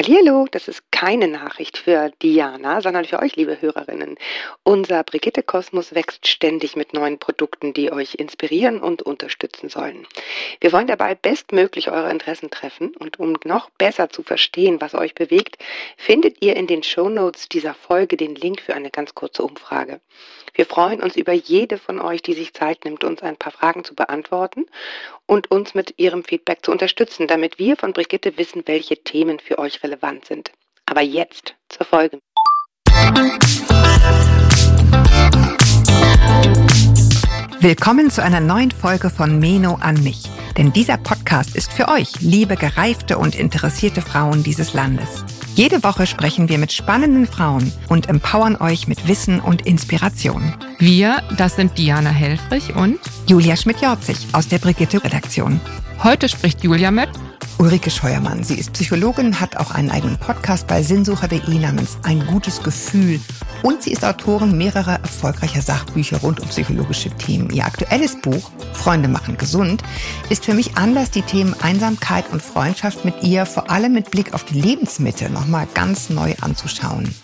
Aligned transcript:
Hallo, 0.00 0.46
das 0.52 0.68
ist 0.68 0.87
keine 0.98 1.28
Nachricht 1.28 1.78
für 1.78 2.10
Diana, 2.22 2.80
sondern 2.80 3.04
für 3.04 3.20
euch, 3.20 3.36
liebe 3.36 3.62
Hörerinnen. 3.62 4.18
Unser 4.64 5.04
Brigitte 5.04 5.44
Kosmos 5.44 5.94
wächst 5.94 6.26
ständig 6.26 6.74
mit 6.74 6.92
neuen 6.92 7.20
Produkten, 7.20 7.72
die 7.72 7.92
euch 7.92 8.16
inspirieren 8.16 8.80
und 8.80 9.02
unterstützen 9.02 9.68
sollen. 9.68 10.08
Wir 10.60 10.72
wollen 10.72 10.88
dabei 10.88 11.14
bestmöglich 11.14 11.88
eure 11.88 12.10
Interessen 12.10 12.50
treffen 12.50 12.96
und 12.96 13.20
um 13.20 13.36
noch 13.44 13.70
besser 13.70 14.10
zu 14.10 14.24
verstehen, 14.24 14.80
was 14.80 14.96
euch 14.96 15.14
bewegt, 15.14 15.58
findet 15.96 16.42
ihr 16.42 16.56
in 16.56 16.66
den 16.66 16.82
Show 16.82 17.08
Notes 17.08 17.48
dieser 17.48 17.74
Folge 17.74 18.16
den 18.16 18.34
Link 18.34 18.60
für 18.60 18.74
eine 18.74 18.90
ganz 18.90 19.14
kurze 19.14 19.44
Umfrage. 19.44 20.00
Wir 20.54 20.66
freuen 20.66 21.00
uns 21.00 21.14
über 21.14 21.32
jede 21.32 21.78
von 21.78 22.00
euch, 22.00 22.22
die 22.22 22.34
sich 22.34 22.54
Zeit 22.54 22.84
nimmt, 22.84 23.04
uns 23.04 23.22
ein 23.22 23.36
paar 23.36 23.52
Fragen 23.52 23.84
zu 23.84 23.94
beantworten 23.94 24.66
und 25.26 25.48
uns 25.52 25.74
mit 25.74 25.94
ihrem 25.98 26.24
Feedback 26.24 26.64
zu 26.64 26.72
unterstützen, 26.72 27.28
damit 27.28 27.60
wir 27.60 27.76
von 27.76 27.92
Brigitte 27.92 28.36
wissen, 28.36 28.64
welche 28.66 28.96
Themen 28.96 29.38
für 29.38 29.60
euch 29.60 29.84
relevant 29.84 30.24
sind. 30.24 30.50
Aber 30.90 31.02
jetzt 31.02 31.54
zur 31.68 31.84
Folge. 31.84 32.18
Willkommen 37.60 38.10
zu 38.10 38.22
einer 38.22 38.40
neuen 38.40 38.70
Folge 38.70 39.10
von 39.10 39.38
Meno 39.38 39.74
an 39.82 40.02
mich. 40.02 40.22
Denn 40.56 40.72
dieser 40.72 40.96
Podcast 40.96 41.54
ist 41.56 41.72
für 41.72 41.88
euch, 41.88 42.20
liebe 42.20 42.56
gereifte 42.56 43.18
und 43.18 43.38
interessierte 43.38 44.00
Frauen 44.00 44.42
dieses 44.42 44.72
Landes. 44.72 45.24
Jede 45.54 45.84
Woche 45.84 46.06
sprechen 46.06 46.48
wir 46.48 46.56
mit 46.56 46.72
spannenden 46.72 47.26
Frauen 47.26 47.70
und 47.88 48.08
empowern 48.08 48.56
euch 48.56 48.88
mit 48.88 49.06
Wissen 49.06 49.40
und 49.40 49.66
Inspiration. 49.66 50.54
Wir, 50.78 51.22
das 51.36 51.56
sind 51.56 51.76
Diana 51.76 52.10
Helfrich 52.10 52.74
und 52.74 52.98
Julia 53.28 53.56
Schmidt-Jorzig 53.56 54.16
aus 54.32 54.48
der 54.48 54.58
Brigitte-Redaktion. 54.58 55.60
Heute 56.02 56.30
spricht 56.30 56.64
Julia 56.64 56.90
mit 56.90 57.10
Ulrike 57.58 57.90
Scheuermann. 57.90 58.42
Sie 58.42 58.58
ist 58.58 58.72
Psychologin, 58.72 59.38
hat 59.38 59.54
auch 59.58 59.70
einen 59.70 59.90
eigenen 59.90 60.16
Podcast 60.16 60.66
bei 60.66 60.82
sinnsucher.de 60.82 61.58
namens 61.58 61.98
Ein 62.04 62.24
gutes 62.24 62.62
Gefühl 62.62 63.20
und 63.62 63.82
sie 63.82 63.92
ist 63.92 64.02
Autorin 64.02 64.56
mehrerer 64.56 65.00
erfolgreicher 65.00 65.60
Sachbücher 65.60 66.16
rund 66.22 66.40
um 66.40 66.48
psychologische 66.48 67.10
Themen. 67.10 67.50
Ihr 67.50 67.66
aktuelles 67.66 68.18
Buch 68.18 68.50
Freunde 68.72 69.08
machen 69.08 69.36
gesund 69.36 69.82
ist 70.30 70.46
für 70.46 70.54
mich 70.54 70.78
Anlass, 70.78 71.10
die 71.10 71.20
Themen 71.20 71.54
Einsamkeit 71.60 72.24
und 72.32 72.40
Freundschaft 72.40 73.04
mit 73.04 73.22
ihr 73.22 73.44
vor 73.44 73.70
allem 73.70 73.92
mit 73.92 74.10
Blick 74.10 74.32
auf 74.32 74.44
die 74.44 74.58
Lebensmitte 74.58 75.28
nochmal 75.28 75.68
ganz 75.74 76.08
neu 76.08 76.32
anzuschauen. 76.40 77.14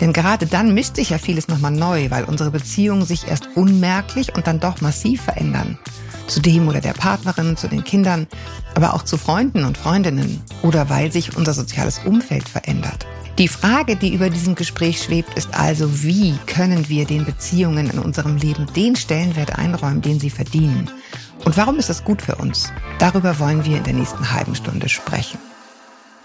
Denn 0.00 0.12
gerade 0.12 0.46
dann 0.46 0.74
mischt 0.74 0.96
sich 0.96 1.10
ja 1.10 1.18
vieles 1.18 1.48
nochmal 1.48 1.70
neu, 1.70 2.10
weil 2.10 2.24
unsere 2.24 2.50
Beziehungen 2.50 3.06
sich 3.06 3.28
erst 3.28 3.48
unmerklich 3.54 4.34
und 4.36 4.46
dann 4.46 4.60
doch 4.60 4.80
massiv 4.80 5.22
verändern 5.22 5.78
zu 6.26 6.40
dem 6.40 6.68
oder 6.68 6.80
der 6.80 6.92
Partnerin, 6.92 7.56
zu 7.56 7.68
den 7.68 7.84
Kindern, 7.84 8.26
aber 8.74 8.94
auch 8.94 9.02
zu 9.02 9.16
Freunden 9.16 9.64
und 9.64 9.78
Freundinnen 9.78 10.42
oder 10.62 10.88
weil 10.88 11.12
sich 11.12 11.36
unser 11.36 11.54
soziales 11.54 12.00
Umfeld 12.04 12.48
verändert. 12.48 13.06
Die 13.38 13.48
Frage, 13.48 13.96
die 13.96 14.14
über 14.14 14.30
diesem 14.30 14.54
Gespräch 14.54 15.02
schwebt, 15.02 15.36
ist 15.36 15.54
also, 15.54 16.04
wie 16.04 16.34
können 16.46 16.88
wir 16.88 17.04
den 17.04 17.24
Beziehungen 17.24 17.90
in 17.90 17.98
unserem 17.98 18.36
Leben 18.36 18.66
den 18.76 18.94
Stellenwert 18.94 19.58
einräumen, 19.58 20.02
den 20.02 20.20
sie 20.20 20.30
verdienen? 20.30 20.88
Und 21.44 21.56
warum 21.56 21.78
ist 21.78 21.90
das 21.90 22.04
gut 22.04 22.22
für 22.22 22.36
uns? 22.36 22.72
Darüber 23.00 23.38
wollen 23.40 23.64
wir 23.64 23.78
in 23.78 23.84
der 23.84 23.94
nächsten 23.94 24.32
halben 24.32 24.54
Stunde 24.54 24.88
sprechen. 24.88 25.38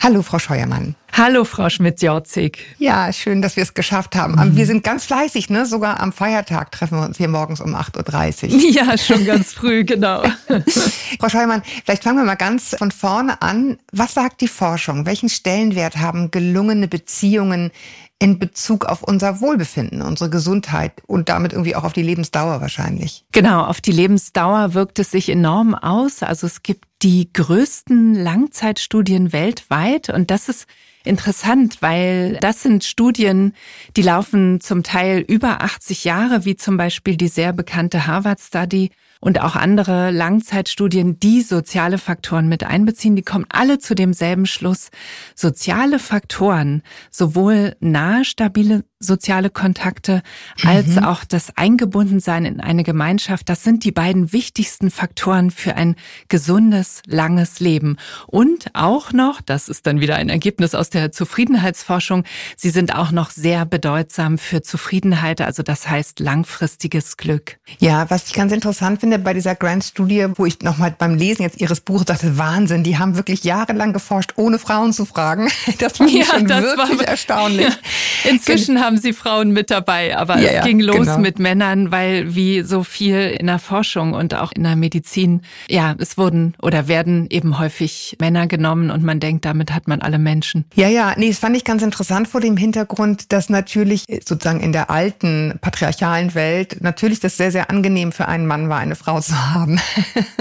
Hallo, 0.02 0.22
Frau 0.22 0.40
Scheuermann. 0.40 0.96
Hallo, 1.12 1.44
Frau 1.44 1.70
Schmidt-Jorzig. 1.70 2.60
Ja, 2.78 3.12
schön, 3.12 3.42
dass 3.42 3.58
wir 3.58 3.64
es 3.64 3.74
geschafft 3.74 4.16
haben. 4.16 4.36
Mhm. 4.36 4.56
Wir 4.56 4.66
sind 4.66 4.82
ganz 4.82 5.04
fleißig, 5.04 5.50
ne? 5.50 5.66
Sogar 5.66 6.00
am 6.00 6.14
Feiertag 6.14 6.72
treffen 6.72 6.98
wir 6.98 7.06
uns 7.06 7.18
hier 7.18 7.28
morgens 7.28 7.60
um 7.60 7.76
8.30 7.76 8.54
Uhr. 8.54 8.60
Ja, 8.72 8.98
schon 8.98 9.26
ganz 9.26 9.52
früh, 9.52 9.84
genau. 9.84 10.24
Frau 11.20 11.28
Scheuermann, 11.28 11.64
vielleicht 11.84 12.04
fangen 12.04 12.20
wir 12.20 12.24
mal 12.24 12.36
ganz 12.36 12.76
von 12.78 12.92
vorne 12.92 13.42
an. 13.42 13.78
Was 13.92 14.14
sagt 14.14 14.40
die 14.40 14.48
Forschung? 14.48 15.06
Welchen 15.06 15.28
Stellenwert 15.28 15.98
haben 15.98 16.32
gelungene 16.32 16.88
Beziehungen 16.88 17.72
in 18.20 18.38
Bezug 18.38 18.86
auf 18.86 19.02
unser 19.02 19.40
Wohlbefinden, 19.40 20.02
unsere 20.02 20.30
Gesundheit 20.30 20.92
und 21.08 21.30
damit 21.30 21.54
irgendwie 21.54 21.76
auch 21.76 21.86
auf 21.86 21.94
die 21.94 22.04
Lebensdauer 22.04 22.60
wahrscheinlich. 22.60 23.24
Genau, 23.32 23.64
auf 23.64 23.80
die 23.80 23.94
Lebensdauer 23.94 24.74
wirkt 24.74 25.00
es 25.00 25.12
sich 25.12 25.30
enorm 25.30 25.74
aus. 25.74 26.22
Also 26.22 26.46
es 26.46 26.62
gibt 26.62 26.86
die 27.02 27.32
größten 27.32 28.16
Langzeitstudien 28.16 29.32
weltweit 29.32 30.10
und 30.10 30.32
das 30.32 30.50
ist 30.50 30.68
interessant, 31.06 31.78
weil 31.82 32.38
das 32.42 32.62
sind 32.62 32.84
Studien, 32.84 33.54
die 33.96 34.02
laufen 34.02 34.60
zum 34.60 34.84
Teil 34.84 35.22
über 35.26 35.62
80 35.62 36.04
Jahre, 36.04 36.44
wie 36.44 36.58
zum 36.58 36.76
Beispiel 36.76 37.16
die 37.16 37.30
sehr 37.30 37.54
bekannte 37.54 38.06
Harvard 38.06 38.42
Study 38.42 38.92
und 39.20 39.42
auch 39.42 39.56
andere 39.56 40.12
Langzeitstudien, 40.12 41.20
die 41.20 41.42
soziale 41.42 41.98
Faktoren 41.98 42.48
mit 42.48 42.64
einbeziehen, 42.64 43.16
die 43.16 43.22
kommen 43.22 43.46
alle 43.50 43.80
zu 43.80 43.96
demselben 43.96 44.46
Schluss. 44.46 44.90
Soziale 45.36 46.00
Faktoren, 46.00 46.84
sowohl 47.12 47.76
nahe 47.80 48.24
stabile 48.24 48.84
soziale 49.00 49.50
Kontakte 49.50 50.22
als 50.66 50.88
mhm. 50.88 51.06
auch 51.06 51.24
das 51.24 51.56
Eingebundensein 51.56 52.46
in 52.46 52.60
eine 52.60 52.84
Gemeinschaft, 52.84 53.48
das 53.48 53.64
sind 53.64 53.86
die 53.86 53.92
beiden 53.92 54.34
wichtigsten 54.34 54.92
Faktoren 54.92 55.52
für 55.52 55.76
ein 55.76 55.96
gesundes, 56.28 57.02
langes 57.06 57.62
Leben. 57.62 57.98
Und 58.28 58.68
auch 58.74 59.14
noch, 59.14 59.42
das 59.42 59.70
ist 59.70 59.88
dann 59.88 60.02
wieder 60.02 60.18
ein 60.18 60.28
Ergebnis 60.28 60.76
aus 60.76 60.90
der 60.90 61.14
Zufriedenheitsforschung, 61.14 62.26
sie 62.58 62.70
sind 62.70 62.94
auch 62.94 63.12
noch 63.12 63.32
sehr 63.32 63.66
bedeutsam 63.66 64.38
für 64.38 64.62
Zufriedenheit, 64.62 65.40
also 65.42 65.64
das 65.64 65.90
heißt 65.90 66.20
langfristiges 66.20 67.16
Glück. 67.16 67.58
Ja, 67.80 68.10
was 68.10 68.28
ich 68.28 68.34
ganz 68.34 68.52
interessant 68.52 69.00
finde 69.00 69.18
bei 69.20 69.34
dieser 69.34 69.56
Grant-Studie, 69.56 70.28
wo 70.36 70.46
ich 70.46 70.62
nochmal 70.62 70.94
beim 70.98 71.16
Lesen 71.16 71.44
jetzt 71.44 71.62
Ihres 71.62 71.80
Buches 71.80 72.06
dachte, 72.06 72.38
Wahnsinn, 72.38 72.84
die 72.84 72.98
haben 72.98 73.16
wirklich 73.16 73.46
jahrelang 73.46 73.94
geforscht, 73.94 74.34
ohne 74.36 74.60
Frauen 74.60 74.94
zu 74.94 75.06
fragen. 75.06 75.50
Das 75.80 75.98
fand 75.98 76.12
ja, 76.12 76.26
schon 76.26 76.50
wirklich 76.50 77.00
war, 77.00 77.08
erstaunlich. 77.08 77.68
Ja. 77.68 77.76
Inzwischen 78.30 78.82
haben 78.82 78.89
sie 78.98 79.14
Frauen 79.14 79.52
mit 79.52 79.72
dabei, 79.72 80.18
aber 80.18 80.40
ja, 80.40 80.50
es 80.50 80.66
ging 80.66 80.80
los 80.80 81.08
genau. 81.08 81.18
mit 81.18 81.40
Männern, 81.40 81.92
weil 81.92 82.36
wie 82.36 82.62
so 82.62 82.84
viel 82.84 83.36
in 83.40 83.48
der 83.48 83.60
Forschung 83.60 84.14
und 84.14 84.34
auch 84.36 84.52
in 84.52 84.64
der 84.64 84.76
Medizin, 84.76 85.42
ja, 85.70 85.96
es 85.98 86.18
wurden 86.18 86.56
oder 86.62 86.88
werden 86.88 87.28
eben 87.30 87.60
häufig 87.60 88.18
Männer 88.20 88.48
genommen 88.48 88.92
und 88.92 89.04
man 89.04 89.20
denkt, 89.20 89.46
damit 89.46 89.74
hat 89.74 89.88
man 89.88 90.02
alle 90.02 90.20
Menschen. 90.20 90.66
Ja, 90.76 90.88
ja, 90.88 91.14
nee, 91.18 91.30
das 91.30 91.40
fand 91.40 91.56
ich 91.56 91.64
ganz 91.64 91.84
interessant 91.84 92.28
vor 92.28 92.42
dem 92.42 92.58
Hintergrund, 92.58 93.32
dass 93.32 93.50
natürlich 93.50 94.06
sozusagen 94.08 94.62
in 94.62 94.72
der 94.72 94.90
alten 94.90 95.60
patriarchalen 95.62 96.36
Welt 96.36 96.78
natürlich 96.82 97.20
das 97.20 97.38
sehr, 97.38 97.52
sehr 97.52 97.70
angenehm 97.70 98.12
für 98.12 98.28
einen 98.28 98.46
Mann 98.46 98.70
war, 98.70 98.80
eine 98.80 98.96
Frau 98.96 99.20
zu 99.20 99.54
haben, 99.54 99.80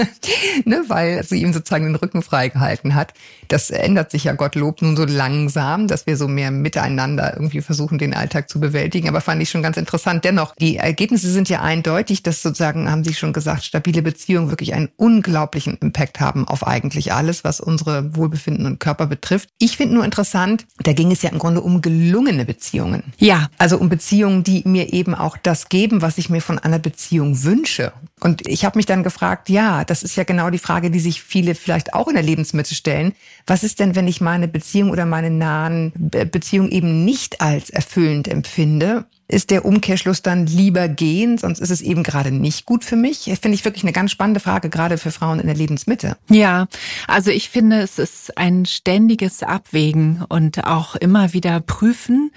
ne, 0.65 0.83
weil 0.87 1.23
sie 1.23 1.41
ihm 1.41 1.53
sozusagen 1.53 1.85
den 1.85 1.95
Rücken 1.95 2.21
freigehalten 2.21 2.95
hat. 2.95 3.13
Das 3.47 3.69
ändert 3.69 4.11
sich 4.11 4.25
ja 4.25 4.33
Gottlob 4.33 4.81
nun 4.81 4.95
so 4.95 5.05
langsam, 5.05 5.87
dass 5.87 6.05
wir 6.07 6.17
so 6.17 6.27
mehr 6.27 6.51
miteinander 6.51 7.33
irgendwie 7.35 7.61
versuchen, 7.61 7.97
den 7.97 8.13
Alltag 8.13 8.38
zu 8.47 8.59
bewältigen. 8.59 9.09
Aber 9.09 9.21
fand 9.21 9.41
ich 9.41 9.49
schon 9.49 9.63
ganz 9.63 9.77
interessant. 9.77 10.23
Dennoch, 10.23 10.55
die 10.55 10.77
Ergebnisse 10.77 11.31
sind 11.31 11.49
ja 11.49 11.61
eindeutig, 11.61 12.23
dass 12.23 12.41
sozusagen, 12.41 12.89
haben 12.89 13.03
Sie 13.03 13.13
schon 13.13 13.33
gesagt, 13.33 13.63
stabile 13.63 14.01
Beziehungen 14.01 14.49
wirklich 14.49 14.73
einen 14.73 14.89
unglaublichen 14.97 15.77
Impact 15.81 16.19
haben 16.19 16.47
auf 16.47 16.65
eigentlich 16.65 17.13
alles, 17.13 17.43
was 17.43 17.59
unsere 17.59 18.15
Wohlbefinden 18.15 18.65
und 18.65 18.79
Körper 18.79 19.07
betrifft. 19.07 19.49
Ich 19.57 19.77
finde 19.77 19.95
nur 19.95 20.05
interessant, 20.05 20.65
da 20.83 20.93
ging 20.93 21.11
es 21.11 21.21
ja 21.21 21.29
im 21.29 21.39
Grunde 21.39 21.61
um 21.61 21.81
gelungene 21.81 22.45
Beziehungen. 22.45 23.03
Ja. 23.17 23.49
Also 23.57 23.77
um 23.77 23.89
Beziehungen, 23.89 24.43
die 24.43 24.63
mir 24.65 24.93
eben 24.93 25.15
auch 25.15 25.37
das 25.37 25.69
geben, 25.69 26.01
was 26.01 26.17
ich 26.17 26.29
mir 26.29 26.41
von 26.41 26.59
einer 26.59 26.79
Beziehung 26.79 27.43
wünsche. 27.43 27.91
Und 28.19 28.47
ich 28.47 28.65
habe 28.65 28.77
mich 28.77 28.85
dann 28.85 29.03
gefragt, 29.03 29.49
ja, 29.49 29.85
das 29.85 30.03
ist 30.03 30.15
ja 30.15 30.23
genau 30.23 30.49
die 30.49 30.57
Frage, 30.57 30.91
die 30.91 30.99
sich 30.99 31.21
viele 31.21 31.55
vielleicht 31.55 31.93
auch 31.93 32.07
in 32.07 32.15
der 32.15 32.23
Lebensmitte 32.23 32.75
stellen. 32.75 33.13
Was 33.47 33.63
ist 33.63 33.79
denn, 33.79 33.95
wenn 33.95 34.07
ich 34.07 34.21
meine 34.21 34.47
Beziehung 34.47 34.91
oder 34.91 35.05
meine 35.05 35.29
nahen 35.29 35.91
Beziehung 35.95 36.69
eben 36.69 37.05
nicht 37.05 37.41
als 37.41 37.69
erfüllend 37.69 38.27
empfinde? 38.29 39.05
Ist 39.31 39.51
der 39.51 39.63
Umkehrschluss 39.63 40.23
dann 40.23 40.47
lieber 40.47 40.87
gehen, 40.87 41.37
sonst 41.37 41.59
ist 41.59 41.69
es 41.69 41.81
eben 41.81 42.01
gerade 42.01 42.31
nicht 42.31 42.65
gut 42.65 42.83
für 42.83 42.95
mich? 42.95 43.31
Finde 43.39 43.53
ich 43.53 43.63
wirklich 43.63 43.83
eine 43.83 43.91
ganz 43.91 44.09
spannende 44.09 44.39
Frage, 44.39 44.69
gerade 44.69 44.97
für 44.97 45.11
Frauen 45.11 45.39
in 45.39 45.45
der 45.45 45.55
Lebensmitte. 45.55 46.17
Ja, 46.29 46.67
also 47.07 47.29
ich 47.29 47.49
finde, 47.49 47.81
es 47.81 47.99
ist 47.99 48.35
ein 48.39 48.65
ständiges 48.65 49.43
Abwägen 49.43 50.25
und 50.29 50.65
auch 50.65 50.95
immer 50.95 51.31
wieder 51.31 51.59
prüfen, 51.59 52.31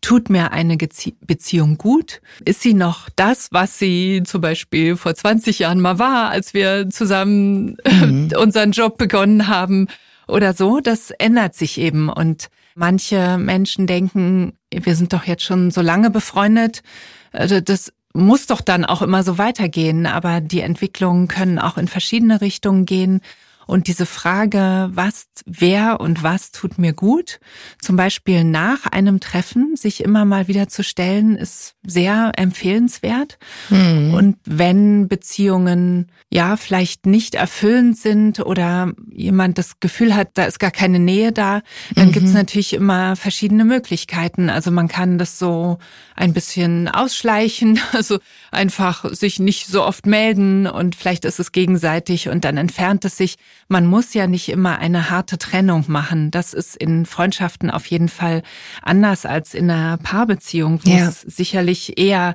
tut 0.00 0.30
mir 0.30 0.52
eine 0.52 0.78
Beziehung 0.78 1.76
gut? 1.76 2.22
Ist 2.46 2.62
sie 2.62 2.72
noch 2.72 3.10
das, 3.14 3.48
was 3.50 3.78
sie 3.78 4.22
zum 4.24 4.40
Beispiel 4.40 4.96
vor 4.96 5.14
20 5.14 5.58
Jahren 5.58 5.80
mal 5.80 5.98
war, 5.98 6.30
als 6.30 6.54
wir 6.54 6.88
zusammen 6.88 7.76
mhm. 7.86 8.30
unseren 8.40 8.72
Job 8.72 8.96
begonnen 8.96 9.48
haben 9.48 9.86
oder 10.28 10.52
so? 10.52 10.80
Das 10.80 11.10
ändert 11.10 11.54
sich 11.54 11.78
eben 11.78 12.08
und 12.08 12.48
Manche 12.78 13.38
Menschen 13.38 13.88
denken, 13.88 14.52
wir 14.72 14.94
sind 14.94 15.12
doch 15.12 15.24
jetzt 15.24 15.42
schon 15.42 15.72
so 15.72 15.80
lange 15.80 16.10
befreundet, 16.10 16.84
also 17.32 17.60
das 17.60 17.92
muss 18.14 18.46
doch 18.46 18.60
dann 18.60 18.84
auch 18.84 19.02
immer 19.02 19.24
so 19.24 19.36
weitergehen, 19.36 20.06
aber 20.06 20.40
die 20.40 20.60
Entwicklungen 20.60 21.26
können 21.26 21.58
auch 21.58 21.76
in 21.76 21.88
verschiedene 21.88 22.40
Richtungen 22.40 22.86
gehen. 22.86 23.20
Und 23.68 23.86
diese 23.86 24.06
Frage, 24.06 24.88
was, 24.94 25.26
wer 25.44 26.00
und 26.00 26.22
was 26.22 26.52
tut 26.52 26.78
mir 26.78 26.94
gut, 26.94 27.38
zum 27.78 27.96
Beispiel 27.96 28.42
nach 28.42 28.86
einem 28.86 29.20
Treffen 29.20 29.76
sich 29.76 30.02
immer 30.02 30.24
mal 30.24 30.48
wieder 30.48 30.68
zu 30.68 30.82
stellen, 30.82 31.36
ist 31.36 31.74
sehr 31.84 32.32
empfehlenswert. 32.38 33.38
Mhm. 33.68 34.14
Und 34.14 34.36
wenn 34.46 35.06
Beziehungen 35.06 36.10
ja 36.30 36.56
vielleicht 36.56 37.04
nicht 37.04 37.34
erfüllend 37.34 37.98
sind 37.98 38.40
oder 38.40 38.94
jemand 39.10 39.58
das 39.58 39.80
Gefühl 39.80 40.16
hat, 40.16 40.30
da 40.32 40.44
ist 40.44 40.60
gar 40.60 40.70
keine 40.70 40.98
Nähe 40.98 41.32
da, 41.32 41.60
dann 41.94 42.08
mhm. 42.08 42.12
gibt 42.12 42.26
es 42.26 42.32
natürlich 42.32 42.72
immer 42.72 43.16
verschiedene 43.16 43.66
Möglichkeiten. 43.66 44.48
Also 44.48 44.70
man 44.70 44.88
kann 44.88 45.18
das 45.18 45.38
so 45.38 45.76
ein 46.16 46.32
bisschen 46.32 46.88
ausschleichen, 46.88 47.80
also 47.92 48.18
einfach 48.50 49.04
sich 49.12 49.40
nicht 49.40 49.66
so 49.66 49.84
oft 49.84 50.06
melden 50.06 50.66
und 50.66 50.96
vielleicht 50.96 51.26
ist 51.26 51.38
es 51.38 51.52
gegenseitig 51.52 52.30
und 52.30 52.46
dann 52.46 52.56
entfernt 52.56 53.04
es 53.04 53.18
sich. 53.18 53.36
Man 53.68 53.86
muss 53.86 54.14
ja 54.14 54.26
nicht 54.26 54.48
immer 54.48 54.78
eine 54.78 55.10
harte 55.10 55.38
Trennung 55.38 55.84
machen. 55.88 56.30
Das 56.30 56.54
ist 56.54 56.74
in 56.76 57.06
Freundschaften 57.06 57.70
auf 57.70 57.86
jeden 57.86 58.08
Fall 58.08 58.42
anders 58.82 59.26
als 59.26 59.54
in 59.54 59.70
einer 59.70 59.98
Paarbeziehung, 59.98 60.80
wo 60.84 60.90
ja. 60.90 61.08
es 61.08 61.20
sicherlich 61.20 61.98
eher 61.98 62.34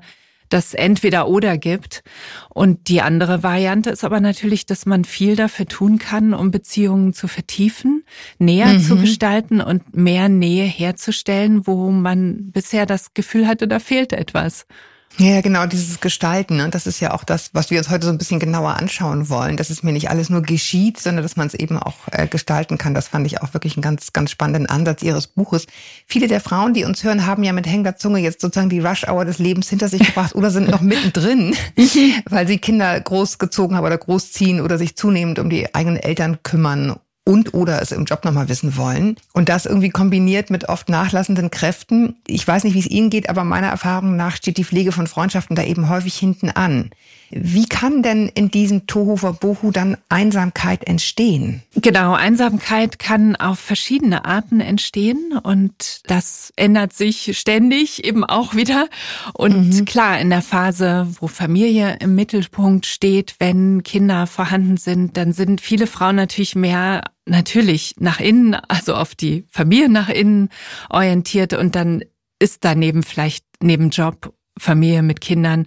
das 0.54 0.74
entweder 0.74 1.28
oder 1.28 1.58
gibt. 1.58 2.04
Und 2.50 2.88
die 2.88 3.02
andere 3.02 3.44
Variante 3.44 3.90
ist 3.90 4.04
aber 4.04 4.20
natürlich, 4.20 4.66
dass 4.66 4.86
man 4.86 5.04
viel 5.04 5.36
dafür 5.36 5.66
tun 5.66 5.98
kann, 5.98 6.34
um 6.34 6.52
Beziehungen 6.52 7.14
zu 7.14 7.28
vertiefen, 7.28 8.04
näher 8.38 8.68
mhm. 8.68 8.80
zu 8.80 8.98
gestalten 8.98 9.62
und 9.62 9.96
mehr 9.96 10.30
Nähe 10.30 10.66
herzustellen, 10.66 11.66
wo 11.66 11.90
man 11.90 12.52
bisher 12.52 12.86
das 12.86 13.14
Gefühl 13.14 13.48
hatte, 13.48 13.68
da 13.68 13.80
fehlt 13.80 14.14
etwas. 14.14 14.66
Ja, 15.18 15.42
genau, 15.42 15.68
dieses 15.68 16.00
Gestalten. 16.00 16.56
Und 16.56 16.66
ne? 16.66 16.70
das 16.72 16.88
ist 16.88 17.00
ja 17.00 17.14
auch 17.14 17.24
das, 17.24 17.52
was 17.54 17.70
wir 17.70 17.78
uns 17.78 17.90
heute 17.90 18.06
so 18.08 18.12
ein 18.12 18.18
bisschen 18.18 18.40
genauer 18.40 18.76
anschauen 18.78 19.30
wollen, 19.30 19.58
dass 19.58 19.70
es 19.70 19.84
mir 19.84 19.92
nicht 19.92 20.10
alles 20.10 20.30
nur 20.30 20.42
geschieht, 20.42 21.00
sondern 21.00 21.24
dass 21.24 21.36
man 21.36 21.46
es 21.46 21.54
eben 21.54 21.78
auch 21.78 21.96
äh, 22.12 22.28
gestalten 22.28 22.80
kann. 22.80 22.96
Das 22.96 23.10
fand 23.10 23.28
ich 23.28 23.42
auch 23.42 23.54
wirklich 23.54 23.76
einen 23.76 23.84
ganz, 23.84 24.12
ganz 24.12 24.32
spannenden 24.32 24.66
Ansatz 24.66 25.04
Ihres 25.04 25.28
Buches. 25.28 25.68
Viele 26.08 26.28
der 26.28 26.40
Frauen, 26.40 26.74
die 26.74 26.84
uns 26.84 27.04
hören, 27.04 27.28
haben 27.28 27.44
ja 27.44 27.54
mit 27.54 27.68
hängender 27.68 27.96
Zunge 27.96 28.20
jetzt 28.20 28.42
sozusagen 28.42 28.70
die 28.70 28.80
Rush-Hour 28.80 29.26
des 29.26 29.38
Lebens 29.38 29.70
hinter 29.70 29.88
sich 29.88 30.02
gebracht 30.04 30.34
oder 30.34 30.50
sind 30.50 30.68
noch 30.68 30.82
mittendrin, 30.82 31.56
weil 32.30 32.48
sie 32.48 32.58
Kinder 32.58 33.00
großgezogen 33.00 33.78
haben 33.78 33.86
oder 33.86 33.98
großziehen 33.98 34.62
oder 34.62 34.80
sich 34.80 34.96
zunehmend 34.96 35.38
um 35.38 35.50
die 35.50 35.76
eigenen 35.76 35.98
Eltern 35.98 36.40
kümmern 36.42 36.96
und 37.26 37.54
oder 37.54 37.82
es 37.82 37.92
im 37.92 38.06
Job 38.06 38.26
nochmal 38.26 38.50
wissen 38.50 38.76
wollen. 38.76 39.16
Und 39.32 39.50
das 39.50 39.66
irgendwie 39.66 39.90
kombiniert 39.90 40.50
mit 40.50 40.68
oft 40.68 40.90
nachlassenden 40.90 41.52
Kräften. 41.52 42.16
Ich 42.28 42.46
weiß 42.46 42.64
nicht, 42.66 42.74
wie 42.74 42.80
es 42.80 42.90
Ihnen 42.90 43.10
geht, 43.10 43.30
aber 43.30 43.44
meiner 43.44 43.68
Erfahrung 43.68 44.16
nach 44.16 44.36
steht 44.36 44.58
die 44.58 44.66
Pflege 44.66 44.92
von 44.92 45.08
Freundschaften 45.08 45.56
da 45.56 45.64
eben 45.64 45.90
häufig 45.90 46.16
hinten 46.16 46.50
an. 46.50 46.92
Wie 47.36 47.66
kann 47.66 48.04
denn 48.04 48.28
in 48.28 48.52
diesem 48.52 48.86
Tohu 48.86 49.16
Bohu 49.34 49.72
dann 49.72 49.98
Einsamkeit 50.08 50.86
entstehen? 50.86 51.64
Genau, 51.76 52.14
Einsamkeit 52.14 53.00
kann 53.00 53.36
auf 53.36 53.58
verschiedene 53.58 54.26
Arten 54.26 54.60
entstehen 54.60 55.40
und 55.42 56.02
das 56.06 56.54
ändert 56.58 56.94
sich 56.94 57.38
ständig 57.38 58.04
eben 58.04 58.24
auch 58.24 58.54
wieder. 58.54 58.88
Und 59.34 59.70
mhm. 59.70 59.86
klar, 59.86 60.20
in 60.20 60.30
der 60.30 60.44
Phase, 60.44 61.08
wo 61.20 61.28
Familie 61.28 61.98
im 62.02 62.14
Mittelpunkt 62.14 62.86
steht, 62.86 63.36
wenn 63.40 63.82
Kinder 63.82 64.28
vorhanden 64.28 64.78
sind, 64.78 65.18
dann 65.18 65.34
sind 65.34 65.60
viele 65.60 65.88
Frauen 65.88 66.18
natürlich 66.18 66.56
mehr 66.56 67.02
natürlich 67.26 67.96
nach 68.00 68.20
innen, 68.20 68.56
also 68.56 68.96
auf 68.96 69.16
die 69.16 69.46
Familie 69.50 69.90
nach 69.90 70.10
innen 70.10 70.50
orientiert 70.90 71.54
und 71.54 71.76
dann 71.76 72.04
ist 72.40 72.66
daneben 72.66 73.04
vielleicht 73.04 73.46
neben 73.62 73.90
Job, 73.90 74.34
Familie 74.58 75.02
mit 75.02 75.22
Kindern 75.22 75.66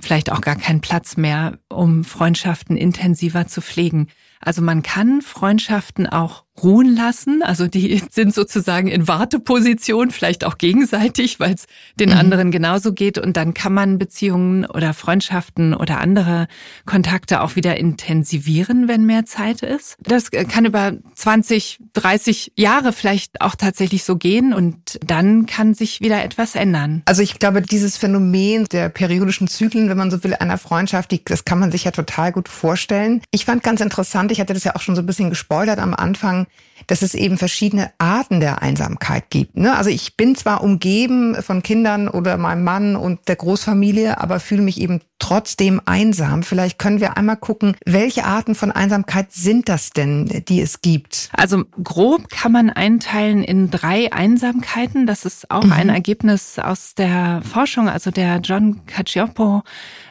vielleicht 0.00 0.32
auch 0.32 0.40
gar 0.40 0.56
keinen 0.56 0.80
Platz 0.80 1.16
mehr, 1.16 1.58
um 1.68 2.04
Freundschaften 2.04 2.76
intensiver 2.76 3.46
zu 3.46 3.60
pflegen. 3.60 4.08
Also 4.40 4.62
man 4.62 4.82
kann 4.82 5.20
Freundschaften 5.22 6.06
auch 6.06 6.44
ruhen 6.62 6.94
lassen. 6.94 7.42
Also 7.42 7.66
die 7.66 8.02
sind 8.10 8.34
sozusagen 8.34 8.88
in 8.88 9.08
Warteposition, 9.08 10.10
vielleicht 10.10 10.44
auch 10.44 10.58
gegenseitig, 10.58 11.40
weil 11.40 11.54
es 11.54 11.66
den 11.98 12.10
mhm. 12.10 12.16
anderen 12.16 12.50
genauso 12.50 12.92
geht. 12.92 13.18
Und 13.18 13.36
dann 13.36 13.54
kann 13.54 13.72
man 13.72 13.98
Beziehungen 13.98 14.66
oder 14.66 14.94
Freundschaften 14.94 15.74
oder 15.74 16.00
andere 16.00 16.48
Kontakte 16.86 17.40
auch 17.40 17.56
wieder 17.56 17.76
intensivieren, 17.76 18.88
wenn 18.88 19.04
mehr 19.04 19.24
Zeit 19.24 19.62
ist. 19.62 19.96
Das 20.00 20.30
kann 20.30 20.64
über 20.64 20.92
20, 21.14 21.78
30 21.94 22.52
Jahre 22.56 22.92
vielleicht 22.92 23.40
auch 23.40 23.54
tatsächlich 23.54 24.04
so 24.04 24.16
gehen 24.16 24.52
und 24.52 24.98
dann 25.04 25.46
kann 25.46 25.74
sich 25.74 26.00
wieder 26.00 26.22
etwas 26.22 26.54
ändern. 26.54 27.02
Also 27.04 27.22
ich 27.22 27.38
glaube, 27.38 27.62
dieses 27.62 27.96
Phänomen 27.96 28.66
der 28.66 28.88
periodischen 28.88 29.48
Zyklen, 29.48 29.88
wenn 29.88 29.96
man 29.96 30.10
so 30.10 30.22
will, 30.24 30.34
einer 30.34 30.58
Freundschaft, 30.58 31.12
das 31.30 31.44
kann 31.44 31.58
man 31.58 31.70
sich 31.72 31.84
ja 31.84 31.90
total 31.90 32.32
gut 32.32 32.48
vorstellen. 32.48 33.22
Ich 33.30 33.44
fand 33.44 33.62
ganz 33.62 33.80
interessant, 33.80 34.32
ich 34.32 34.40
hatte 34.40 34.54
das 34.54 34.64
ja 34.64 34.76
auch 34.76 34.80
schon 34.80 34.94
so 34.94 35.02
ein 35.02 35.06
bisschen 35.06 35.30
gespoilert 35.30 35.78
am 35.78 35.94
Anfang, 35.94 36.41
dass 36.86 37.02
es 37.02 37.14
eben 37.14 37.38
verschiedene 37.38 37.92
Arten 37.98 38.40
der 38.40 38.62
Einsamkeit 38.62 39.30
gibt. 39.30 39.56
Ne? 39.56 39.76
Also 39.76 39.90
ich 39.90 40.16
bin 40.16 40.34
zwar 40.34 40.62
umgeben 40.62 41.36
von 41.40 41.62
Kindern 41.62 42.08
oder 42.08 42.36
meinem 42.36 42.64
Mann 42.64 42.96
und 42.96 43.28
der 43.28 43.36
Großfamilie, 43.36 44.20
aber 44.20 44.40
fühle 44.40 44.62
mich 44.62 44.80
eben 44.80 45.00
trotzdem 45.18 45.80
einsam. 45.84 46.42
Vielleicht 46.42 46.78
können 46.78 47.00
wir 47.00 47.16
einmal 47.16 47.36
gucken, 47.36 47.76
welche 47.86 48.24
Arten 48.24 48.54
von 48.54 48.72
Einsamkeit 48.72 49.32
sind 49.32 49.68
das 49.68 49.90
denn, 49.90 50.42
die 50.48 50.60
es 50.60 50.80
gibt? 50.80 51.30
Also 51.32 51.64
grob 51.82 52.28
kann 52.28 52.52
man 52.52 52.70
einteilen 52.70 53.44
in 53.44 53.70
drei 53.70 54.12
Einsamkeiten. 54.12 55.06
Das 55.06 55.24
ist 55.24 55.50
auch 55.50 55.64
mhm. 55.64 55.72
ein 55.72 55.88
Ergebnis 55.88 56.58
aus 56.58 56.94
der 56.94 57.42
Forschung. 57.42 57.88
Also 57.88 58.10
der 58.10 58.38
John 58.38 58.84
Cacioppo 58.86 59.62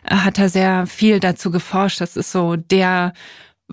äh, 0.03 0.15
hat 0.15 0.37
da 0.37 0.47
sehr 0.47 0.87
viel 0.87 1.19
dazu 1.19 1.51
geforscht. 1.51 1.99
Das 1.99 2.15
ist 2.15 2.31
so 2.31 2.55
der 2.55 3.13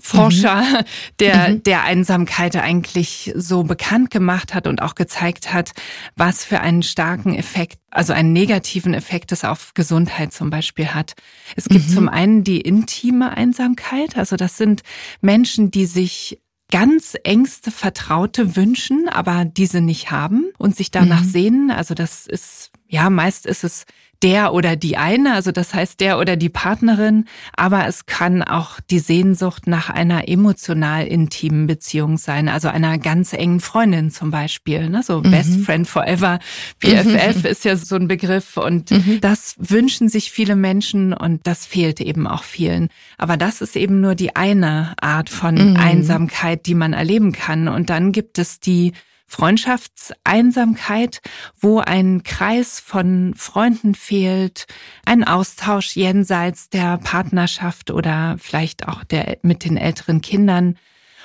Forscher, 0.00 0.62
mhm. 0.62 0.84
der 1.20 1.48
mhm. 1.48 1.62
der 1.62 1.82
Einsamkeit 1.82 2.56
eigentlich 2.56 3.32
so 3.34 3.62
bekannt 3.62 4.10
gemacht 4.10 4.54
hat 4.54 4.66
und 4.66 4.82
auch 4.82 4.94
gezeigt 4.94 5.52
hat, 5.52 5.72
was 6.16 6.44
für 6.44 6.60
einen 6.60 6.82
starken 6.82 7.34
Effekt, 7.34 7.78
also 7.90 8.12
einen 8.12 8.32
negativen 8.32 8.94
Effekt 8.94 9.32
es 9.32 9.44
auf 9.44 9.74
Gesundheit 9.74 10.32
zum 10.32 10.50
Beispiel 10.50 10.88
hat. 10.88 11.14
Es 11.56 11.66
gibt 11.66 11.88
mhm. 11.88 11.94
zum 11.94 12.08
einen 12.08 12.44
die 12.44 12.60
intime 12.60 13.36
Einsamkeit, 13.36 14.16
also 14.16 14.36
das 14.36 14.56
sind 14.56 14.82
Menschen, 15.20 15.70
die 15.70 15.86
sich 15.86 16.40
ganz 16.70 17.16
engste 17.24 17.70
Vertraute 17.70 18.56
wünschen, 18.56 19.08
aber 19.08 19.44
diese 19.44 19.80
nicht 19.80 20.10
haben 20.10 20.50
und 20.58 20.76
sich 20.76 20.90
danach 20.90 21.22
mhm. 21.22 21.28
sehnen. 21.28 21.70
Also 21.70 21.94
das 21.94 22.26
ist, 22.26 22.70
ja, 22.86 23.08
meist 23.10 23.46
ist 23.46 23.64
es 23.64 23.86
der 24.22 24.52
oder 24.52 24.74
die 24.74 24.96
eine, 24.96 25.34
also 25.34 25.52
das 25.52 25.74
heißt 25.74 26.00
der 26.00 26.18
oder 26.18 26.36
die 26.36 26.48
Partnerin, 26.48 27.26
aber 27.56 27.86
es 27.86 28.06
kann 28.06 28.42
auch 28.42 28.80
die 28.90 28.98
Sehnsucht 28.98 29.66
nach 29.66 29.90
einer 29.90 30.28
emotional 30.28 31.06
intimen 31.06 31.66
Beziehung 31.66 32.18
sein, 32.18 32.48
also 32.48 32.68
einer 32.68 32.98
ganz 32.98 33.32
engen 33.32 33.60
Freundin 33.60 34.10
zum 34.10 34.30
Beispiel, 34.30 34.88
ne? 34.90 35.02
so 35.04 35.18
mhm. 35.18 35.30
Best 35.30 35.60
Friend 35.60 35.86
Forever, 35.86 36.40
BFF 36.80 37.44
mhm. 37.44 37.50
ist 37.50 37.64
ja 37.64 37.76
so 37.76 37.94
ein 37.94 38.08
Begriff 38.08 38.56
und 38.56 38.90
mhm. 38.90 39.20
das 39.20 39.54
wünschen 39.58 40.08
sich 40.08 40.32
viele 40.32 40.56
Menschen 40.56 41.12
und 41.12 41.46
das 41.46 41.64
fehlt 41.64 42.00
eben 42.00 42.26
auch 42.26 42.42
vielen. 42.42 42.88
Aber 43.18 43.36
das 43.36 43.60
ist 43.60 43.76
eben 43.76 44.00
nur 44.00 44.16
die 44.16 44.34
eine 44.34 44.94
Art 45.00 45.30
von 45.30 45.54
mhm. 45.54 45.76
Einsamkeit, 45.76 46.66
die 46.66 46.74
man 46.74 46.92
erleben 46.92 47.32
kann 47.32 47.68
und 47.68 47.88
dann 47.88 48.10
gibt 48.10 48.38
es 48.38 48.58
die 48.58 48.94
Freundschaftseinsamkeit, 49.28 51.20
wo 51.60 51.78
ein 51.78 52.22
Kreis 52.24 52.80
von 52.80 53.34
Freunden 53.36 53.94
fehlt, 53.94 54.66
ein 55.04 55.22
Austausch 55.22 55.94
jenseits 55.94 56.70
der 56.70 56.98
Partnerschaft 56.98 57.90
oder 57.90 58.36
vielleicht 58.38 58.88
auch 58.88 59.04
der 59.04 59.38
mit 59.42 59.64
den 59.64 59.76
älteren 59.76 60.22
Kindern. 60.22 60.76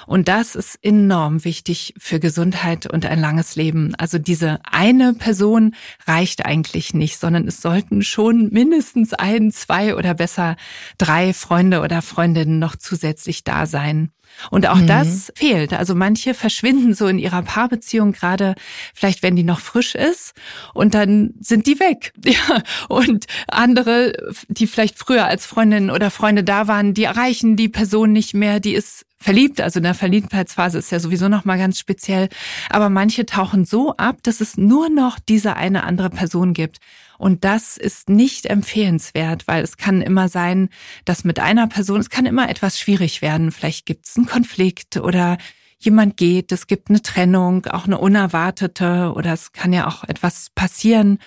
Und 0.06 0.28
das 0.28 0.56
ist 0.56 0.78
enorm 0.82 1.46
wichtig 1.46 1.94
für 1.98 2.20
Gesundheit 2.20 2.92
und 2.92 3.06
ein 3.06 3.20
langes 3.20 3.56
Leben. 3.56 3.96
Also 3.96 4.20
diese 4.20 4.60
eine 4.70 5.14
Person 5.14 5.76
reicht 6.06 6.46
eigentlich 6.46 6.94
nicht, 6.94 7.18
sondern 7.18 7.48
es 7.48 7.62
sollten 7.62 8.02
schon 8.02 8.50
mindestens 8.52 9.14
ein, 9.14 9.52
zwei 9.52 9.96
oder 9.96 10.14
besser 10.14 10.58
drei 10.98 11.34
Freunde 11.34 11.82
oder 11.82 12.02
Freundinnen 12.02 12.60
noch 12.60 12.76
zusätzlich 12.76 13.46
da 13.46 13.66
sein. 13.66 14.12
Und 14.52 14.68
auch 14.68 14.78
mhm. 14.78 14.88
das 14.88 15.32
fehlt. 15.36 15.74
Also 15.74 15.96
manche 15.96 16.34
verschwinden 16.34 16.94
so 16.94 17.08
in 17.08 17.20
ihrer 17.20 17.42
Paarbeziehung 17.42 18.12
gerade, 18.12 18.56
vielleicht 18.94 19.24
wenn 19.24 19.36
die 19.36 19.44
noch 19.44 19.60
frisch 19.60 19.96
ist 19.96 20.34
und 20.74 20.94
dann 20.94 21.34
sind 21.40 21.68
die 21.68 21.80
weg. 21.80 22.14
Ja. 22.34 22.64
Und 22.90 23.26
andere, 23.48 24.14
die 24.48 24.66
vielleicht 24.66 24.98
früher 24.98 25.26
als 25.26 25.46
Freundin 25.46 25.92
oder 25.92 26.10
Freunde 26.10 26.44
da 26.44 26.68
waren, 26.68 26.96
die 26.96 27.04
erreichen 27.04 27.56
die 27.56 27.70
Person 27.70 28.12
nicht 28.12 28.34
mehr, 28.34 28.60
die 28.60 28.74
ist 28.74 29.06
verliebt, 29.24 29.62
also 29.62 29.80
in 29.80 29.84
der 29.84 29.94
Verliebtheitsphase 29.94 30.78
ist 30.78 30.92
ja 30.92 31.00
sowieso 31.00 31.30
noch 31.30 31.46
mal 31.46 31.58
ganz 31.58 31.80
speziell, 31.80 32.30
aber 32.70 32.90
manche 32.90 33.26
tauchen 33.26 33.66
so 33.66 33.96
ab, 33.98 34.18
dass 34.24 34.42
es 34.42 34.58
nur 34.58 34.90
noch 34.90 35.18
diese 35.18 35.56
eine 35.56 35.84
andere 35.84 36.10
Person 36.10 36.54
gibt. 36.54 36.80
Und 37.24 37.46
das 37.46 37.78
ist 37.78 38.10
nicht 38.10 38.48
empfehlenswert, 38.48 39.48
weil 39.48 39.64
es 39.64 39.78
kann 39.78 40.02
immer 40.02 40.28
sein, 40.28 40.68
dass 41.06 41.24
mit 41.24 41.40
einer 41.40 41.68
Person, 41.68 42.02
es 42.02 42.10
kann 42.10 42.26
immer 42.26 42.50
etwas 42.50 42.78
schwierig 42.78 43.22
werden. 43.22 43.54
Vielleicht 43.54 43.86
gibt 43.86 44.08
es 44.08 44.18
einen 44.18 44.26
Konflikt 44.26 44.98
oder 44.98 45.38
jemand 45.80 46.18
geht, 46.18 46.52
es 46.52 46.68
gibt 46.68 46.90
eine 46.90 47.02
Trennung, 47.02 47.66
auch 47.68 47.86
eine 47.86 47.98
unerwartete 47.98 49.14
oder 49.16 49.32
es 49.32 49.54
kann 49.54 49.72
ja 49.72 49.88
auch 49.88 50.04
etwas 50.04 50.50
passieren 50.54 51.18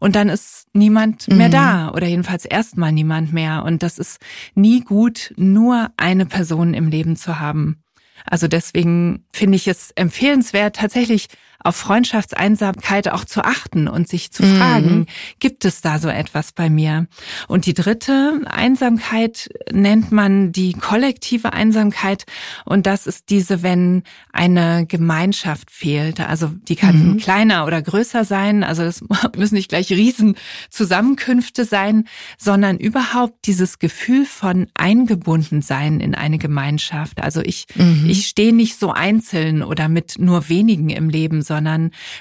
und 0.00 0.16
dann 0.16 0.28
ist 0.28 0.66
niemand 0.72 1.28
mehr 1.28 1.46
mhm. 1.46 1.52
da 1.52 1.90
oder 1.92 2.08
jedenfalls 2.08 2.46
erstmal 2.46 2.90
niemand 2.90 3.32
mehr. 3.32 3.62
Und 3.64 3.84
das 3.84 4.00
ist 4.00 4.18
nie 4.56 4.80
gut, 4.80 5.32
nur 5.36 5.92
eine 5.96 6.26
Person 6.26 6.74
im 6.74 6.88
Leben 6.88 7.14
zu 7.14 7.38
haben. 7.38 7.80
Also 8.26 8.48
deswegen 8.48 9.24
finde 9.32 9.54
ich 9.54 9.68
es 9.68 9.92
empfehlenswert, 9.92 10.76
tatsächlich 10.76 11.28
auf 11.64 11.76
Freundschaftseinsamkeit 11.76 13.08
auch 13.08 13.24
zu 13.24 13.42
achten 13.42 13.88
und 13.88 14.06
sich 14.06 14.30
zu 14.30 14.42
mhm. 14.42 14.58
fragen, 14.58 15.06
gibt 15.40 15.64
es 15.64 15.80
da 15.80 15.98
so 15.98 16.08
etwas 16.08 16.52
bei 16.52 16.68
mir? 16.68 17.06
Und 17.48 17.64
die 17.64 17.72
dritte 17.72 18.42
Einsamkeit 18.44 19.48
nennt 19.72 20.12
man 20.12 20.52
die 20.52 20.74
kollektive 20.74 21.54
Einsamkeit. 21.54 22.26
Und 22.66 22.86
das 22.86 23.06
ist 23.06 23.30
diese, 23.30 23.62
wenn 23.62 24.02
eine 24.30 24.84
Gemeinschaft 24.86 25.70
fehlt. 25.70 26.20
Also 26.20 26.48
die 26.48 26.76
kann 26.76 27.12
mhm. 27.12 27.16
kleiner 27.16 27.64
oder 27.64 27.80
größer 27.80 28.26
sein. 28.26 28.62
Also 28.62 28.82
es 28.82 29.02
müssen 29.36 29.54
nicht 29.54 29.70
gleich 29.70 29.90
Riesenzusammenkünfte 29.90 31.64
sein, 31.64 32.04
sondern 32.36 32.76
überhaupt 32.76 33.46
dieses 33.46 33.78
Gefühl 33.78 34.26
von 34.26 34.66
eingebunden 34.74 35.62
sein 35.62 36.00
in 36.00 36.14
eine 36.14 36.36
Gemeinschaft. 36.36 37.22
Also 37.22 37.40
ich, 37.40 37.64
mhm. 37.74 38.04
ich 38.06 38.26
stehe 38.26 38.54
nicht 38.54 38.78
so 38.78 38.90
einzeln 38.90 39.62
oder 39.62 39.88
mit 39.88 40.18
nur 40.18 40.50
wenigen 40.50 40.90
im 40.90 41.08
Leben, 41.08 41.40
sondern 41.40 41.53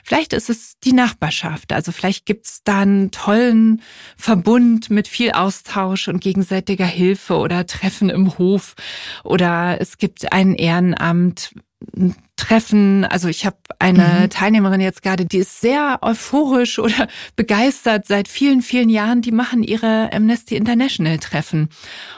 vielleicht 0.03 0.33
ist 0.33 0.49
es 0.49 0.79
die 0.83 0.93
Nachbarschaft. 0.93 1.73
Also 1.73 1.91
vielleicht 1.91 2.25
gibt 2.25 2.45
es 2.45 2.61
da 2.63 2.79
einen 2.79 3.11
tollen 3.11 3.81
Verbund 4.17 4.89
mit 4.89 5.07
viel 5.07 5.31
Austausch 5.31 6.07
und 6.07 6.21
gegenseitiger 6.21 6.85
Hilfe 6.85 7.37
oder 7.37 7.65
Treffen 7.65 8.09
im 8.09 8.37
Hof 8.37 8.75
oder 9.23 9.79
es 9.79 9.97
gibt 9.97 10.31
ein 10.31 10.55
Ehrenamt, 10.55 11.53
Treffen. 12.43 13.05
Also 13.05 13.29
ich 13.29 13.45
habe 13.45 13.55
eine 13.79 14.23
mhm. 14.23 14.29
Teilnehmerin 14.29 14.81
jetzt 14.81 15.01
gerade, 15.01 15.25
die 15.25 15.37
ist 15.37 15.61
sehr 15.61 15.99
euphorisch 16.01 16.77
oder 16.77 17.07
begeistert 17.37 18.05
seit 18.05 18.27
vielen, 18.27 18.61
vielen 18.61 18.89
Jahren. 18.89 19.21
Die 19.21 19.31
machen 19.31 19.63
ihre 19.63 20.11
Amnesty 20.11 20.57
International 20.57 21.19
Treffen. 21.19 21.69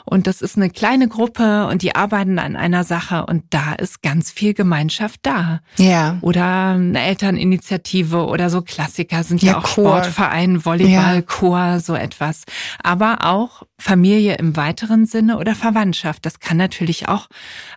Und 0.04 0.26
das 0.26 0.42
ist 0.42 0.58
eine 0.58 0.72
kleine 0.72 1.08
Gruppe 1.08 1.68
und 1.68 1.84
die 1.84 1.96
arbeiten 1.96 2.40
an 2.40 2.56
einer 2.56 2.84
Sache 2.84 3.26
und 3.28 3.44
da 3.52 3.74
ist 3.74 4.02
ganz 4.02 4.32
viel 4.32 4.56
Gemeinschaft 4.56 5.20
da. 5.24 5.60
Ja. 5.78 6.18
Oder 6.22 6.72
eine 6.72 7.04
Elterninitiative 7.04 8.26
oder 8.26 8.50
so 8.50 8.64
Klassiker 8.64 9.24
sind 9.24 9.44
ja, 9.44 9.52
ja 9.52 9.58
auch 9.60 9.64
Chor. 9.64 10.04
Sportverein, 10.04 10.66
Volleyball, 10.66 11.16
ja. 11.18 11.22
Chor, 11.22 11.80
so 11.80 11.94
etwas. 11.94 12.44
Aber 12.82 13.26
auch 13.26 13.64
Familie 13.78 14.36
im 14.36 14.56
weiteren 14.56 15.06
Sinne 15.06 15.38
oder 15.38 15.54
Verwandtschaft. 15.54 16.26
Das 16.26 16.40
kann 16.40 16.58
natürlich 16.58 17.08
auch 17.10 17.28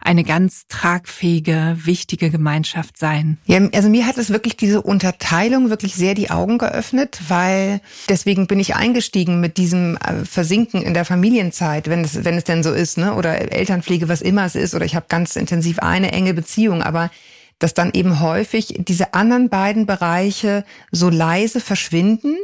eine 0.00 0.22
ganz 0.22 0.66
tragfähige, 0.68 1.76
wichtige 1.82 2.30
Gemeinschaft 2.30 2.96
sein. 2.96 3.38
Ja, 3.46 3.60
also 3.74 3.88
mir 3.88 4.06
hat 4.06 4.16
es 4.16 4.30
wirklich 4.30 4.56
diese 4.56 4.80
Unterteilung 4.80 5.70
wirklich 5.70 5.94
sehr 5.94 6.14
die 6.14 6.30
Augen 6.30 6.58
geöffnet, 6.58 7.20
weil 7.28 7.80
deswegen 8.08 8.46
bin 8.46 8.60
ich 8.60 8.76
eingestiegen 8.76 9.40
mit 9.40 9.56
diesem 9.56 9.96
äh, 9.96 10.24
Versinken 10.24 10.82
in 10.82 10.94
der 10.94 11.04
Familienzeit, 11.04 11.88
wenn 11.88 12.04
es, 12.04 12.24
wenn 12.24 12.36
es 12.36 12.44
denn 12.44 12.62
so 12.62 12.72
ist, 12.72 12.96
ne? 12.96 13.14
Oder 13.14 13.52
Elternpflege, 13.52 14.08
was 14.08 14.22
immer 14.22 14.44
es 14.44 14.54
ist, 14.54 14.74
oder 14.74 14.84
ich 14.84 14.94
habe 14.94 15.06
ganz 15.08 15.34
intensiv 15.34 15.80
eine 15.80 16.12
enge 16.12 16.32
Beziehung, 16.32 16.82
aber 16.82 17.10
dass 17.58 17.74
dann 17.74 17.90
eben 17.92 18.20
häufig 18.20 18.74
diese 18.78 19.14
anderen 19.14 19.48
beiden 19.48 19.86
Bereiche 19.86 20.64
so 20.92 21.10
leise 21.10 21.60
verschwinden 21.60 22.36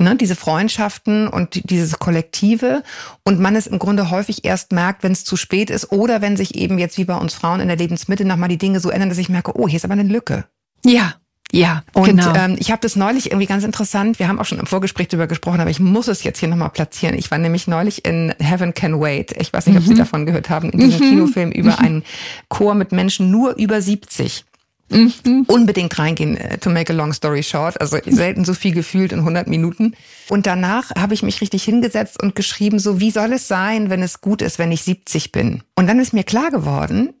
ne, 0.00 0.16
diese 0.16 0.36
Freundschaften 0.36 1.28
und 1.28 1.70
dieses 1.70 1.98
Kollektive 1.98 2.82
und 3.24 3.40
man 3.40 3.56
es 3.56 3.66
im 3.66 3.78
Grunde 3.78 4.10
häufig 4.10 4.44
erst 4.44 4.72
merkt, 4.72 5.02
wenn 5.02 5.12
es 5.12 5.24
zu 5.24 5.36
spät 5.36 5.70
ist 5.70 5.92
oder 5.92 6.20
wenn 6.20 6.36
sich 6.36 6.54
eben 6.54 6.78
jetzt 6.78 6.98
wie 6.98 7.04
bei 7.04 7.16
uns 7.16 7.34
Frauen 7.34 7.60
in 7.60 7.68
der 7.68 7.76
Lebensmitte 7.76 8.24
nochmal 8.24 8.48
die 8.48 8.58
Dinge 8.58 8.80
so 8.80 8.90
ändern, 8.90 9.08
dass 9.08 9.18
ich 9.18 9.28
merke, 9.28 9.58
oh, 9.58 9.68
hier 9.68 9.76
ist 9.76 9.84
aber 9.84 9.94
eine 9.94 10.02
Lücke. 10.02 10.44
Ja, 10.84 11.14
ja, 11.52 11.82
und 11.94 12.04
genau. 12.04 12.32
ähm, 12.34 12.56
ich 12.58 12.70
habe 12.70 12.80
das 12.80 12.94
neulich 12.94 13.30
irgendwie 13.30 13.46
ganz 13.46 13.64
interessant. 13.64 14.18
Wir 14.18 14.28
haben 14.28 14.38
auch 14.38 14.44
schon 14.44 14.60
im 14.60 14.66
Vorgespräch 14.66 15.08
darüber 15.08 15.26
gesprochen, 15.26 15.60
aber 15.60 15.70
ich 15.70 15.80
muss 15.80 16.06
es 16.06 16.22
jetzt 16.22 16.38
hier 16.38 16.48
nochmal 16.48 16.70
platzieren. 16.70 17.18
Ich 17.18 17.30
war 17.30 17.38
nämlich 17.38 17.66
neulich 17.66 18.04
in 18.04 18.32
Heaven 18.38 18.72
Can 18.72 19.00
Wait. 19.00 19.34
Ich 19.40 19.52
weiß 19.52 19.66
nicht, 19.66 19.76
ob 19.76 19.82
Sie 19.82 19.94
mhm. 19.94 19.98
davon 19.98 20.26
gehört 20.26 20.48
haben, 20.48 20.70
in 20.70 20.78
diesem 20.78 21.04
mhm. 21.04 21.10
Kinofilm 21.10 21.50
über 21.50 21.72
mhm. 21.72 21.84
einen 21.84 22.02
Chor 22.48 22.74
mit 22.74 22.92
Menschen 22.92 23.30
nur 23.30 23.56
über 23.56 23.82
70. 23.82 24.44
Mhm. 24.90 25.44
Unbedingt 25.46 25.98
reingehen, 25.98 26.36
äh, 26.36 26.58
to 26.58 26.70
make 26.70 26.92
a 26.92 26.96
long 26.96 27.12
story 27.12 27.42
short. 27.42 27.80
Also 27.80 27.98
selten 28.04 28.44
so 28.44 28.54
viel 28.54 28.72
gefühlt 28.72 29.12
in 29.12 29.20
100 29.20 29.46
Minuten. 29.48 29.94
Und 30.28 30.46
danach 30.46 30.90
habe 30.98 31.14
ich 31.14 31.22
mich 31.22 31.40
richtig 31.40 31.62
hingesetzt 31.62 32.22
und 32.22 32.34
geschrieben, 32.34 32.78
so 32.78 33.00
wie 33.00 33.10
soll 33.10 33.32
es 33.32 33.48
sein, 33.48 33.90
wenn 33.90 34.02
es 34.02 34.20
gut 34.20 34.42
ist, 34.42 34.58
wenn 34.58 34.72
ich 34.72 34.82
70 34.82 35.32
bin? 35.32 35.62
Und 35.76 35.86
dann 35.86 35.98
ist 36.00 36.12
mir 36.12 36.24
klar 36.24 36.50
geworden, 36.50 37.14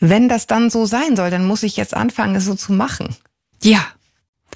wenn 0.00 0.28
das 0.28 0.46
dann 0.46 0.70
so 0.70 0.86
sein 0.86 1.16
soll, 1.16 1.30
dann 1.30 1.46
muss 1.46 1.62
ich 1.62 1.76
jetzt 1.76 1.94
anfangen, 1.94 2.34
es 2.34 2.44
so 2.44 2.54
zu 2.54 2.72
machen. 2.72 3.14
Ja. 3.62 3.86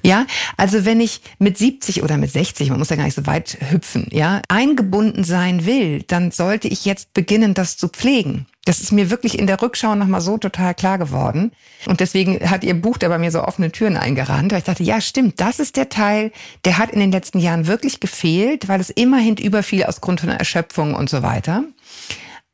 Ja, 0.01 0.25
also 0.55 0.85
wenn 0.85 1.01
ich 1.01 1.21
mit 1.39 1.57
70 1.57 2.03
oder 2.03 2.17
mit 2.17 2.31
60, 2.31 2.69
man 2.69 2.79
muss 2.79 2.89
ja 2.89 2.95
gar 2.95 3.03
nicht 3.03 3.15
so 3.15 3.25
weit 3.25 3.57
hüpfen, 3.69 4.07
ja, 4.11 4.41
eingebunden 4.47 5.25
sein 5.25 5.65
will, 5.65 6.03
dann 6.03 6.31
sollte 6.31 6.69
ich 6.69 6.85
jetzt 6.85 7.13
beginnen, 7.13 7.53
das 7.53 7.75
zu 7.75 7.89
pflegen. 7.89 8.45
Das 8.69 8.81
ist 8.81 8.91
mir 8.91 9.09
wirklich 9.09 9.39
in 9.39 9.47
der 9.47 9.59
Rückschau 9.59 9.95
nochmal 9.95 10.21
so 10.21 10.37
total 10.37 10.75
klar 10.75 10.99
geworden. 10.99 11.53
Und 11.87 12.01
deswegen 12.01 12.51
hat 12.51 12.63
ihr 12.63 12.79
Buch 12.79 12.99
da 12.99 13.07
bei 13.07 13.17
mir 13.17 13.31
so 13.31 13.43
offene 13.43 13.71
Türen 13.71 13.97
eingerannt, 13.97 14.51
weil 14.51 14.59
ich 14.59 14.65
dachte, 14.65 14.83
ja, 14.83 15.01
stimmt, 15.01 15.41
das 15.41 15.59
ist 15.59 15.75
der 15.75 15.89
Teil, 15.89 16.31
der 16.65 16.77
hat 16.77 16.91
in 16.91 16.99
den 16.99 17.11
letzten 17.11 17.39
Jahren 17.39 17.65
wirklich 17.65 17.99
gefehlt, 17.99 18.67
weil 18.67 18.79
es 18.79 18.91
immerhin 18.91 19.37
überfiel 19.37 19.85
aus 19.85 20.01
Grund 20.01 20.21
von 20.21 20.29
Erschöpfung 20.29 20.93
und 20.93 21.09
so 21.09 21.23
weiter. 21.23 21.63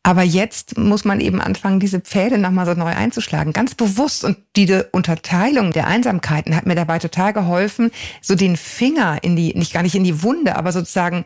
Aber 0.03 0.23
jetzt 0.23 0.77
muss 0.77 1.03
man 1.03 1.19
eben 1.19 1.41
anfangen, 1.41 1.81
diese 1.81 1.99
Pfäde 1.99 2.37
nochmal 2.37 2.65
so 2.65 2.75
neu 2.75 2.95
einzuschlagen. 2.95 3.51
Ganz 3.51 3.75
bewusst. 3.75 4.23
Und 4.23 4.37
diese 4.55 4.87
Unterteilung 4.93 5.73
der 5.73 5.85
Einsamkeiten 5.87 6.55
hat 6.55 6.65
mir 6.65 6.75
dabei 6.75 6.97
total 6.99 7.33
geholfen, 7.33 7.91
so 8.21 8.35
den 8.35 8.55
Finger 8.55 9.21
in 9.21 9.35
die, 9.35 9.53
nicht 9.53 9.73
gar 9.73 9.83
nicht 9.83 9.95
in 9.95 10.05
die 10.05 10.23
Wunde, 10.23 10.55
aber 10.55 10.71
sozusagen 10.71 11.25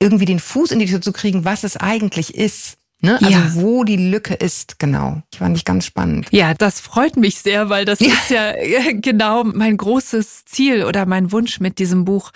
irgendwie 0.00 0.24
den 0.24 0.38
Fuß 0.38 0.70
in 0.70 0.78
die 0.78 0.86
Tür 0.86 1.02
zu 1.02 1.12
kriegen, 1.12 1.44
was 1.44 1.62
es 1.62 1.76
eigentlich 1.76 2.34
ist. 2.34 2.78
Ne? 3.02 3.18
Also 3.22 3.30
ja. 3.30 3.54
wo 3.54 3.84
die 3.84 3.96
Lücke 3.96 4.34
ist, 4.34 4.78
genau. 4.78 5.22
Ich 5.32 5.38
fand 5.38 5.56
ich 5.56 5.64
ganz 5.64 5.86
spannend. 5.86 6.26
Ja, 6.30 6.52
das 6.52 6.80
freut 6.80 7.16
mich 7.16 7.38
sehr, 7.38 7.70
weil 7.70 7.84
das 7.84 8.00
ja. 8.00 8.08
ist 8.08 8.30
ja 8.30 8.50
äh, 8.52 8.94
genau 8.94 9.44
mein 9.44 9.76
großes 9.76 10.44
Ziel 10.44 10.84
oder 10.84 11.06
mein 11.06 11.32
Wunsch 11.32 11.60
mit 11.60 11.78
diesem 11.78 12.04
Buch, 12.04 12.30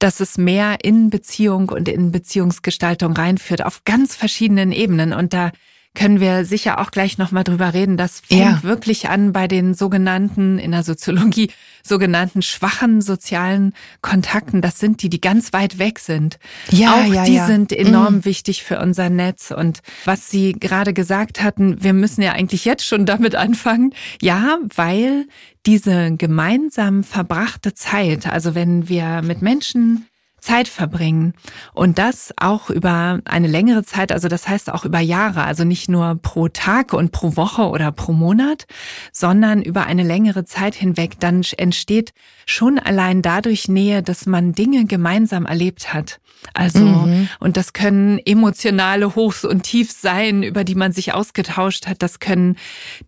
dass 0.00 0.20
es 0.20 0.36
mehr 0.36 0.78
in 0.82 1.10
Beziehung 1.10 1.68
und 1.68 1.88
in 1.88 2.10
Beziehungsgestaltung 2.10 3.12
reinführt 3.12 3.64
auf 3.64 3.84
ganz 3.84 4.16
verschiedenen 4.16 4.72
Ebenen. 4.72 5.12
Und 5.12 5.32
da 5.32 5.52
können 5.94 6.20
wir 6.20 6.44
sicher 6.44 6.80
auch 6.80 6.90
gleich 6.90 7.18
nochmal 7.18 7.44
drüber 7.44 7.74
reden. 7.74 7.96
Das 7.96 8.20
fängt 8.20 8.40
ja. 8.40 8.62
wirklich 8.62 9.08
an 9.08 9.32
bei 9.32 9.48
den 9.48 9.74
sogenannten, 9.74 10.58
in 10.58 10.70
der 10.70 10.84
Soziologie, 10.84 11.50
sogenannten 11.82 12.42
schwachen 12.42 13.00
sozialen 13.00 13.72
Kontakten. 14.00 14.62
Das 14.62 14.78
sind 14.78 15.02
die, 15.02 15.08
die 15.08 15.20
ganz 15.20 15.52
weit 15.52 15.78
weg 15.78 15.98
sind. 15.98 16.38
Ja, 16.70 16.94
auch 16.94 17.12
ja, 17.12 17.24
die 17.24 17.34
ja. 17.34 17.46
sind 17.46 17.72
enorm 17.72 18.16
mhm. 18.16 18.24
wichtig 18.24 18.62
für 18.62 18.78
unser 18.80 19.10
Netz. 19.10 19.50
Und 19.50 19.80
was 20.04 20.30
Sie 20.30 20.52
gerade 20.52 20.92
gesagt 20.92 21.42
hatten, 21.42 21.82
wir 21.82 21.92
müssen 21.92 22.22
ja 22.22 22.32
eigentlich 22.32 22.64
jetzt 22.64 22.86
schon 22.86 23.06
damit 23.06 23.34
anfangen. 23.34 23.92
Ja, 24.22 24.58
weil 24.74 25.26
diese 25.66 26.14
gemeinsam 26.16 27.02
verbrachte 27.02 27.74
Zeit, 27.74 28.26
also 28.26 28.54
wenn 28.54 28.88
wir 28.88 29.22
mit 29.22 29.42
Menschen 29.42 30.06
Zeit 30.40 30.68
verbringen. 30.68 31.34
Und 31.74 31.98
das 31.98 32.32
auch 32.36 32.70
über 32.70 33.20
eine 33.24 33.48
längere 33.48 33.84
Zeit, 33.84 34.12
also 34.12 34.28
das 34.28 34.48
heißt 34.48 34.72
auch 34.72 34.84
über 34.84 35.00
Jahre, 35.00 35.44
also 35.44 35.64
nicht 35.64 35.88
nur 35.88 36.16
pro 36.20 36.48
Tag 36.48 36.92
und 36.92 37.12
pro 37.12 37.36
Woche 37.36 37.68
oder 37.68 37.92
pro 37.92 38.12
Monat, 38.12 38.66
sondern 39.12 39.62
über 39.62 39.86
eine 39.86 40.02
längere 40.02 40.44
Zeit 40.44 40.74
hinweg, 40.74 41.18
dann 41.20 41.42
entsteht 41.56 42.12
schon 42.46 42.78
allein 42.78 43.22
dadurch 43.22 43.68
Nähe, 43.68 44.02
dass 44.02 44.26
man 44.26 44.52
Dinge 44.52 44.84
gemeinsam 44.84 45.46
erlebt 45.46 45.92
hat. 45.92 46.20
Also, 46.54 46.84
mhm. 46.84 47.28
und 47.40 47.56
das 47.56 47.72
können 47.72 48.20
emotionale 48.24 49.16
Hochs 49.16 49.44
und 49.44 49.64
Tiefs 49.64 50.00
sein, 50.00 50.42
über 50.42 50.62
die 50.62 50.76
man 50.76 50.92
sich 50.92 51.12
ausgetauscht 51.12 51.88
hat. 51.88 52.02
Das 52.02 52.20
können 52.20 52.56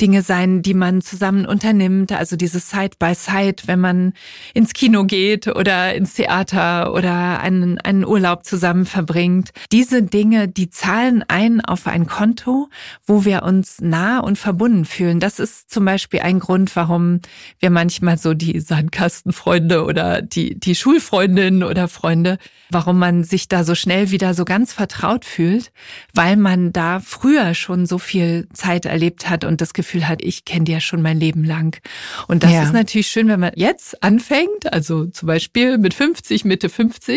Dinge 0.00 0.22
sein, 0.22 0.62
die 0.62 0.74
man 0.74 1.00
zusammen 1.00 1.46
unternimmt. 1.46 2.12
Also 2.12 2.36
dieses 2.36 2.70
Side 2.70 2.96
by 2.98 3.14
Side, 3.14 3.62
wenn 3.66 3.80
man 3.80 4.14
ins 4.52 4.72
Kino 4.72 5.04
geht 5.04 5.46
oder 5.46 5.94
ins 5.94 6.14
Theater 6.14 6.92
oder 6.92 7.19
einen, 7.20 7.78
einen 7.78 8.04
Urlaub 8.04 8.44
zusammen 8.44 8.86
verbringt. 8.86 9.50
Diese 9.72 10.02
Dinge, 10.02 10.48
die 10.48 10.70
zahlen 10.70 11.24
ein 11.28 11.60
auf 11.60 11.86
ein 11.86 12.06
Konto, 12.06 12.68
wo 13.06 13.24
wir 13.24 13.42
uns 13.42 13.80
nah 13.80 14.18
und 14.18 14.38
verbunden 14.38 14.84
fühlen. 14.84 15.20
Das 15.20 15.38
ist 15.38 15.70
zum 15.70 15.84
Beispiel 15.84 16.20
ein 16.20 16.38
Grund, 16.38 16.74
warum 16.76 17.20
wir 17.58 17.70
manchmal 17.70 18.18
so 18.18 18.34
die 18.34 18.60
Sandkastenfreunde 18.60 19.84
oder 19.84 20.22
die, 20.22 20.58
die 20.58 20.74
Schulfreundinnen 20.74 21.62
oder 21.62 21.88
Freunde, 21.88 22.38
warum 22.70 22.98
man 22.98 23.24
sich 23.24 23.48
da 23.48 23.64
so 23.64 23.74
schnell 23.74 24.10
wieder 24.10 24.34
so 24.34 24.44
ganz 24.44 24.72
vertraut 24.72 25.24
fühlt, 25.24 25.72
weil 26.14 26.36
man 26.36 26.72
da 26.72 27.00
früher 27.00 27.54
schon 27.54 27.86
so 27.86 27.98
viel 27.98 28.48
Zeit 28.52 28.86
erlebt 28.86 29.28
hat 29.28 29.44
und 29.44 29.60
das 29.60 29.74
Gefühl 29.74 30.08
hat, 30.08 30.22
ich 30.22 30.44
kenne 30.44 30.64
dir 30.64 30.80
schon 30.80 31.02
mein 31.02 31.18
Leben 31.18 31.44
lang. 31.44 31.80
Und 32.28 32.44
das 32.44 32.52
ja. 32.52 32.62
ist 32.62 32.72
natürlich 32.72 33.08
schön, 33.08 33.28
wenn 33.28 33.40
man 33.40 33.52
jetzt 33.56 34.02
anfängt, 34.02 34.72
also 34.72 35.06
zum 35.06 35.26
Beispiel 35.26 35.78
mit 35.78 35.94
50, 35.94 36.44
Mitte 36.44 36.68
50, 36.68 37.09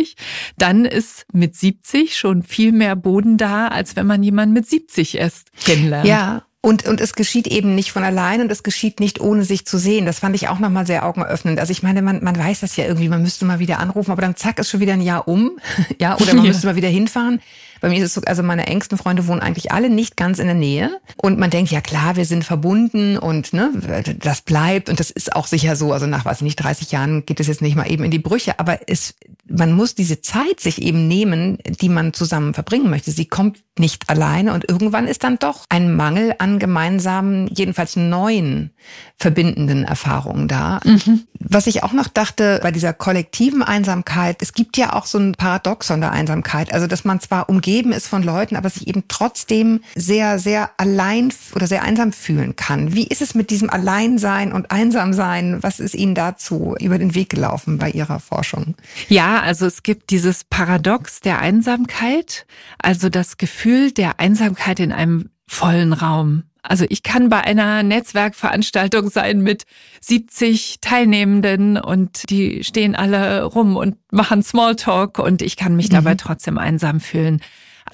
dann 0.57 0.85
ist 0.85 1.25
mit 1.33 1.55
70 1.55 2.17
schon 2.17 2.43
viel 2.43 2.71
mehr 2.71 2.95
Boden 2.95 3.37
da, 3.37 3.67
als 3.67 3.95
wenn 3.95 4.07
man 4.07 4.23
jemanden 4.23 4.53
mit 4.53 4.67
70 4.67 5.17
erst 5.17 5.51
kennenlernt. 5.63 6.07
Ja. 6.07 6.43
Und, 6.65 6.87
und 6.87 7.01
es 7.01 7.13
geschieht 7.13 7.47
eben 7.47 7.75
nicht 7.75 7.91
von 7.91 8.05
allein 8.05 8.39
und 8.39 8.49
es 8.49 8.63
geschieht 8.63 9.01
nicht 9.01 9.19
ohne 9.19 9.43
sich 9.43 9.65
zu 9.65 9.77
sehen. 9.77 10.05
Das 10.05 10.19
fand 10.19 10.33
ich 10.33 10.47
auch 10.47 10.59
nochmal 10.59 10.87
sehr 10.87 11.05
augenöffnend. 11.05 11.59
Also 11.59 11.71
ich 11.71 11.83
meine, 11.83 12.01
man, 12.01 12.23
man 12.23 12.37
weiß 12.37 12.61
das 12.61 12.77
ja 12.77 12.85
irgendwie, 12.85 13.09
man 13.09 13.21
müsste 13.21 13.43
mal 13.43 13.59
wieder 13.59 13.79
anrufen, 13.79 14.11
aber 14.11 14.21
dann 14.21 14.37
zack, 14.37 14.59
ist 14.59 14.69
schon 14.69 14.79
wieder 14.79 14.93
ein 14.93 15.01
Jahr 15.01 15.27
um. 15.27 15.59
ja, 15.99 16.15
oder 16.15 16.33
man 16.33 16.45
ja. 16.45 16.51
müsste 16.51 16.67
mal 16.67 16.77
wieder 16.77 16.87
hinfahren. 16.87 17.41
Bei 17.83 17.89
mir 17.89 17.97
ist 17.97 18.05
es 18.05 18.13
so, 18.13 18.21
also 18.21 18.43
meine 18.43 18.67
engsten 18.67 18.97
Freunde 18.97 19.27
wohnen 19.27 19.41
eigentlich 19.41 19.73
alle 19.73 19.89
nicht 19.89 20.15
ganz 20.15 20.39
in 20.39 20.45
der 20.45 20.55
Nähe. 20.55 21.01
Und 21.17 21.37
man 21.37 21.49
denkt, 21.49 21.69
ja 21.69 21.81
klar, 21.81 22.15
wir 22.15 22.23
sind 22.23 22.45
verbunden 22.45 23.17
und 23.17 23.51
ne, 23.51 23.73
das 24.19 24.39
bleibt. 24.39 24.87
Und 24.87 25.01
das 25.01 25.11
ist 25.11 25.35
auch 25.35 25.47
sicher 25.47 25.75
so. 25.75 25.91
Also 25.91 26.07
nach, 26.07 26.23
was 26.23 26.39
nicht, 26.39 26.55
30 26.55 26.93
Jahren 26.93 27.25
geht 27.25 27.41
es 27.41 27.47
jetzt 27.47 27.61
nicht 27.61 27.75
mal 27.75 27.91
eben 27.91 28.05
in 28.05 28.11
die 28.11 28.19
Brüche. 28.19 28.57
Aber 28.57 28.79
es, 28.87 29.15
man 29.49 29.73
muss 29.73 29.95
diese 29.95 30.21
Zeit 30.21 30.61
sich 30.61 30.81
eben 30.81 31.09
nehmen, 31.09 31.57
die 31.81 31.89
man 31.89 32.13
zusammen 32.13 32.53
verbringen 32.53 32.89
möchte. 32.89 33.11
Sie 33.11 33.25
kommt 33.25 33.61
nicht 33.77 34.09
alleine 34.09 34.53
und 34.53 34.69
irgendwann 34.69 35.07
ist 35.07 35.23
dann 35.23 35.39
doch 35.39 35.65
ein 35.69 35.95
Mangel 35.95 36.35
an 36.37 36.59
gemeinsamen, 36.59 37.47
jedenfalls 37.47 37.95
neuen 37.95 38.71
verbindenden 39.17 39.83
Erfahrungen 39.83 40.47
da. 40.47 40.79
Mhm. 40.83 41.23
Was 41.39 41.65
ich 41.65 41.83
auch 41.83 41.91
noch 41.91 42.07
dachte 42.07 42.59
bei 42.61 42.71
dieser 42.71 42.93
kollektiven 42.93 43.63
Einsamkeit, 43.63 44.41
es 44.41 44.53
gibt 44.53 44.77
ja 44.77 44.93
auch 44.93 45.05
so 45.05 45.17
ein 45.17 45.33
Paradoxon 45.33 46.01
der 46.01 46.11
Einsamkeit, 46.11 46.71
also 46.73 46.87
dass 46.87 47.03
man 47.03 47.19
zwar 47.19 47.49
umgeben 47.73 47.91
ist 47.91 48.07
von 48.07 48.21
Leuten, 48.21 48.55
aber 48.55 48.69
sich 48.69 48.87
eben 48.87 49.05
trotzdem 49.07 49.81
sehr, 49.95 50.37
sehr 50.37 50.69
allein 50.77 51.33
oder 51.55 51.65
sehr 51.65 51.81
einsam 51.81 52.13
fühlen 52.13 52.55
kann. 52.55 52.93
Wie 52.93 53.07
ist 53.07 53.21
es 53.21 53.33
mit 53.33 53.49
diesem 53.49 53.69
Alleinsein 53.69 54.51
und 54.53 54.69
Einsamsein? 54.69 55.63
Was 55.63 55.79
ist 55.79 55.95
Ihnen 55.95 56.13
dazu 56.13 56.75
über 56.79 56.99
den 56.99 57.15
Weg 57.15 57.29
gelaufen 57.29 57.79
bei 57.79 57.89
Ihrer 57.89 58.19
Forschung? 58.19 58.75
Ja, 59.09 59.41
also 59.41 59.65
es 59.65 59.81
gibt 59.81 60.11
dieses 60.11 60.43
Paradox 60.43 61.21
der 61.21 61.39
Einsamkeit, 61.39 62.45
also 62.77 63.09
das 63.09 63.37
Gefühl, 63.37 63.53
Gefühl 63.63 63.91
der 63.91 64.19
Einsamkeit 64.19 64.79
in 64.79 64.91
einem 64.91 65.29
vollen 65.47 65.93
Raum. 65.93 66.43
Also 66.63 66.85
ich 66.87 67.03
kann 67.03 67.29
bei 67.29 67.41
einer 67.41 67.83
Netzwerkveranstaltung 67.83 69.09
sein 69.09 69.41
mit 69.41 69.65
70 70.01 70.77
Teilnehmenden 70.79 71.77
und 71.77 72.29
die 72.29 72.63
stehen 72.63 72.95
alle 72.95 73.43
rum 73.43 73.75
und 73.75 73.97
machen 74.11 74.41
Smalltalk 74.41 75.19
und 75.19 75.41
ich 75.41 75.57
kann 75.57 75.75
mich 75.75 75.89
mhm. 75.89 75.95
dabei 75.95 76.15
trotzdem 76.15 76.57
einsam 76.57 77.01
fühlen. 77.01 77.41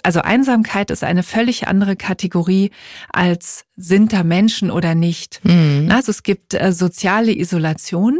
Also 0.03 0.21
Einsamkeit 0.21 0.91
ist 0.91 1.03
eine 1.03 1.23
völlig 1.23 1.67
andere 1.67 1.95
Kategorie 1.95 2.71
als 3.11 3.65
sind 3.75 4.13
da 4.13 4.23
Menschen 4.23 4.71
oder 4.71 4.95
nicht. 4.95 5.41
Mhm. 5.43 5.89
Also 5.91 6.11
es 6.11 6.23
gibt 6.23 6.53
äh, 6.53 6.71
soziale 6.71 7.35
Isolation. 7.35 8.19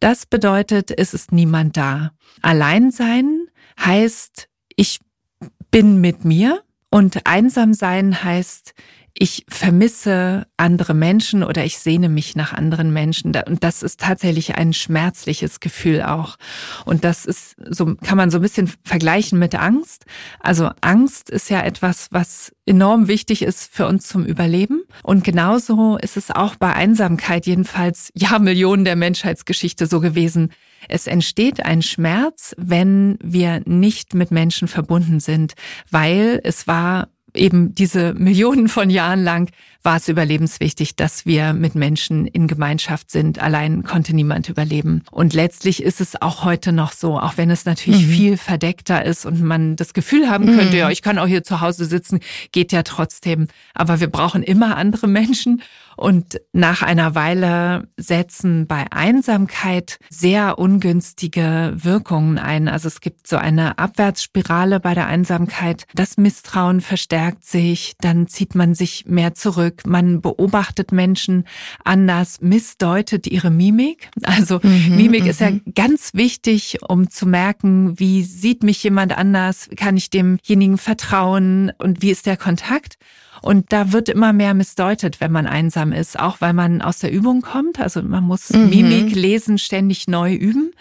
Das 0.00 0.26
bedeutet, 0.26 0.90
es 0.96 1.14
ist 1.14 1.30
niemand 1.30 1.76
da. 1.76 2.12
Alleinsein 2.42 3.46
heißt, 3.78 4.48
ich 4.76 5.00
bin 5.70 6.00
mit 6.00 6.24
mir 6.24 6.62
und 6.90 7.26
einsam 7.26 7.74
sein 7.74 8.24
heißt, 8.24 8.74
ich 9.14 9.44
vermisse 9.48 10.46
andere 10.56 10.94
Menschen 10.94 11.42
oder 11.42 11.64
ich 11.64 11.78
sehne 11.78 12.08
mich 12.08 12.36
nach 12.36 12.52
anderen 12.52 12.92
Menschen. 12.92 13.34
Und 13.46 13.64
das 13.64 13.82
ist 13.82 14.00
tatsächlich 14.00 14.54
ein 14.56 14.72
schmerzliches 14.72 15.60
Gefühl 15.60 16.02
auch. 16.02 16.36
Und 16.84 17.04
das 17.04 17.26
ist, 17.26 17.56
so 17.68 17.96
kann 17.96 18.16
man 18.16 18.30
so 18.30 18.38
ein 18.38 18.42
bisschen 18.42 18.72
vergleichen 18.84 19.38
mit 19.38 19.54
Angst. 19.54 20.04
Also 20.38 20.70
Angst 20.80 21.30
ist 21.30 21.50
ja 21.50 21.62
etwas, 21.62 22.08
was 22.10 22.52
enorm 22.66 23.08
wichtig 23.08 23.42
ist 23.42 23.74
für 23.74 23.86
uns 23.86 24.06
zum 24.06 24.24
Überleben. 24.24 24.84
Und 25.02 25.24
genauso 25.24 25.96
ist 25.96 26.16
es 26.16 26.30
auch 26.30 26.56
bei 26.56 26.72
Einsamkeit, 26.72 27.46
jedenfalls 27.46 28.10
Jahrmillionen 28.14 28.84
der 28.84 28.96
Menschheitsgeschichte 28.96 29.86
so 29.86 30.00
gewesen. 30.00 30.52
Es 30.88 31.06
entsteht 31.06 31.64
ein 31.64 31.82
Schmerz, 31.82 32.54
wenn 32.56 33.18
wir 33.22 33.60
nicht 33.66 34.14
mit 34.14 34.30
Menschen 34.30 34.68
verbunden 34.68 35.20
sind, 35.20 35.54
weil 35.90 36.40
es 36.42 36.66
war 36.66 37.08
eben 37.34 37.74
diese 37.74 38.14
Millionen 38.14 38.68
von 38.68 38.90
Jahren 38.90 39.22
lang 39.22 39.50
war 39.82 39.96
es 39.96 40.08
überlebenswichtig, 40.08 40.96
dass 40.96 41.26
wir 41.26 41.52
mit 41.52 41.74
Menschen 41.74 42.26
in 42.26 42.46
Gemeinschaft 42.46 43.10
sind. 43.10 43.38
Allein 43.38 43.82
konnte 43.82 44.14
niemand 44.14 44.48
überleben. 44.48 45.02
Und 45.10 45.32
letztlich 45.32 45.82
ist 45.82 46.00
es 46.00 46.20
auch 46.20 46.44
heute 46.44 46.72
noch 46.72 46.92
so, 46.92 47.18
auch 47.18 47.36
wenn 47.36 47.50
es 47.50 47.64
natürlich 47.64 48.06
mhm. 48.06 48.10
viel 48.10 48.36
verdeckter 48.36 49.04
ist 49.04 49.24
und 49.24 49.42
man 49.42 49.76
das 49.76 49.94
Gefühl 49.94 50.28
haben 50.28 50.46
könnte, 50.46 50.72
mhm. 50.72 50.78
ja, 50.78 50.90
ich 50.90 51.02
kann 51.02 51.18
auch 51.18 51.26
hier 51.26 51.42
zu 51.42 51.60
Hause 51.60 51.84
sitzen, 51.84 52.20
geht 52.52 52.72
ja 52.72 52.82
trotzdem. 52.82 53.48
Aber 53.74 54.00
wir 54.00 54.08
brauchen 54.08 54.42
immer 54.42 54.76
andere 54.76 55.08
Menschen 55.08 55.62
und 56.00 56.40
nach 56.54 56.80
einer 56.80 57.14
Weile 57.14 57.86
setzen 57.98 58.66
bei 58.66 58.86
Einsamkeit 58.90 59.98
sehr 60.08 60.58
ungünstige 60.58 61.74
Wirkungen 61.76 62.38
ein. 62.38 62.68
Also 62.68 62.88
es 62.88 63.02
gibt 63.02 63.26
so 63.26 63.36
eine 63.36 63.78
Abwärtsspirale 63.78 64.80
bei 64.80 64.94
der 64.94 65.08
Einsamkeit. 65.08 65.84
Das 65.94 66.16
Misstrauen 66.16 66.80
verstärkt 66.80 67.44
sich, 67.44 67.96
dann 68.00 68.28
zieht 68.28 68.54
man 68.54 68.74
sich 68.74 69.04
mehr 69.06 69.34
zurück, 69.34 69.69
man 69.86 70.20
beobachtet 70.20 70.92
Menschen 70.92 71.44
anders, 71.84 72.40
missdeutet 72.40 73.26
ihre 73.26 73.50
Mimik. 73.50 74.10
Also 74.22 74.60
mhm, 74.62 74.96
Mimik 74.96 75.26
ist 75.26 75.40
ja 75.40 75.50
mhm. 75.50 75.62
ganz 75.74 76.14
wichtig, 76.14 76.78
um 76.86 77.10
zu 77.10 77.26
merken, 77.26 77.98
wie 77.98 78.22
sieht 78.22 78.62
mich 78.62 78.82
jemand 78.82 79.16
anders, 79.16 79.68
kann 79.76 79.96
ich 79.96 80.10
demjenigen 80.10 80.78
vertrauen 80.78 81.72
und 81.78 82.02
wie 82.02 82.10
ist 82.10 82.26
der 82.26 82.36
Kontakt. 82.36 82.98
Und 83.42 83.72
da 83.72 83.92
wird 83.92 84.08
immer 84.08 84.32
mehr 84.32 84.54
missdeutet, 84.54 85.20
wenn 85.20 85.32
man 85.32 85.46
einsam 85.46 85.92
ist, 85.92 86.18
auch 86.18 86.40
weil 86.40 86.52
man 86.52 86.82
aus 86.82 86.98
der 86.98 87.12
Übung 87.12 87.42
kommt. 87.42 87.80
Also 87.80 88.02
man 88.02 88.24
muss 88.24 88.50
mhm. 88.50 88.68
Mimik 88.68 89.14
lesen, 89.14 89.58
ständig 89.58 90.08
neu 90.08 90.34
üben. 90.34 90.72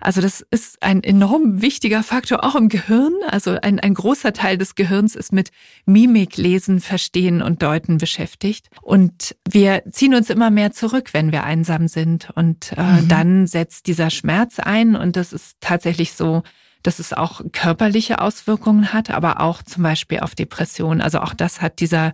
Also 0.00 0.20
das 0.20 0.44
ist 0.50 0.82
ein 0.82 1.02
enorm 1.02 1.60
wichtiger 1.60 2.02
Faktor 2.02 2.42
auch 2.42 2.54
im 2.56 2.68
Gehirn. 2.68 3.12
Also 3.28 3.58
ein, 3.60 3.78
ein 3.80 3.94
großer 3.94 4.32
Teil 4.32 4.56
des 4.56 4.74
Gehirns 4.74 5.14
ist 5.14 5.32
mit 5.32 5.50
Mimik 5.84 6.36
lesen, 6.36 6.80
verstehen 6.80 7.42
und 7.42 7.62
deuten 7.62 7.98
beschäftigt. 7.98 8.68
Und 8.82 9.36
wir 9.48 9.82
ziehen 9.90 10.14
uns 10.14 10.30
immer 10.30 10.50
mehr 10.50 10.72
zurück, 10.72 11.10
wenn 11.12 11.32
wir 11.32 11.44
einsam 11.44 11.86
sind. 11.86 12.30
Und 12.34 12.72
äh, 12.76 12.82
mhm. 12.82 13.08
dann 13.08 13.46
setzt 13.46 13.86
dieser 13.86 14.10
Schmerz 14.10 14.58
ein. 14.58 14.96
Und 14.96 15.16
das 15.16 15.32
ist 15.32 15.56
tatsächlich 15.60 16.12
so, 16.12 16.42
dass 16.82 16.98
es 16.98 17.12
auch 17.12 17.40
körperliche 17.52 18.20
Auswirkungen 18.20 18.92
hat, 18.92 19.10
aber 19.10 19.40
auch 19.40 19.62
zum 19.62 19.82
Beispiel 19.82 20.20
auf 20.20 20.34
Depressionen. 20.34 21.00
Also 21.00 21.20
auch 21.20 21.34
das 21.34 21.60
hat 21.60 21.80
dieser 21.80 22.12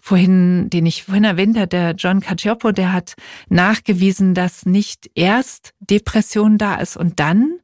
vorhin, 0.00 0.68
den 0.70 0.86
ich 0.86 1.04
vorhin 1.04 1.24
erwähnt 1.24 1.56
habe, 1.56 1.68
der 1.68 1.92
John 1.92 2.20
Cacioppo, 2.20 2.72
der 2.72 2.92
hat 2.92 3.14
nachgewiesen, 3.48 4.34
dass 4.34 4.66
nicht 4.66 5.10
erst 5.14 5.74
Depression 5.80 6.58
da 6.58 6.76
ist 6.76 6.96
und 6.96 7.20
dann 7.20 7.58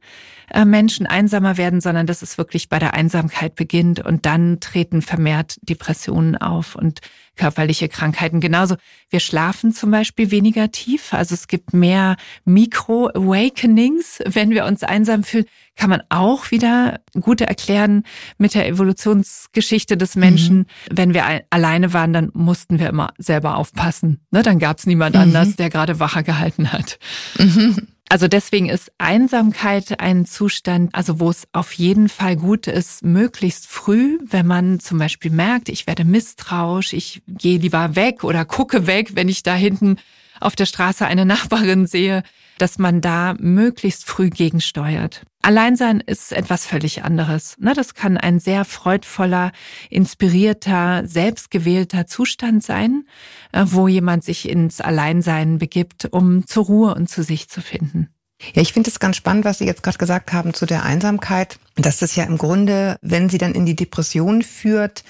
Menschen 0.65 1.05
einsamer 1.05 1.57
werden, 1.57 1.81
sondern 1.81 2.07
dass 2.07 2.21
es 2.21 2.37
wirklich 2.37 2.69
bei 2.69 2.79
der 2.79 2.93
Einsamkeit 2.93 3.55
beginnt 3.55 3.99
und 4.05 4.25
dann 4.25 4.59
treten 4.59 5.01
vermehrt 5.01 5.57
Depressionen 5.61 6.37
auf 6.37 6.75
und 6.75 7.01
körperliche 7.39 7.87
Krankheiten. 7.87 8.41
Genauso, 8.41 8.75
wir 9.09 9.21
schlafen 9.21 9.73
zum 9.73 9.91
Beispiel 9.91 10.29
weniger 10.29 10.71
tief. 10.71 11.13
Also 11.13 11.33
es 11.33 11.47
gibt 11.47 11.73
mehr 11.73 12.17
Micro-Awakenings, 12.43 14.19
wenn 14.25 14.49
wir 14.49 14.65
uns 14.65 14.83
einsam 14.83 15.23
fühlen. 15.23 15.45
Kann 15.77 15.89
man 15.89 16.01
auch 16.09 16.51
wieder 16.51 16.99
gut 17.21 17.39
erklären 17.39 18.03
mit 18.37 18.55
der 18.55 18.67
Evolutionsgeschichte 18.67 19.95
des 19.95 20.15
Menschen. 20.17 20.57
Mhm. 20.57 20.65
Wenn 20.91 21.13
wir 21.13 21.43
alleine 21.49 21.93
waren, 21.93 22.11
dann 22.11 22.29
mussten 22.33 22.77
wir 22.77 22.89
immer 22.89 23.13
selber 23.17 23.55
aufpassen. 23.55 24.19
Ne, 24.31 24.43
dann 24.43 24.59
gab 24.59 24.79
es 24.79 24.85
niemand 24.85 25.15
mhm. 25.15 25.21
anders, 25.21 25.55
der 25.55 25.69
gerade 25.69 25.99
Wache 25.99 26.23
gehalten 26.23 26.73
hat. 26.73 26.99
Mhm. 27.37 27.87
Also 28.11 28.27
deswegen 28.27 28.69
ist 28.69 28.91
Einsamkeit 28.97 29.99
ein 29.99 30.25
Zustand, 30.25 30.95
also 30.95 31.19
wo 31.19 31.29
es 31.29 31.47
auf 31.53 31.73
jeden 31.73 32.09
Fall 32.09 32.35
gut 32.35 32.65
ist, 32.65 33.03
möglichst 33.03 33.67
früh, 33.67 34.17
wenn 34.25 34.47
man 34.47 34.79
zum 34.79 34.97
Beispiel 34.97 35.29
merkt, 35.29 35.69
ich 35.69 35.85
werde 35.85 36.05
misstrauisch, 36.05 36.93
ich 36.93 37.21
gehe 37.27 37.59
lieber 37.59 37.95
weg 37.95 38.23
oder 38.23 38.45
gucke 38.45 38.87
weg, 38.87 39.11
wenn 39.13 39.29
ich 39.29 39.43
da 39.43 39.53
hinten 39.53 39.97
auf 40.39 40.55
der 40.55 40.65
Straße 40.65 41.05
eine 41.05 41.23
Nachbarin 41.23 41.85
sehe, 41.85 42.23
dass 42.61 42.77
man 42.77 43.01
da 43.01 43.35
möglichst 43.39 44.05
früh 44.05 44.29
gegensteuert. 44.29 45.23
Alleinsein 45.41 46.01
ist 46.01 46.33
etwas 46.33 46.65
völlig 46.65 47.03
anderes. 47.03 47.55
Ne, 47.59 47.73
das 47.73 47.93
kann 47.93 48.17
ein 48.17 48.39
sehr 48.39 48.65
freudvoller, 48.65 49.51
inspirierter, 49.89 51.03
selbstgewählter 51.07 52.07
Zustand 52.07 52.63
sein, 52.63 53.05
äh, 53.51 53.63
wo 53.65 53.87
jemand 53.87 54.23
sich 54.23 54.49
ins 54.49 54.81
Alleinsein 54.81 55.57
begibt, 55.57 56.09
um 56.11 56.45
zur 56.45 56.65
Ruhe 56.65 56.95
und 56.95 57.09
zu 57.09 57.23
sich 57.23 57.49
zu 57.49 57.61
finden. 57.61 58.09
Ja, 58.53 58.61
ich 58.61 58.73
finde 58.73 58.89
es 58.89 58.99
ganz 58.99 59.17
spannend, 59.17 59.45
was 59.45 59.57
Sie 59.57 59.65
jetzt 59.65 59.83
gerade 59.83 59.97
gesagt 59.97 60.31
haben 60.31 60.53
zu 60.53 60.65
der 60.65 60.83
Einsamkeit, 60.83 61.59
dass 61.75 61.99
das 61.99 62.15
ja 62.15 62.23
im 62.23 62.37
Grunde, 62.37 62.97
wenn 63.01 63.29
sie 63.29 63.37
dann 63.37 63.53
in 63.53 63.65
die 63.65 63.75
Depression 63.75 64.43
führt, 64.43 65.03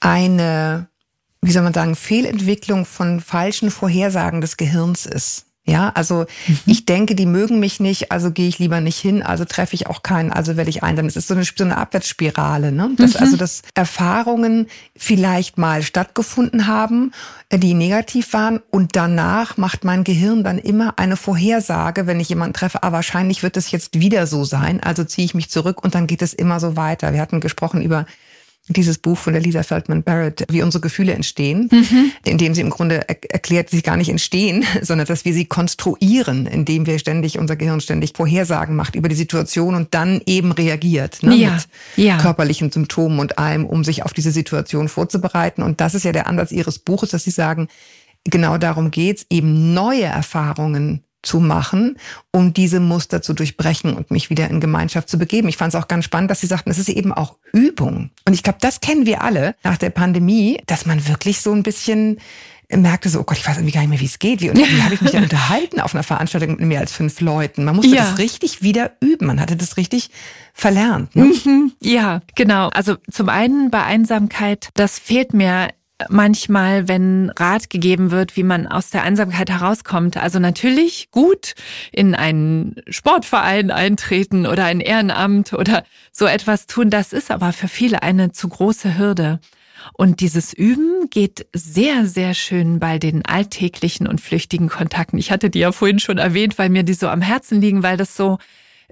eine 0.00 0.88
wie 1.46 1.52
soll 1.52 1.62
man 1.62 1.74
sagen, 1.74 1.94
Fehlentwicklung 1.94 2.84
von 2.84 3.20
falschen 3.20 3.70
Vorhersagen 3.70 4.40
des 4.40 4.56
Gehirns 4.56 5.06
ist. 5.06 5.46
Ja, 5.68 5.90
also 5.94 6.26
mhm. 6.46 6.58
ich 6.66 6.86
denke, 6.86 7.16
die 7.16 7.26
mögen 7.26 7.58
mich 7.58 7.80
nicht, 7.80 8.12
also 8.12 8.30
gehe 8.30 8.46
ich 8.46 8.60
lieber 8.60 8.80
nicht 8.80 8.98
hin, 8.98 9.24
also 9.24 9.44
treffe 9.44 9.74
ich 9.74 9.88
auch 9.88 10.04
keinen, 10.04 10.30
also 10.30 10.56
werde 10.56 10.70
ich 10.70 10.84
einsam. 10.84 11.06
Es 11.06 11.16
ist 11.16 11.26
so 11.26 11.34
eine, 11.34 11.42
so 11.42 11.64
eine 11.64 11.76
Abwärtsspirale, 11.76 12.70
ne? 12.70 12.90
Dass, 12.96 13.14
mhm. 13.14 13.20
Also, 13.20 13.36
dass 13.36 13.62
Erfahrungen 13.74 14.68
vielleicht 14.96 15.58
mal 15.58 15.82
stattgefunden 15.82 16.68
haben, 16.68 17.10
äh, 17.48 17.58
die 17.58 17.74
negativ 17.74 18.32
waren 18.32 18.60
und 18.70 18.94
danach 18.94 19.56
macht 19.56 19.84
mein 19.84 20.04
Gehirn 20.04 20.44
dann 20.44 20.58
immer 20.58 21.00
eine 21.00 21.16
Vorhersage, 21.16 22.06
wenn 22.06 22.20
ich 22.20 22.28
jemanden 22.28 22.54
treffe, 22.54 22.84
ah, 22.84 22.92
wahrscheinlich 22.92 23.42
wird 23.42 23.56
es 23.56 23.72
jetzt 23.72 23.98
wieder 23.98 24.28
so 24.28 24.44
sein, 24.44 24.80
also 24.80 25.02
ziehe 25.02 25.24
ich 25.24 25.34
mich 25.34 25.50
zurück 25.50 25.82
und 25.82 25.96
dann 25.96 26.06
geht 26.06 26.22
es 26.22 26.32
immer 26.32 26.60
so 26.60 26.76
weiter. 26.76 27.12
Wir 27.12 27.20
hatten 27.20 27.40
gesprochen 27.40 27.82
über 27.82 28.06
dieses 28.68 28.98
Buch 28.98 29.16
von 29.16 29.32
der 29.32 29.42
Lisa 29.42 29.62
Feldman 29.62 30.02
Barrett, 30.02 30.44
wie 30.50 30.62
unsere 30.62 30.80
Gefühle 30.80 31.12
entstehen, 31.14 31.68
mhm. 31.70 32.12
indem 32.24 32.54
sie 32.54 32.62
im 32.62 32.70
Grunde 32.70 33.08
er 33.08 33.16
erklärt, 33.32 33.70
sie 33.70 33.82
gar 33.82 33.96
nicht 33.96 34.08
entstehen, 34.08 34.64
sondern 34.82 35.06
dass 35.06 35.24
wir 35.24 35.32
sie 35.32 35.44
konstruieren, 35.44 36.46
indem 36.46 36.86
wir 36.86 36.98
ständig, 36.98 37.38
unser 37.38 37.56
Gehirn 37.56 37.80
ständig 37.80 38.12
Vorhersagen 38.16 38.74
macht 38.74 38.96
über 38.96 39.08
die 39.08 39.14
Situation 39.14 39.74
und 39.74 39.94
dann 39.94 40.20
eben 40.26 40.52
reagiert 40.52 41.22
ne, 41.22 41.34
ja. 41.36 41.52
mit 41.52 41.68
ja. 41.96 42.18
körperlichen 42.18 42.72
Symptomen 42.72 43.20
und 43.20 43.38
allem, 43.38 43.64
um 43.64 43.84
sich 43.84 44.04
auf 44.04 44.12
diese 44.12 44.32
Situation 44.32 44.88
vorzubereiten. 44.88 45.62
Und 45.62 45.80
das 45.80 45.94
ist 45.94 46.04
ja 46.04 46.12
der 46.12 46.26
Ansatz 46.26 46.50
ihres 46.50 46.78
Buches, 46.78 47.10
dass 47.10 47.24
sie 47.24 47.30
sagen, 47.30 47.68
genau 48.24 48.58
darum 48.58 48.90
geht's, 48.90 49.26
eben 49.30 49.74
neue 49.74 50.04
Erfahrungen 50.04 51.05
zu 51.26 51.40
machen, 51.40 51.98
um 52.30 52.52
diese 52.52 52.80
Muster 52.80 53.22
zu 53.22 53.34
durchbrechen 53.34 53.94
und 53.94 54.10
mich 54.10 54.30
wieder 54.30 54.48
in 54.48 54.60
Gemeinschaft 54.60 55.08
zu 55.08 55.18
begeben. 55.18 55.48
Ich 55.48 55.56
fand 55.56 55.74
es 55.74 55.80
auch 55.80 55.88
ganz 55.88 56.04
spannend, 56.04 56.30
dass 56.30 56.40
Sie 56.40 56.46
sagten, 56.46 56.70
es 56.70 56.78
ist 56.78 56.88
eben 56.88 57.12
auch 57.12 57.36
Übung. 57.52 58.10
Und 58.26 58.32
ich 58.32 58.42
glaube, 58.42 58.58
das 58.60 58.80
kennen 58.80 59.06
wir 59.06 59.22
alle 59.22 59.54
nach 59.62 59.76
der 59.76 59.90
Pandemie, 59.90 60.60
dass 60.66 60.86
man 60.86 61.06
wirklich 61.08 61.40
so 61.40 61.52
ein 61.52 61.62
bisschen 61.62 62.18
merkte 62.68 63.08
so, 63.08 63.20
oh 63.20 63.22
Gott, 63.22 63.38
ich 63.38 63.46
weiß 63.46 63.58
irgendwie 63.58 63.72
gar 63.72 63.80
nicht 63.80 63.90
mehr, 63.90 64.00
wie 64.00 64.06
es 64.06 64.18
geht. 64.18 64.40
Wie, 64.40 64.52
wie 64.52 64.82
habe 64.82 64.94
ich 64.94 65.00
mich 65.00 65.12
denn 65.12 65.22
unterhalten 65.22 65.80
auf 65.80 65.94
einer 65.94 66.02
Veranstaltung 66.02 66.50
mit 66.50 66.60
mehr 66.60 66.80
als 66.80 66.92
fünf 66.92 67.20
Leuten? 67.20 67.64
Man 67.64 67.76
musste 67.76 67.94
ja. 67.94 68.04
das 68.04 68.18
richtig 68.18 68.62
wieder 68.62 68.92
üben. 69.00 69.26
Man 69.26 69.40
hatte 69.40 69.56
das 69.56 69.76
richtig 69.76 70.10
verlernt. 70.52 71.14
Ne? 71.14 71.32
Mhm. 71.44 71.72
Ja, 71.80 72.22
genau. 72.34 72.68
Also 72.68 72.96
zum 73.10 73.28
einen 73.28 73.70
bei 73.70 73.82
Einsamkeit, 73.84 74.70
das 74.74 74.98
fehlt 74.98 75.32
mir 75.32 75.68
manchmal, 76.08 76.88
wenn 76.88 77.30
Rat 77.30 77.70
gegeben 77.70 78.10
wird, 78.10 78.36
wie 78.36 78.42
man 78.42 78.66
aus 78.66 78.90
der 78.90 79.02
Einsamkeit 79.02 79.50
herauskommt. 79.50 80.16
Also 80.16 80.38
natürlich 80.38 81.10
gut 81.10 81.54
in 81.92 82.14
einen 82.14 82.76
Sportverein 82.88 83.70
eintreten 83.70 84.46
oder 84.46 84.64
ein 84.64 84.80
Ehrenamt 84.80 85.52
oder 85.52 85.84
so 86.12 86.26
etwas 86.26 86.66
tun. 86.66 86.90
Das 86.90 87.12
ist 87.12 87.30
aber 87.30 87.52
für 87.52 87.68
viele 87.68 88.02
eine 88.02 88.32
zu 88.32 88.48
große 88.48 88.98
Hürde. 88.98 89.40
Und 89.92 90.20
dieses 90.20 90.52
Üben 90.52 91.08
geht 91.10 91.46
sehr, 91.52 92.06
sehr 92.06 92.34
schön 92.34 92.78
bei 92.78 92.98
den 92.98 93.24
alltäglichen 93.24 94.06
und 94.06 94.20
flüchtigen 94.20 94.68
Kontakten. 94.68 95.18
Ich 95.18 95.30
hatte 95.30 95.50
die 95.50 95.60
ja 95.60 95.72
vorhin 95.72 95.98
schon 95.98 96.18
erwähnt, 96.18 96.58
weil 96.58 96.70
mir 96.70 96.82
die 96.82 96.94
so 96.94 97.08
am 97.08 97.22
Herzen 97.22 97.60
liegen, 97.60 97.82
weil 97.82 97.96
das 97.96 98.16
so 98.16 98.38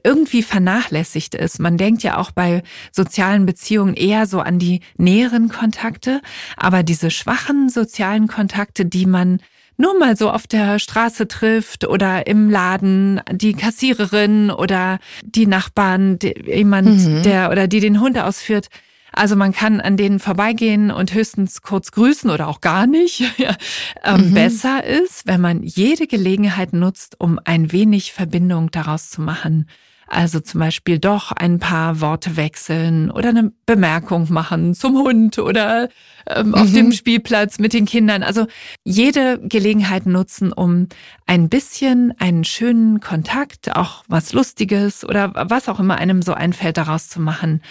irgendwie 0.04 0.42
vernachlässigt 0.42 1.34
ist. 1.34 1.58
Man 1.58 1.76
denkt 1.76 2.02
ja 2.02 2.18
auch 2.18 2.30
bei 2.30 2.62
sozialen 2.92 3.46
Beziehungen 3.46 3.94
eher 3.94 4.26
so 4.26 4.40
an 4.40 4.58
die 4.58 4.80
näheren 4.96 5.48
Kontakte, 5.48 6.20
aber 6.56 6.82
diese 6.82 7.10
schwachen 7.10 7.68
sozialen 7.68 8.28
Kontakte, 8.28 8.86
die 8.86 9.06
man 9.06 9.40
nur 9.76 9.98
mal 9.98 10.16
so 10.16 10.30
auf 10.30 10.46
der 10.46 10.78
Straße 10.78 11.26
trifft 11.26 11.86
oder 11.86 12.26
im 12.26 12.48
Laden 12.48 13.20
die 13.32 13.54
Kassiererin 13.54 14.50
oder 14.50 14.98
die 15.24 15.46
Nachbarn, 15.46 16.18
jemand, 16.46 17.04
mhm. 17.04 17.22
der 17.22 17.50
oder 17.50 17.66
die 17.66 17.80
den 17.80 18.00
Hund 18.00 18.18
ausführt. 18.18 18.68
Also 19.16 19.36
man 19.36 19.52
kann 19.52 19.80
an 19.80 19.96
denen 19.96 20.18
vorbeigehen 20.18 20.90
und 20.90 21.14
höchstens 21.14 21.62
kurz 21.62 21.92
grüßen 21.92 22.30
oder 22.30 22.48
auch 22.48 22.60
gar 22.60 22.86
nicht. 22.86 23.22
ähm, 24.04 24.30
mhm. 24.30 24.34
Besser 24.34 24.84
ist, 24.84 25.26
wenn 25.26 25.40
man 25.40 25.62
jede 25.62 26.06
Gelegenheit 26.06 26.72
nutzt, 26.72 27.20
um 27.20 27.38
ein 27.44 27.72
wenig 27.72 28.12
Verbindung 28.12 28.70
daraus 28.70 29.10
zu 29.10 29.20
machen. 29.20 29.68
Also 30.06 30.40
zum 30.40 30.60
Beispiel 30.60 30.98
doch 30.98 31.32
ein 31.32 31.58
paar 31.58 32.00
Worte 32.00 32.36
wechseln 32.36 33.10
oder 33.10 33.30
eine 33.30 33.52
Bemerkung 33.66 34.26
machen 34.30 34.74
zum 34.74 34.98
Hund 34.98 35.38
oder 35.38 35.88
ähm, 36.26 36.48
mhm. 36.48 36.54
auf 36.54 36.72
dem 36.72 36.92
Spielplatz 36.92 37.58
mit 37.58 37.72
den 37.72 37.86
Kindern. 37.86 38.22
Also 38.22 38.46
jede 38.84 39.40
Gelegenheit 39.40 40.06
nutzen, 40.06 40.52
um 40.52 40.88
ein 41.26 41.48
bisschen 41.48 42.12
einen 42.18 42.44
schönen 42.44 43.00
Kontakt, 43.00 43.74
auch 43.76 44.04
was 44.08 44.32
Lustiges 44.34 45.04
oder 45.04 45.32
was 45.34 45.68
auch 45.68 45.80
immer 45.80 45.96
einem 45.96 46.20
so 46.20 46.34
einfällt, 46.34 46.76
daraus 46.76 47.08
zu 47.08 47.20
machen. 47.20 47.62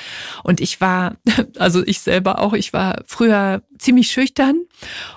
Und 0.44 0.60
ich 0.60 0.82
war, 0.82 1.18
also 1.60 1.84
ich 1.86 2.00
selber 2.00 2.40
auch, 2.40 2.54
ich 2.54 2.74
war 2.74 3.04
früher 3.06 3.62
ziemlich 3.78 4.12
schüchtern 4.12 4.62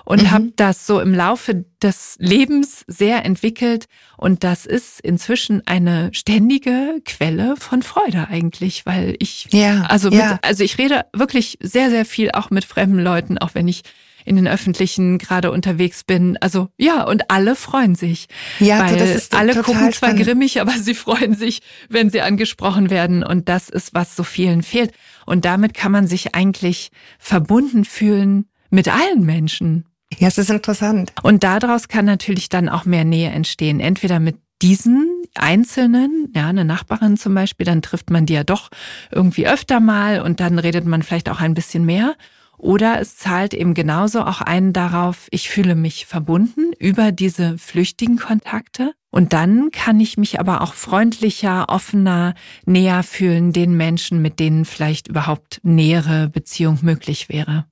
und 0.05 0.23
mhm. 0.23 0.31
habe 0.31 0.53
das 0.55 0.85
so 0.85 0.99
im 0.99 1.13
Laufe 1.13 1.65
des 1.81 2.15
Lebens 2.19 2.83
sehr 2.87 3.25
entwickelt. 3.25 3.87
Und 4.17 4.43
das 4.43 4.65
ist 4.65 4.99
inzwischen 5.01 5.65
eine 5.65 6.09
ständige 6.13 7.01
Quelle 7.05 7.55
von 7.57 7.81
Freude 7.81 8.27
eigentlich, 8.29 8.85
weil 8.85 9.15
ich, 9.19 9.47
ja, 9.51 9.83
also, 9.83 10.09
mit, 10.09 10.19
ja. 10.19 10.39
also 10.43 10.63
ich 10.63 10.77
rede 10.77 11.05
wirklich 11.13 11.57
sehr, 11.61 11.89
sehr 11.89 12.05
viel 12.05 12.31
auch 12.31 12.51
mit 12.51 12.65
fremden 12.65 12.99
Leuten, 12.99 13.37
auch 13.39 13.55
wenn 13.55 13.67
ich 13.67 13.83
in 14.27 14.35
den 14.35 14.47
öffentlichen 14.47 15.17
gerade 15.17 15.51
unterwegs 15.51 16.03
bin. 16.03 16.37
Also 16.41 16.69
ja, 16.77 17.03
und 17.03 17.31
alle 17.31 17.55
freuen 17.55 17.95
sich. 17.95 18.27
Ja, 18.59 18.79
weil 18.79 18.97
das 18.97 19.09
ist 19.09 19.35
alle 19.35 19.53
gucken 19.55 19.73
zwar 19.73 19.91
spannend. 19.93 20.23
grimmig, 20.23 20.59
aber 20.61 20.73
sie 20.73 20.93
freuen 20.93 21.33
sich, 21.33 21.61
wenn 21.89 22.09
sie 22.09 22.21
angesprochen 22.21 22.89
werden. 22.89 23.23
Und 23.23 23.49
das 23.49 23.69
ist, 23.69 23.93
was 23.93 24.15
so 24.15 24.23
vielen 24.23 24.63
fehlt. 24.63 24.91
Und 25.25 25.45
damit 25.45 25.73
kann 25.73 25.91
man 25.91 26.07
sich 26.07 26.35
eigentlich 26.35 26.91
verbunden 27.19 27.85
fühlen 27.85 28.45
mit 28.69 28.87
allen 28.87 29.25
Menschen. 29.25 29.85
Ja, 30.17 30.27
es 30.27 30.37
ist 30.37 30.49
interessant. 30.49 31.11
Und 31.23 31.43
daraus 31.43 31.87
kann 31.87 32.05
natürlich 32.05 32.49
dann 32.49 32.69
auch 32.69 32.85
mehr 32.85 33.05
Nähe 33.05 33.29
entstehen. 33.29 33.79
Entweder 33.79 34.19
mit 34.19 34.37
diesen 34.61 35.23
Einzelnen, 35.35 36.31
ja, 36.35 36.47
eine 36.47 36.65
Nachbarin 36.65 37.17
zum 37.17 37.33
Beispiel, 37.33 37.65
dann 37.65 37.81
trifft 37.81 38.09
man 38.09 38.25
die 38.25 38.33
ja 38.33 38.43
doch 38.43 38.69
irgendwie 39.11 39.47
öfter 39.47 39.79
mal 39.79 40.21
und 40.21 40.39
dann 40.39 40.59
redet 40.59 40.85
man 40.85 41.03
vielleicht 41.03 41.29
auch 41.29 41.41
ein 41.41 41.53
bisschen 41.53 41.85
mehr. 41.85 42.15
Oder 42.57 42.99
es 42.99 43.17
zahlt 43.17 43.53
eben 43.53 43.73
genauso 43.73 44.21
auch 44.21 44.41
einen 44.41 44.73
darauf, 44.73 45.27
ich 45.31 45.49
fühle 45.49 45.75
mich 45.75 46.05
verbunden 46.07 46.71
über 46.79 47.11
diese 47.11 47.57
flüchtigen 47.57 48.17
Kontakte. 48.17 48.93
Und 49.11 49.33
dann 49.33 49.71
kann 49.71 49.99
ich 49.99 50.17
mich 50.17 50.39
aber 50.39 50.61
auch 50.61 50.73
freundlicher, 50.73 51.69
offener, 51.69 52.33
näher 52.65 53.03
fühlen 53.03 53.53
den 53.53 53.77
Menschen, 53.77 54.21
mit 54.21 54.39
denen 54.39 54.65
vielleicht 54.65 55.07
überhaupt 55.07 55.59
nähere 55.63 56.29
Beziehung 56.29 56.79
möglich 56.81 57.29
wäre. 57.29 57.65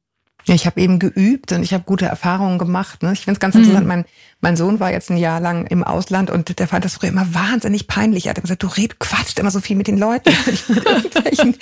Ja, 0.48 0.54
ich 0.54 0.68
habe 0.68 0.80
eben 0.80 1.00
geübt 1.00 1.52
und 1.54 1.64
ich 1.64 1.74
habe 1.74 1.84
gute 1.86 2.06
Erfahrungen 2.06 2.60
gemacht. 2.60 3.02
Ne? 3.02 3.14
Ich 3.14 3.22
finde 3.22 3.34
es 3.34 3.40
ganz 3.40 3.56
interessant. 3.56 3.86
Mhm. 3.86 3.88
Mein, 3.88 4.06
mein 4.42 4.56
Sohn 4.56 4.80
war 4.80 4.92
jetzt 4.92 5.10
ein 5.10 5.18
Jahr 5.18 5.40
lang 5.40 5.66
im 5.66 5.84
Ausland 5.84 6.30
und 6.30 6.60
der 6.60 6.68
fand 6.68 6.86
das 6.86 6.96
früher 6.96 7.10
immer 7.10 7.34
wahnsinnig 7.34 7.88
peinlich. 7.88 8.28
Er 8.28 8.32
hat 8.32 8.42
gesagt, 8.42 8.62
du 8.62 8.68
red, 8.68 9.00
quatscht 9.00 9.40
immer 9.40 9.50
so 9.50 9.60
viel 9.60 9.76
mit 9.76 9.88
den 9.88 9.98
Leuten. 9.98 10.30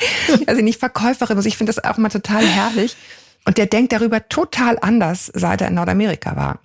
also 0.48 0.62
nicht 0.62 0.80
Verkäuferin. 0.80 1.38
Also 1.38 1.48
ich 1.48 1.56
finde 1.56 1.72
das 1.72 1.84
auch 1.84 1.98
immer 1.98 2.10
total 2.10 2.46
herrlich. 2.46 2.98
Und 3.46 3.58
der 3.58 3.68
denkt 3.68 3.94
darüber 3.94 4.28
total 4.28 4.78
anders, 4.82 5.32
seit 5.34 5.62
er 5.62 5.70
in 5.70 5.76
Nordamerika 5.76 6.36
war. 6.36 6.60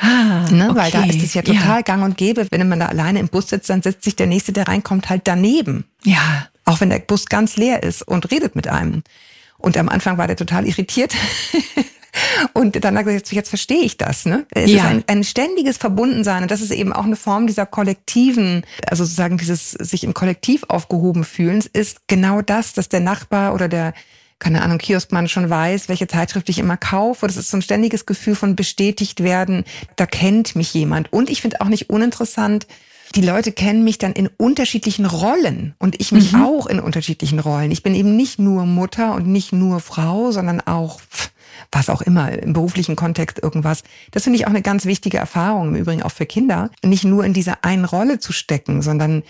Ah, 0.00 0.48
ne, 0.50 0.70
okay. 0.70 0.78
Weil 0.78 0.90
da 0.92 1.04
ist 1.04 1.22
es 1.22 1.34
ja 1.34 1.42
total 1.42 1.78
ja. 1.78 1.80
gang 1.80 2.04
und 2.04 2.16
gäbe. 2.16 2.46
Wenn 2.50 2.68
man 2.68 2.78
da 2.78 2.86
alleine 2.86 3.18
im 3.18 3.28
Bus 3.28 3.48
sitzt, 3.48 3.68
dann 3.68 3.82
setzt 3.82 4.04
sich 4.04 4.14
der 4.14 4.28
Nächste, 4.28 4.52
der 4.52 4.68
reinkommt, 4.68 5.10
halt 5.10 5.22
daneben. 5.24 5.84
Ja. 6.04 6.46
Auch 6.64 6.80
wenn 6.80 6.90
der 6.90 7.00
Bus 7.00 7.26
ganz 7.26 7.56
leer 7.56 7.82
ist 7.82 8.06
und 8.06 8.30
redet 8.30 8.54
mit 8.54 8.68
einem. 8.68 9.02
Und 9.58 9.76
am 9.76 9.88
Anfang 9.88 10.18
war 10.18 10.26
der 10.26 10.36
total 10.36 10.66
irritiert. 10.66 11.14
Und 12.52 12.82
dann 12.84 12.96
hat 12.96 13.06
er 13.06 13.12
gesagt, 13.12 13.32
jetzt 13.32 13.48
verstehe 13.48 13.82
ich 13.82 13.96
das. 13.96 14.24
Ne? 14.24 14.46
Es 14.50 14.70
ja. 14.70 14.78
ist 14.78 14.84
ein, 14.84 15.04
ein 15.06 15.24
ständiges 15.24 15.76
Verbundensein 15.76 16.42
und 16.42 16.50
das 16.50 16.60
ist 16.60 16.72
eben 16.72 16.92
auch 16.92 17.04
eine 17.04 17.16
Form 17.16 17.46
dieser 17.46 17.66
kollektiven, 17.66 18.64
also 18.86 19.04
sozusagen 19.04 19.38
dieses 19.38 19.72
sich 19.72 20.04
im 20.04 20.14
Kollektiv 20.14 20.64
aufgehoben 20.68 21.24
fühlens, 21.24 21.66
ist 21.66 22.08
genau 22.08 22.42
das, 22.42 22.72
dass 22.72 22.88
der 22.88 23.00
Nachbar 23.00 23.54
oder 23.54 23.68
der 23.68 23.94
keine 24.40 24.62
Ahnung, 24.62 24.78
Kioskmann 24.78 25.28
schon 25.28 25.50
weiß, 25.50 25.88
welche 25.88 26.06
Zeitschrift 26.06 26.48
ich 26.48 26.60
immer 26.60 26.76
kaufe. 26.76 27.26
Das 27.26 27.36
ist 27.36 27.50
so 27.50 27.56
ein 27.56 27.62
ständiges 27.62 28.06
Gefühl 28.06 28.36
von 28.36 28.54
bestätigt 28.54 29.24
werden. 29.24 29.64
Da 29.96 30.06
kennt 30.06 30.54
mich 30.54 30.72
jemand. 30.74 31.12
Und 31.12 31.28
ich 31.28 31.42
finde 31.42 31.60
auch 31.60 31.66
nicht 31.66 31.90
uninteressant, 31.90 32.68
die 33.14 33.22
Leute 33.22 33.52
kennen 33.52 33.84
mich 33.84 33.98
dann 33.98 34.12
in 34.12 34.28
unterschiedlichen 34.36 35.06
Rollen 35.06 35.74
und 35.78 36.00
ich 36.00 36.12
mich 36.12 36.32
mhm. 36.32 36.42
auch 36.42 36.66
in 36.66 36.80
unterschiedlichen 36.80 37.38
Rollen. 37.38 37.70
Ich 37.70 37.82
bin 37.82 37.94
eben 37.94 38.16
nicht 38.16 38.38
nur 38.38 38.66
Mutter 38.66 39.14
und 39.14 39.26
nicht 39.26 39.52
nur 39.52 39.80
Frau, 39.80 40.30
sondern 40.30 40.60
auch 40.60 41.00
was 41.72 41.90
auch 41.90 42.02
immer, 42.02 42.32
im 42.32 42.52
beruflichen 42.52 42.96
Kontext 42.96 43.42
irgendwas. 43.42 43.82
Das 44.10 44.24
finde 44.24 44.38
ich 44.38 44.46
auch 44.46 44.50
eine 44.50 44.62
ganz 44.62 44.84
wichtige 44.86 45.18
Erfahrung, 45.18 45.68
im 45.68 45.76
Übrigen 45.76 46.02
auch 46.02 46.12
für 46.12 46.26
Kinder, 46.26 46.70
nicht 46.82 47.04
nur 47.04 47.24
in 47.24 47.32
dieser 47.32 47.64
einen 47.64 47.84
Rolle 47.84 48.20
zu 48.20 48.32
stecken, 48.32 48.80
sondern 48.82 49.22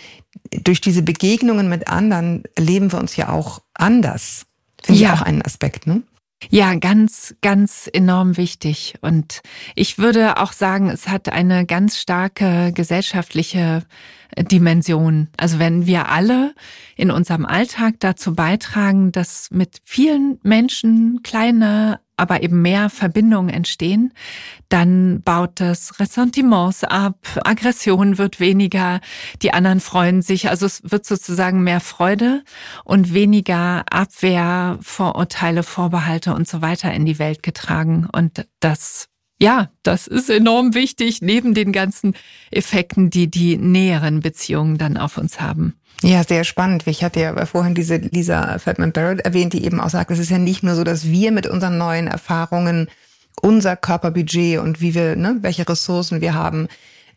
durch 0.51 0.79
diese 0.81 1.01
Begegnungen 1.01 1.69
mit 1.69 1.89
anderen 1.89 2.43
leben 2.57 2.91
wir 2.91 2.99
uns 2.99 3.15
ja 3.15 3.29
auch 3.29 3.61
anders. 3.73 4.45
Finde 4.81 5.01
ja. 5.01 5.13
ich 5.13 5.19
auch 5.19 5.25
einen 5.25 5.41
Aspekt, 5.41 5.87
ne? 5.87 6.03
Ja, 6.49 6.75
ganz, 6.75 7.35
ganz 7.41 7.89
enorm 7.91 8.37
wichtig. 8.37 8.95
Und 9.01 9.41
ich 9.75 9.97
würde 9.97 10.37
auch 10.37 10.53
sagen, 10.53 10.89
es 10.89 11.09
hat 11.09 11.29
eine 11.29 11.65
ganz 11.65 11.97
starke 11.97 12.71
gesellschaftliche 12.73 13.83
Dimension. 14.37 15.27
Also 15.37 15.59
wenn 15.59 15.85
wir 15.85 16.09
alle 16.09 16.53
in 16.95 17.11
unserem 17.11 17.45
Alltag 17.45 17.95
dazu 17.99 18.35
beitragen, 18.35 19.11
dass 19.11 19.49
mit 19.51 19.81
vielen 19.83 20.39
Menschen 20.43 21.21
kleine 21.23 21.99
aber 22.19 22.43
eben 22.43 22.61
mehr 22.61 22.89
Verbindungen 22.89 23.49
entstehen, 23.49 24.13
dann 24.69 25.21
baut 25.23 25.59
das 25.59 25.99
Ressentiments 25.99 26.83
ab, 26.83 27.17
Aggression 27.43 28.17
wird 28.17 28.39
weniger, 28.39 29.01
die 29.41 29.53
anderen 29.53 29.79
freuen 29.79 30.21
sich, 30.21 30.49
also 30.49 30.65
es 30.65 30.81
wird 30.83 31.05
sozusagen 31.05 31.63
mehr 31.63 31.79
Freude 31.79 32.43
und 32.83 33.13
weniger 33.13 33.83
Abwehr, 33.89 34.77
Vorurteile, 34.81 35.63
Vorbehalte 35.63 36.33
und 36.33 36.47
so 36.47 36.61
weiter 36.61 36.93
in 36.93 37.05
die 37.05 37.19
Welt 37.19 37.43
getragen. 37.43 38.07
Und 38.11 38.45
das 38.59 39.08
Ja, 39.41 39.69
das 39.83 40.07
ist 40.07 40.29
enorm 40.29 40.73
wichtig, 40.73 41.21
neben 41.21 41.53
den 41.53 41.71
ganzen 41.71 42.13
Effekten, 42.51 43.09
die 43.09 43.31
die 43.31 43.57
näheren 43.57 44.19
Beziehungen 44.19 44.77
dann 44.77 44.97
auf 44.97 45.17
uns 45.17 45.39
haben. 45.39 45.75
Ja, 46.01 46.23
sehr 46.23 46.43
spannend. 46.43 46.87
Ich 46.87 47.03
hatte 47.03 47.19
ja 47.19 47.45
vorhin 47.45 47.75
diese 47.75 47.97
Lisa 47.97 48.57
Feldman 48.59 48.91
Barrett 48.91 49.21
erwähnt, 49.21 49.53
die 49.53 49.65
eben 49.65 49.79
auch 49.79 49.89
sagt, 49.89 50.11
es 50.11 50.19
ist 50.19 50.29
ja 50.29 50.37
nicht 50.37 50.63
nur 50.63 50.75
so, 50.75 50.83
dass 50.83 51.09
wir 51.09 51.31
mit 51.31 51.47
unseren 51.47 51.77
neuen 51.77 52.07
Erfahrungen 52.07 52.89
unser 53.41 53.75
Körperbudget 53.75 54.59
und 54.59 54.81
wie 54.81 54.93
wir, 54.93 55.15
ne, 55.15 55.37
welche 55.41 55.67
Ressourcen 55.67 56.21
wir 56.21 56.33
haben, 56.33 56.67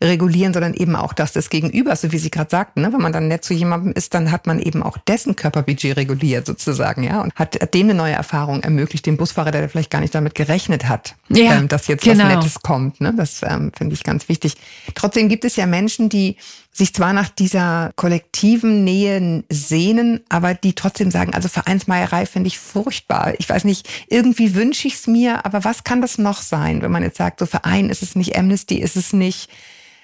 regulieren, 0.03 0.53
sondern 0.53 0.73
eben 0.73 0.95
auch 0.95 1.13
das 1.13 1.31
des 1.31 1.49
Gegenübers, 1.49 2.01
so 2.01 2.11
wie 2.11 2.17
Sie 2.17 2.29
gerade 2.29 2.49
sagten. 2.49 2.81
Ne? 2.81 2.91
Wenn 2.91 3.01
man 3.01 3.13
dann 3.13 3.27
nett 3.27 3.43
zu 3.43 3.53
jemandem 3.53 3.93
ist, 3.93 4.13
dann 4.13 4.31
hat 4.31 4.45
man 4.47 4.59
eben 4.59 4.83
auch 4.83 4.97
dessen 4.97 5.35
Körperbudget 5.35 5.97
reguliert 5.97 6.45
sozusagen, 6.45 7.03
ja, 7.03 7.21
und 7.21 7.33
hat 7.35 7.73
dem 7.73 7.87
eine 7.87 7.93
neue 7.93 8.13
Erfahrung 8.13 8.61
ermöglicht, 8.61 9.05
dem 9.05 9.17
Busfahrer, 9.17 9.51
der 9.51 9.69
vielleicht 9.69 9.89
gar 9.89 10.01
nicht 10.01 10.13
damit 10.13 10.35
gerechnet 10.35 10.87
hat, 10.87 11.15
ja, 11.29 11.55
ähm, 11.55 11.67
dass 11.67 11.87
jetzt 11.87 12.03
genau. 12.03 12.25
was 12.25 12.35
Nettes 12.35 12.59
kommt. 12.61 13.01
Ne? 13.01 13.13
Das 13.15 13.41
ähm, 13.43 13.71
finde 13.75 13.93
ich 13.95 14.03
ganz 14.03 14.29
wichtig. 14.29 14.55
Trotzdem 14.93 15.29
gibt 15.29 15.45
es 15.45 15.55
ja 15.55 15.65
Menschen, 15.65 16.09
die 16.09 16.37
sich 16.73 16.93
zwar 16.93 17.13
nach 17.13 17.29
dieser 17.29 17.91
kollektiven 17.95 18.83
Nähe 18.83 19.43
sehnen, 19.49 20.21
aber 20.27 20.55
die 20.55 20.73
trotzdem 20.73 21.11
sagen, 21.11 21.33
also 21.33 21.47
Vereinsmeierei 21.47 22.25
finde 22.25 22.47
ich 22.47 22.57
furchtbar. 22.57 23.33
Ich 23.37 23.47
weiß 23.47 23.63
nicht, 23.63 23.87
irgendwie 24.07 24.55
wünsche 24.55 24.87
ich 24.87 24.95
es 24.95 25.07
mir, 25.07 25.45
aber 25.45 25.63
was 25.63 25.83
kann 25.83 26.01
das 26.01 26.17
noch 26.17 26.41
sein, 26.41 26.81
wenn 26.81 26.91
man 26.91 27.03
jetzt 27.03 27.17
sagt, 27.17 27.39
so 27.39 27.45
Verein 27.45 27.89
ist 27.89 28.01
es 28.01 28.15
nicht, 28.15 28.35
Amnesty 28.35 28.77
ist 28.77 28.95
es 28.95 29.13
nicht, 29.13 29.49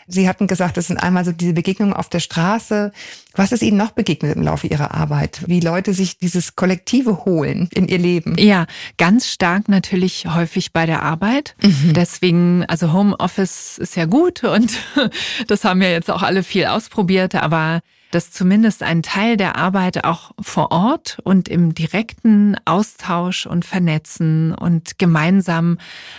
Sie 0.09 0.27
hatten 0.27 0.47
gesagt, 0.47 0.77
es 0.77 0.87
sind 0.87 0.97
einmal 0.97 1.23
so 1.23 1.31
diese 1.31 1.53
Begegnungen 1.53 1.93
auf 1.93 2.09
der 2.09 2.19
Straße. 2.19 2.91
Was 3.35 3.51
ist 3.51 3.61
Ihnen 3.61 3.77
noch 3.77 3.91
begegnet 3.91 4.35
im 4.35 4.41
Laufe 4.41 4.65
Ihrer 4.65 4.93
Arbeit? 4.93 5.43
Wie 5.45 5.59
Leute 5.59 5.93
sich 5.93 6.17
dieses 6.17 6.55
Kollektive 6.55 7.25
holen 7.25 7.69
in 7.73 7.87
ihr 7.87 7.99
Leben? 7.99 8.35
Ja, 8.39 8.65
ganz 8.97 9.27
stark 9.27 9.69
natürlich 9.69 10.25
häufig 10.25 10.73
bei 10.73 10.87
der 10.87 11.03
Arbeit. 11.03 11.55
Mhm. 11.61 11.93
Deswegen, 11.93 12.65
also 12.65 12.91
Homeoffice 12.91 13.77
ist 13.77 13.95
ja 13.95 14.05
gut 14.05 14.43
und 14.43 14.73
das 15.47 15.63
haben 15.63 15.81
ja 15.81 15.89
jetzt 15.89 16.09
auch 16.09 16.23
alle 16.23 16.43
viel 16.43 16.65
ausprobiert, 16.65 17.35
aber 17.35 17.81
dass 18.11 18.31
zumindest 18.31 18.83
ein 18.83 19.03
Teil 19.03 19.37
der 19.37 19.55
Arbeit 19.55 20.03
auch 20.03 20.31
vor 20.39 20.71
Ort 20.71 21.19
und 21.23 21.47
im 21.47 21.73
direkten 21.75 22.55
Austausch 22.65 23.45
und 23.45 23.65
Vernetzen 23.65 24.53
und 24.53 24.97
gemeinsam 24.97 25.77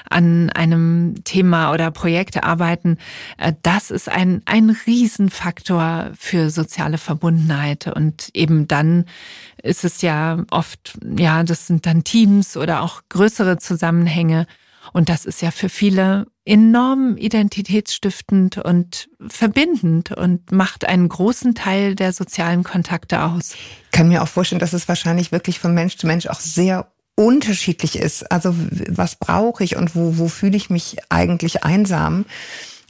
an 0.09 0.51
einem 0.51 1.15
Thema 1.25 1.73
oder 1.73 1.91
Projekt 1.91 2.43
arbeiten, 2.43 2.99
äh, 3.39 3.53
das 3.63 3.91
ist 3.91 4.09
ein, 4.09 4.43
ein 4.45 4.71
Riesenfaktor 4.87 6.11
für 6.19 6.51
soziale 6.51 6.99
Verbundenheit. 6.99 7.89
Und 7.89 8.31
eben 8.35 8.69
dann 8.69 9.05
ist 9.63 9.85
es 9.85 10.03
ja 10.03 10.45
oft, 10.51 10.99
ja, 11.19 11.43
das 11.43 11.67
sind 11.67 11.87
dann 11.87 12.05
Teams 12.05 12.57
oder 12.57 12.83
auch 12.83 13.03
größere 13.09 13.59
Zusammenhänge. 13.59 14.47
Und 14.93 15.09
das 15.09 15.25
ist 15.25 15.43
ja 15.43 15.51
für 15.51 15.69
viele 15.69 16.27
enorm 16.45 17.17
identitätsstiftend 17.17 18.59
und 18.59 19.09
verbindend 19.29 20.13
und 20.13 20.51
macht 20.53 20.85
einen 20.85 21.09
großen 21.09 21.55
Teil 21.55 21.95
der 21.95 22.13
sozialen 22.13 22.65
Kontakte 22.65 23.23
aus. 23.23 23.55
Ich 23.55 23.91
kann 23.93 24.09
mir 24.09 24.23
auch 24.23 24.29
vorstellen, 24.29 24.61
dass 24.61 24.73
es 24.73 24.89
wahrscheinlich 24.89 25.33
wirklich 25.33 25.59
von 25.59 25.75
Mensch 25.75 25.97
zu 25.97 26.07
Mensch 26.07 26.27
auch 26.27 26.41
sehr 26.41 26.91
unterschiedlich 27.15 27.97
ist. 27.97 28.31
Also 28.33 28.55
was 28.89 29.17
brauche 29.17 29.63
ich 29.63 29.77
und 29.77 29.95
wo, 29.95 30.19
wo 30.19 30.29
fühle 30.29 30.57
ich 30.57 30.71
mich 30.71 30.97
eigentlich 31.11 31.65
einsam? 31.65 32.25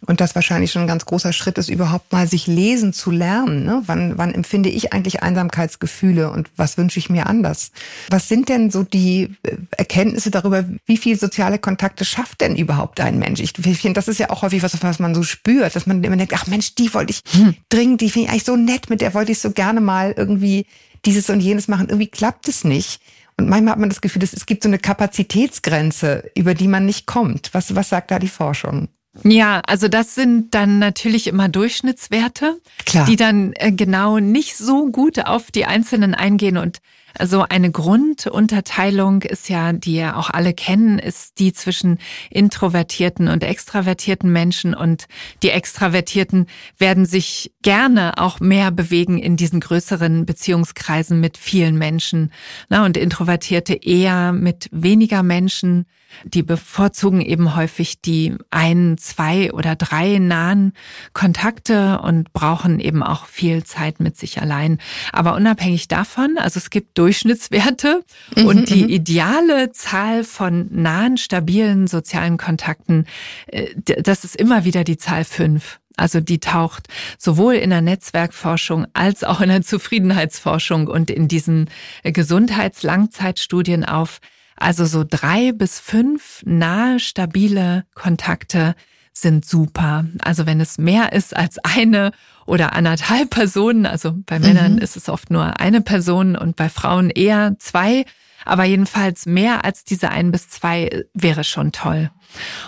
Und 0.06 0.20
das 0.20 0.34
wahrscheinlich 0.34 0.72
schon 0.72 0.82
ein 0.82 0.88
ganz 0.88 1.04
großer 1.04 1.32
Schritt 1.32 1.58
ist, 1.58 1.68
überhaupt 1.68 2.10
mal 2.12 2.26
sich 2.26 2.46
lesen 2.46 2.92
zu 2.92 3.10
lernen. 3.10 3.64
Ne? 3.64 3.82
Wann, 3.84 4.16
wann 4.16 4.32
empfinde 4.32 4.70
ich 4.70 4.92
eigentlich 4.92 5.22
Einsamkeitsgefühle 5.22 6.30
und 6.30 6.48
was 6.56 6.78
wünsche 6.78 6.98
ich 6.98 7.10
mir 7.10 7.26
anders? 7.26 7.70
Was 8.08 8.28
sind 8.28 8.48
denn 8.48 8.70
so 8.70 8.82
die 8.82 9.36
äh, 9.42 9.56
Erkenntnisse 9.76 10.30
darüber, 10.30 10.64
wie 10.86 10.96
viel 10.96 11.18
soziale 11.18 11.58
Kontakte 11.58 12.04
schafft 12.04 12.40
denn 12.40 12.56
überhaupt 12.56 13.00
ein 13.00 13.18
Mensch? 13.18 13.40
Ich 13.40 13.52
finde, 13.52 13.92
das 13.92 14.08
ist 14.08 14.18
ja 14.18 14.30
auch 14.30 14.42
häufig 14.42 14.62
was, 14.62 14.82
was 14.82 14.98
man 15.00 15.14
so 15.14 15.22
spürt, 15.22 15.76
dass 15.76 15.86
man 15.86 16.02
immer 16.02 16.16
denkt, 16.16 16.34
ach 16.34 16.46
Mensch, 16.46 16.74
die 16.74 16.92
wollte 16.94 17.12
ich 17.12 17.20
hm. 17.32 17.54
dringend, 17.68 18.00
die 18.00 18.10
finde 18.10 18.26
ich 18.26 18.30
eigentlich 18.30 18.44
so 18.44 18.56
nett, 18.56 18.88
mit 18.88 19.02
der 19.02 19.12
wollte 19.12 19.32
ich 19.32 19.38
so 19.38 19.50
gerne 19.50 19.80
mal 19.82 20.14
irgendwie 20.16 20.66
dieses 21.04 21.28
und 21.28 21.40
jenes 21.40 21.68
machen. 21.68 21.88
Irgendwie 21.88 22.08
klappt 22.08 22.48
es 22.48 22.64
nicht. 22.64 23.00
Und 23.36 23.48
manchmal 23.48 23.72
hat 23.72 23.80
man 23.80 23.88
das 23.88 24.00
Gefühl, 24.00 24.22
es 24.22 24.46
gibt 24.46 24.62
so 24.62 24.68
eine 24.68 24.78
Kapazitätsgrenze, 24.78 26.30
über 26.34 26.54
die 26.54 26.68
man 26.68 26.84
nicht 26.84 27.06
kommt. 27.06 27.50
Was, 27.52 27.74
was 27.74 27.88
sagt 27.88 28.10
da 28.10 28.18
die 28.18 28.28
Forschung? 28.28 28.88
Ja, 29.24 29.60
also 29.66 29.88
das 29.88 30.14
sind 30.14 30.54
dann 30.54 30.78
natürlich 30.78 31.26
immer 31.26 31.48
Durchschnittswerte, 31.48 32.60
Klar. 32.86 33.06
die 33.06 33.16
dann 33.16 33.52
äh, 33.54 33.72
genau 33.72 34.18
nicht 34.18 34.56
so 34.56 34.90
gut 34.90 35.18
auf 35.26 35.50
die 35.50 35.64
Einzelnen 35.64 36.14
eingehen. 36.14 36.56
Und 36.56 36.78
so 37.20 37.44
eine 37.48 37.72
Grundunterteilung 37.72 39.22
ist 39.22 39.48
ja, 39.48 39.72
die 39.72 39.96
ja 39.96 40.14
auch 40.14 40.30
alle 40.30 40.54
kennen, 40.54 41.00
ist 41.00 41.40
die 41.40 41.52
zwischen 41.52 41.98
introvertierten 42.30 43.26
und 43.26 43.42
extravertierten 43.42 44.30
Menschen. 44.32 44.74
Und 44.74 45.06
die 45.42 45.50
Extravertierten 45.50 46.46
werden 46.78 47.04
sich 47.04 47.52
gerne 47.62 48.16
auch 48.18 48.38
mehr 48.38 48.70
bewegen 48.70 49.18
in 49.18 49.36
diesen 49.36 49.58
größeren 49.58 50.24
Beziehungskreisen 50.24 51.18
mit 51.18 51.36
vielen 51.36 51.76
Menschen. 51.76 52.32
Und 52.68 52.96
Introvertierte 52.96 53.74
eher 53.74 54.32
mit 54.32 54.68
weniger 54.70 55.24
Menschen 55.24 55.86
die 56.24 56.42
bevorzugen 56.42 57.20
eben 57.20 57.56
häufig 57.56 58.00
die 58.00 58.34
ein, 58.50 58.96
zwei 58.98 59.52
oder 59.52 59.76
drei 59.76 60.18
nahen 60.18 60.72
Kontakte 61.12 62.00
und 62.00 62.32
brauchen 62.32 62.80
eben 62.80 63.02
auch 63.02 63.26
viel 63.26 63.64
Zeit 63.64 64.00
mit 64.00 64.16
sich 64.16 64.40
allein. 64.40 64.78
Aber 65.12 65.34
unabhängig 65.34 65.88
davon, 65.88 66.36
also 66.38 66.58
es 66.58 66.70
gibt 66.70 66.98
Durchschnittswerte 66.98 68.02
mhm, 68.36 68.46
und 68.46 68.70
die 68.70 68.84
mhm. 68.84 68.90
ideale 68.90 69.72
Zahl 69.72 70.24
von 70.24 70.68
nahen, 70.70 71.16
stabilen 71.16 71.86
sozialen 71.86 72.38
Kontakten, 72.38 73.06
äh, 73.46 73.68
das 73.76 74.24
ist 74.24 74.36
immer 74.36 74.64
wieder 74.64 74.84
die 74.84 74.98
Zahl 74.98 75.24
fünf. 75.24 75.80
Also 75.96 76.20
die 76.20 76.40
taucht 76.40 76.88
sowohl 77.18 77.54
in 77.54 77.70
der 77.70 77.82
Netzwerkforschung 77.82 78.86
als 78.94 79.22
auch 79.22 79.42
in 79.42 79.50
der 79.50 79.60
Zufriedenheitsforschung 79.60 80.86
und 80.86 81.10
in 81.10 81.28
diesen 81.28 81.68
Gesundheitslangzeitstudien 82.02 83.84
auf. 83.84 84.20
Also 84.60 84.84
so 84.84 85.04
drei 85.08 85.52
bis 85.52 85.80
fünf 85.80 86.42
nahe, 86.44 87.00
stabile 87.00 87.84
Kontakte 87.94 88.74
sind 89.12 89.44
super. 89.44 90.04
Also 90.22 90.46
wenn 90.46 90.60
es 90.60 90.78
mehr 90.78 91.12
ist 91.12 91.34
als 91.34 91.58
eine 91.64 92.12
oder 92.46 92.74
anderthalb 92.74 93.30
Personen, 93.30 93.86
also 93.86 94.14
bei 94.26 94.38
Männern 94.38 94.74
mhm. 94.74 94.78
ist 94.78 94.96
es 94.96 95.08
oft 95.08 95.30
nur 95.30 95.58
eine 95.58 95.80
Person 95.80 96.36
und 96.36 96.56
bei 96.56 96.68
Frauen 96.68 97.08
eher 97.08 97.56
zwei, 97.58 98.04
aber 98.44 98.64
jedenfalls 98.64 99.26
mehr 99.26 99.64
als 99.64 99.84
diese 99.84 100.10
ein 100.10 100.30
bis 100.30 100.48
zwei 100.48 101.04
wäre 101.14 101.44
schon 101.44 101.72
toll. 101.72 102.10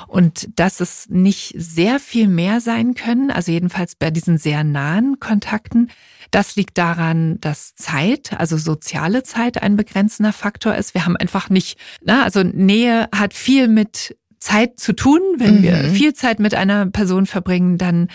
Und 0.09 0.49
dass 0.59 0.81
es 0.81 1.09
nicht 1.09 1.55
sehr 1.57 2.01
viel 2.01 2.29
mehr 2.29 2.61
sein 2.61 2.95
können, 2.95 3.31
also 3.31 3.53
jedenfalls 3.53 3.95
bei 3.95 4.11
diesen 4.11 4.39
sehr 4.39 4.65
nahen 4.65 5.21
Kontakten, 5.21 5.91
das 6.31 6.57
liegt 6.57 6.79
daran, 6.79 7.39
dass 7.41 7.75
Zeit, 7.75 8.33
also 8.39 8.57
soziale 8.57 9.23
Zeit 9.23 9.63
ein 9.63 9.77
begrenzender 9.77 10.33
Faktor 10.33 10.75
ist. 10.75 10.95
Wir 10.95 11.05
haben 11.05 11.17
einfach 11.17 11.51
nicht, 11.51 11.79
na, 12.03 12.25
also 12.25 12.43
Nähe 12.43 13.09
hat 13.15 13.35
viel 13.35 13.69
mit 13.69 14.17
Zeit 14.41 14.81
zu 14.81 14.95
tun. 14.95 15.21
Wenn 15.37 15.59
mhm. 15.59 15.63
wir 15.63 15.77
viel 15.91 16.15
Zeit 16.15 16.41
mit 16.41 16.55
einer 16.55 16.87
Person 16.87 17.27
verbringen, 17.27 17.79
dann 17.79 18.09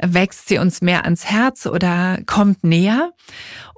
wächst 0.00 0.48
sie 0.48 0.58
uns 0.58 0.82
mehr 0.82 1.04
ans 1.04 1.26
Herz 1.26 1.66
oder 1.66 2.18
kommt 2.26 2.64
näher. 2.64 3.12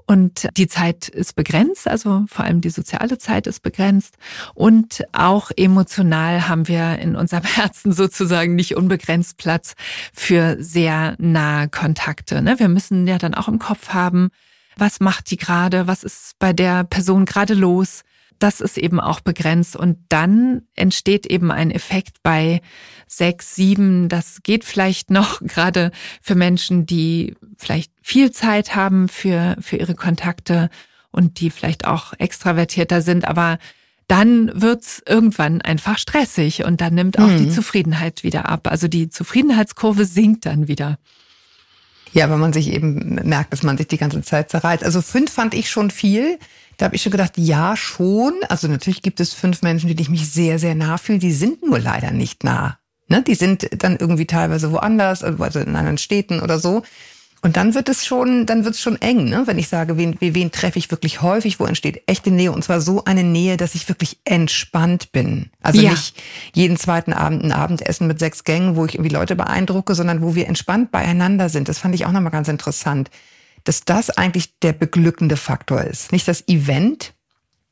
Und 0.07 0.49
die 0.57 0.69
Zeit 0.69 1.09
ist 1.09 1.35
begrenzt, 1.35 1.89
also 1.89 2.25
vor 2.29 2.45
allem 2.45 2.61
die 2.61 2.71
soziale 2.71 3.19
Zeit 3.19 3.49
ist 3.49 3.61
begrenzt. 3.61 4.17
Und 4.55 5.05
auch 5.13 5.51
emotional 5.57 6.49
haben 6.49 6.69
wir 6.69 6.99
in 7.01 7.17
unserem 7.17 7.45
Herzen 7.57 7.93
sozusagen 7.93 8.55
nicht 8.55 8.77
unbegrenzt 8.77 9.37
Platz 9.37 9.75
für 10.15 10.57
sehr 10.61 11.17
nahe 11.19 11.69
Kontakte. 11.69 12.41
Ne? 12.41 12.59
Wir 12.59 12.69
müssen 12.69 13.09
ja 13.09 13.19
dann 13.19 13.35
auch 13.35 13.49
im 13.49 13.59
Kopf 13.59 13.89
haben, 13.89 14.31
was 14.77 15.01
macht 15.01 15.31
die 15.31 15.39
gerade, 15.39 15.87
was 15.87 16.05
ist 16.05 16.39
bei 16.39 16.53
der 16.53 16.85
Person 16.85 17.25
gerade 17.25 17.55
los 17.55 18.03
das 18.39 18.61
ist 18.61 18.79
eben 18.79 19.01
auch 19.01 19.21
begrenzt. 19.21 19.77
Und 19.77 19.99
dann 20.09 20.63
entsteht 20.75 21.27
eben 21.27 21.51
ein 21.51 21.71
Effekt 21.71 22.23
bei 22.23 22.61
sechs, 23.07 23.55
sieben. 23.55 24.09
Das 24.09 24.43
geht 24.43 24.65
vielleicht 24.65 25.11
noch 25.11 25.41
gerade 25.43 25.91
für 26.23 26.35
Menschen, 26.35 26.87
die 26.87 27.35
vielleicht 27.57 27.93
viel 28.03 28.31
Zeit 28.31 28.75
haben 28.75 29.09
für, 29.09 29.57
für 29.61 29.77
ihre 29.77 29.95
Kontakte 29.95 30.71
und 31.11 31.41
die 31.41 31.51
vielleicht 31.51 31.87
auch 31.87 32.13
extravertierter 32.19 33.03
sind. 33.03 33.27
Aber 33.27 33.59
dann 34.09 34.51
wird's 34.61 35.03
irgendwann 35.07 35.61
einfach 35.63 35.99
stressig 35.99 36.65
und 36.65 36.81
dann 36.81 36.95
nimmt 36.95 37.19
auch 37.19 37.27
mhm. 37.27 37.39
die 37.39 37.49
Zufriedenheit 37.49 38.23
wieder 38.23 38.49
ab. 38.49 38.69
Also 38.71 38.87
die 38.87 39.09
Zufriedenheitskurve 39.09 40.05
sinkt 40.05 40.47
dann 40.47 40.69
wieder. 40.69 40.99
Ja, 42.17 42.31
wenn 42.31 42.41
man 42.41 42.55
sich 42.55 42.73
eben 42.73 43.21
merkt, 43.25 43.53
dass 43.53 43.63
man 43.63 43.77
sich 43.77 43.89
die 43.89 43.99
ganze 43.99 44.23
Zeit 44.23 44.49
zerreißt. 44.49 44.83
Also 44.83 45.03
fünf 45.03 45.31
fand 45.31 45.53
ich 45.53 45.69
schon 45.69 45.91
viel. 45.91 46.39
Da 46.79 46.87
habe 46.87 46.97
ich 46.97 47.03
schon 47.03 47.13
gedacht, 47.13 47.35
ja, 47.37 47.77
schon. 47.77 48.33
Also 48.49 48.69
natürlich 48.69 49.03
gibt 49.03 49.21
es 49.21 49.35
fünf 49.35 49.61
Menschen, 49.61 49.95
die 49.95 50.03
ich 50.03 50.09
mich 50.09 50.27
sehr, 50.31 50.59
sehr 50.59 50.75
nah 50.75 50.97
fühle. 50.97 51.19
Die 51.19 51.33
sind 51.33 51.63
nur 51.63 51.79
leider 51.79 52.13
nicht 52.13 52.43
nah. 52.43 52.79
Ne? 53.09 53.23
Die 53.23 53.35
sind 53.35 53.69
dann 53.83 53.99
irgendwie 53.99 54.27
teilweise 54.27 54.73
woanders, 54.73 55.23
also 55.23 55.59
in 55.59 55.77
anderen 55.77 55.99
Städten 55.99 56.41
oder 56.41 56.59
so. 56.59 56.85
Und 57.43 57.57
dann 57.57 57.75
wird 57.75 57.89
es 57.89 58.05
schon, 58.05 58.47
dann 58.47 58.65
wird 58.65 58.75
es 58.75 58.81
schon 58.81 59.01
eng, 59.01 59.29
ne? 59.29 59.43
wenn 59.47 59.59
ich 59.59 59.69
sage, 59.69 59.97
wen, 59.97 60.17
wen 60.21 60.51
treffe 60.51 60.79
ich 60.79 60.91
wirklich 60.91 61.23
häufig, 61.23 61.61
wo 61.61 61.67
entsteht 61.67 62.03
echte 62.07 62.31
Nähe 62.31 62.51
und 62.51 62.65
zwar 62.65 62.81
so 62.81 63.05
eine 63.05 63.23
Nähe, 63.23 63.57
dass 63.57 63.75
ich 63.75 63.89
wirklich 63.89 64.19
entspannt 64.25 65.13
bin. 65.13 65.51
Also 65.61 65.81
ja. 65.81 65.91
nicht 65.91 66.21
jeden 66.55 66.77
zweiten 66.77 67.13
Abend 67.13 67.45
ein 67.45 67.53
Abendessen 67.53 68.07
mit 68.07 68.19
sechs 68.19 68.45
Gängen, 68.45 68.75
wo 68.75 68.85
ich 68.87 68.95
irgendwie 68.95 69.15
Leute 69.15 69.37
beeindrucke, 69.37 69.95
sondern 69.95 70.23
wo 70.23 70.35
wir 70.35 70.49
entspannt 70.49 70.91
beieinander 70.91 71.49
sind. 71.49 71.69
Das 71.69 71.79
fand 71.79 71.95
ich 71.95 72.07
auch 72.07 72.13
nochmal 72.13 72.33
ganz 72.33 72.49
interessant, 72.49 73.11
dass 73.65 73.85
das 73.85 74.11
eigentlich 74.11 74.59
der 74.61 74.73
beglückende 74.73 75.37
Faktor 75.37 75.83
ist. 75.83 76.13
Nicht 76.13 76.27
das 76.29 76.49
Event, 76.49 77.15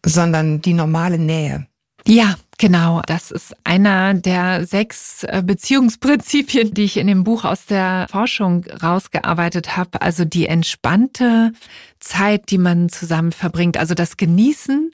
sondern 0.04 0.60
die 0.60 0.74
normale 0.74 1.18
Nähe. 1.18 1.66
Ja, 2.06 2.36
genau. 2.58 3.02
Das 3.06 3.30
ist 3.30 3.54
einer 3.64 4.14
der 4.14 4.66
sechs 4.66 5.24
äh, 5.24 5.42
Beziehungsprinzipien, 5.44 6.74
die 6.74 6.84
ich 6.84 6.96
in 6.96 7.06
dem 7.06 7.24
Buch 7.24 7.44
aus 7.44 7.66
der 7.66 8.06
Forschung 8.10 8.64
rausgearbeitet 8.82 9.76
habe. 9.76 10.00
Also 10.02 10.24
die 10.24 10.46
entspannte 10.46 11.52
Zeit, 12.00 12.50
die 12.50 12.58
man 12.58 12.88
zusammen 12.88 13.32
verbringt. 13.32 13.76
Also 13.76 13.94
das 13.94 14.16
Genießen 14.16 14.90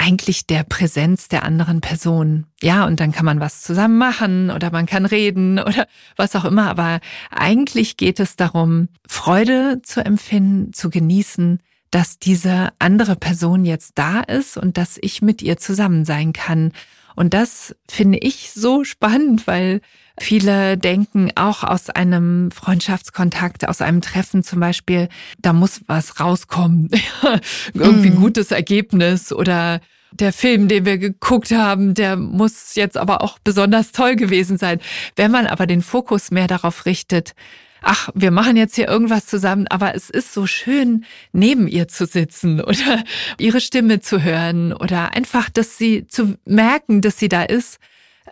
eigentlich 0.00 0.46
der 0.46 0.64
Präsenz 0.64 1.28
der 1.28 1.44
anderen 1.44 1.82
Person. 1.82 2.46
Ja, 2.62 2.86
und 2.86 3.00
dann 3.00 3.12
kann 3.12 3.26
man 3.26 3.38
was 3.38 3.60
zusammen 3.60 3.98
machen 3.98 4.50
oder 4.50 4.70
man 4.70 4.86
kann 4.86 5.04
reden 5.04 5.58
oder 5.58 5.86
was 6.16 6.34
auch 6.34 6.46
immer. 6.46 6.70
Aber 6.70 7.00
eigentlich 7.30 7.98
geht 7.98 8.18
es 8.18 8.34
darum, 8.34 8.88
Freude 9.06 9.82
zu 9.82 10.02
empfinden, 10.02 10.72
zu 10.72 10.88
genießen, 10.88 11.60
dass 11.90 12.18
diese 12.18 12.70
andere 12.78 13.16
Person 13.16 13.64
jetzt 13.64 13.92
da 13.96 14.20
ist 14.20 14.56
und 14.56 14.76
dass 14.76 14.98
ich 15.00 15.22
mit 15.22 15.42
ihr 15.42 15.56
zusammen 15.56 16.04
sein 16.04 16.32
kann. 16.32 16.72
Und 17.16 17.34
das 17.34 17.74
finde 17.88 18.18
ich 18.18 18.52
so 18.52 18.84
spannend, 18.84 19.46
weil 19.46 19.80
viele 20.18 20.78
denken 20.78 21.32
auch 21.34 21.64
aus 21.64 21.90
einem 21.90 22.50
Freundschaftskontakt, 22.50 23.68
aus 23.68 23.82
einem 23.82 24.00
Treffen 24.00 24.42
zum 24.42 24.60
Beispiel, 24.60 25.08
da 25.38 25.52
muss 25.52 25.82
was 25.86 26.20
rauskommen. 26.20 26.90
Irgendwie 27.74 28.08
ein 28.08 28.14
mhm. 28.14 28.20
gutes 28.20 28.52
Ergebnis 28.52 29.32
oder 29.32 29.80
der 30.12 30.32
Film, 30.32 30.68
den 30.68 30.84
wir 30.84 30.98
geguckt 30.98 31.52
haben, 31.52 31.94
der 31.94 32.16
muss 32.16 32.74
jetzt 32.74 32.96
aber 32.96 33.22
auch 33.22 33.38
besonders 33.38 33.92
toll 33.92 34.16
gewesen 34.16 34.58
sein. 34.58 34.80
Wenn 35.16 35.30
man 35.30 35.46
aber 35.46 35.66
den 35.66 35.82
Fokus 35.82 36.30
mehr 36.30 36.46
darauf 36.46 36.86
richtet, 36.86 37.34
ach, 37.82 38.10
wir 38.14 38.30
machen 38.30 38.56
jetzt 38.56 38.74
hier 38.74 38.88
irgendwas 38.88 39.26
zusammen, 39.26 39.66
aber 39.68 39.94
es 39.94 40.10
ist 40.10 40.32
so 40.32 40.46
schön, 40.46 41.04
neben 41.32 41.68
ihr 41.68 41.88
zu 41.88 42.06
sitzen 42.06 42.60
oder 42.64 43.04
ihre 43.38 43.60
Stimme 43.60 44.00
zu 44.00 44.22
hören 44.22 44.72
oder 44.72 45.14
einfach, 45.14 45.50
dass 45.50 45.78
sie 45.78 46.06
zu 46.06 46.36
merken, 46.44 47.00
dass 47.00 47.18
sie 47.18 47.28
da 47.28 47.42
ist. 47.42 47.78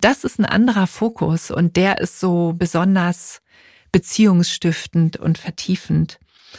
Das 0.00 0.24
ist 0.24 0.38
ein 0.38 0.44
anderer 0.44 0.86
Fokus 0.86 1.50
und 1.50 1.76
der 1.76 1.98
ist 1.98 2.20
so 2.20 2.54
besonders 2.56 3.40
beziehungsstiftend 3.90 5.16
und 5.16 5.38
vertiefend. 5.38 6.18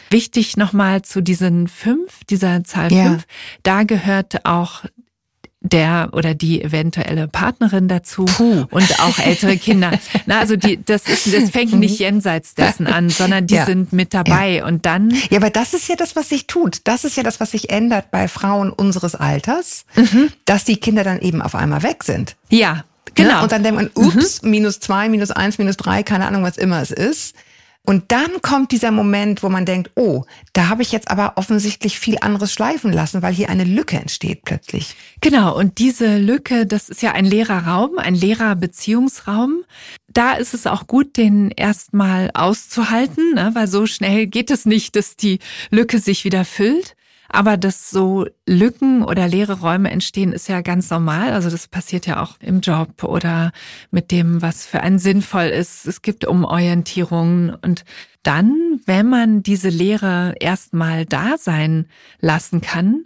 Wichtig 0.09 0.57
nochmal 0.57 1.01
zu 1.03 1.21
diesen 1.21 1.67
fünf, 1.67 2.23
dieser 2.29 2.63
Zahl 2.63 2.91
ja. 2.91 3.03
fünf, 3.03 3.25
da 3.63 3.83
gehört 3.83 4.45
auch 4.45 4.83
der 5.61 6.09
oder 6.13 6.33
die 6.33 6.61
eventuelle 6.63 7.27
Partnerin 7.27 7.87
dazu 7.89 8.25
Puh. 8.25 8.65
und 8.71 8.99
auch 9.01 9.19
ältere 9.19 9.57
Kinder. 9.57 9.91
Na, 10.25 10.39
also 10.39 10.55
die, 10.55 10.83
das 10.83 11.07
ist, 11.07 11.33
das 11.33 11.49
fängt 11.49 11.73
nicht 11.73 11.99
jenseits 11.99 12.55
dessen 12.55 12.87
an, 12.87 13.09
sondern 13.09 13.45
die 13.45 13.55
ja. 13.55 13.65
sind 13.65 13.91
mit 13.91 14.13
dabei 14.13 14.57
ja. 14.57 14.65
und 14.65 14.85
dann. 14.85 15.11
Ja, 15.29 15.37
aber 15.37 15.49
das 15.49 15.73
ist 15.73 15.89
ja 15.89 15.95
das, 15.95 16.15
was 16.15 16.29
sich 16.29 16.47
tut. 16.47 16.81
Das 16.85 17.03
ist 17.03 17.17
ja 17.17 17.23
das, 17.23 17.41
was 17.41 17.51
sich 17.51 17.71
ändert 17.71 18.09
bei 18.09 18.29
Frauen 18.29 18.71
unseres 18.71 19.15
Alters, 19.15 19.85
mhm. 19.95 20.31
dass 20.45 20.63
die 20.63 20.77
Kinder 20.77 21.03
dann 21.03 21.19
eben 21.19 21.41
auf 21.41 21.55
einmal 21.55 21.83
weg 21.83 22.05
sind. 22.05 22.37
Ja, 22.49 22.85
genau. 23.15 23.29
Ja, 23.29 23.41
und 23.41 23.51
dann 23.51 23.63
denkt 23.63 23.75
man, 23.81 23.89
ups, 23.95 24.41
mhm. 24.41 24.51
minus 24.51 24.79
zwei, 24.79 25.09
minus 25.09 25.31
eins, 25.31 25.57
minus 25.57 25.75
drei, 25.75 26.03
keine 26.03 26.25
Ahnung, 26.25 26.43
was 26.43 26.57
immer 26.57 26.81
es 26.81 26.91
ist. 26.91 27.35
Und 27.89 28.11
dann 28.11 28.43
kommt 28.43 28.71
dieser 28.71 28.91
Moment, 28.91 29.41
wo 29.41 29.49
man 29.49 29.65
denkt, 29.65 29.89
oh, 29.95 30.23
da 30.53 30.69
habe 30.69 30.83
ich 30.83 30.91
jetzt 30.91 31.09
aber 31.09 31.33
offensichtlich 31.37 31.97
viel 31.97 32.19
anderes 32.21 32.53
schleifen 32.53 32.93
lassen, 32.93 33.23
weil 33.23 33.33
hier 33.33 33.49
eine 33.49 33.63
Lücke 33.63 33.97
entsteht 33.97 34.43
plötzlich. 34.45 34.95
Genau, 35.21 35.57
und 35.57 35.79
diese 35.79 36.19
Lücke, 36.19 36.67
das 36.67 36.89
ist 36.89 37.01
ja 37.01 37.13
ein 37.13 37.25
leerer 37.25 37.65
Raum, 37.65 37.97
ein 37.97 38.13
leerer 38.13 38.55
Beziehungsraum. 38.55 39.63
Da 40.07 40.33
ist 40.33 40.53
es 40.53 40.67
auch 40.67 40.85
gut, 40.85 41.17
den 41.17 41.49
erstmal 41.49 42.29
auszuhalten, 42.35 43.33
ne? 43.33 43.49
weil 43.55 43.65
so 43.65 43.87
schnell 43.87 44.27
geht 44.27 44.51
es 44.51 44.67
nicht, 44.67 44.95
dass 44.95 45.15
die 45.15 45.39
Lücke 45.71 45.97
sich 45.97 46.25
wieder 46.25 46.45
füllt. 46.45 46.95
Aber 47.31 47.57
dass 47.57 47.91
so 47.91 48.25
Lücken 48.47 49.03
oder 49.03 49.27
leere 49.27 49.59
Räume 49.59 49.91
entstehen, 49.91 50.33
ist 50.33 50.49
ja 50.49 50.61
ganz 50.61 50.89
normal. 50.89 51.31
Also 51.31 51.49
das 51.49 51.67
passiert 51.67 52.07
ja 52.07 52.21
auch 52.21 52.35
im 52.39 52.59
Job 52.61 53.03
oder 53.03 53.51
mit 53.91 54.11
dem, 54.11 54.41
was 54.41 54.65
für 54.65 54.81
einen 54.81 54.97
sinnvoll 54.97 55.45
ist. 55.45 55.85
Es 55.85 56.01
gibt 56.01 56.25
Umorientierungen. 56.25 57.53
Und 57.53 57.85
dann, 58.23 58.81
wenn 58.85 59.07
man 59.07 59.43
diese 59.43 59.69
Lehre 59.69 60.33
erstmal 60.39 61.05
da 61.05 61.37
sein 61.37 61.85
lassen 62.19 62.61
kann, 62.61 63.05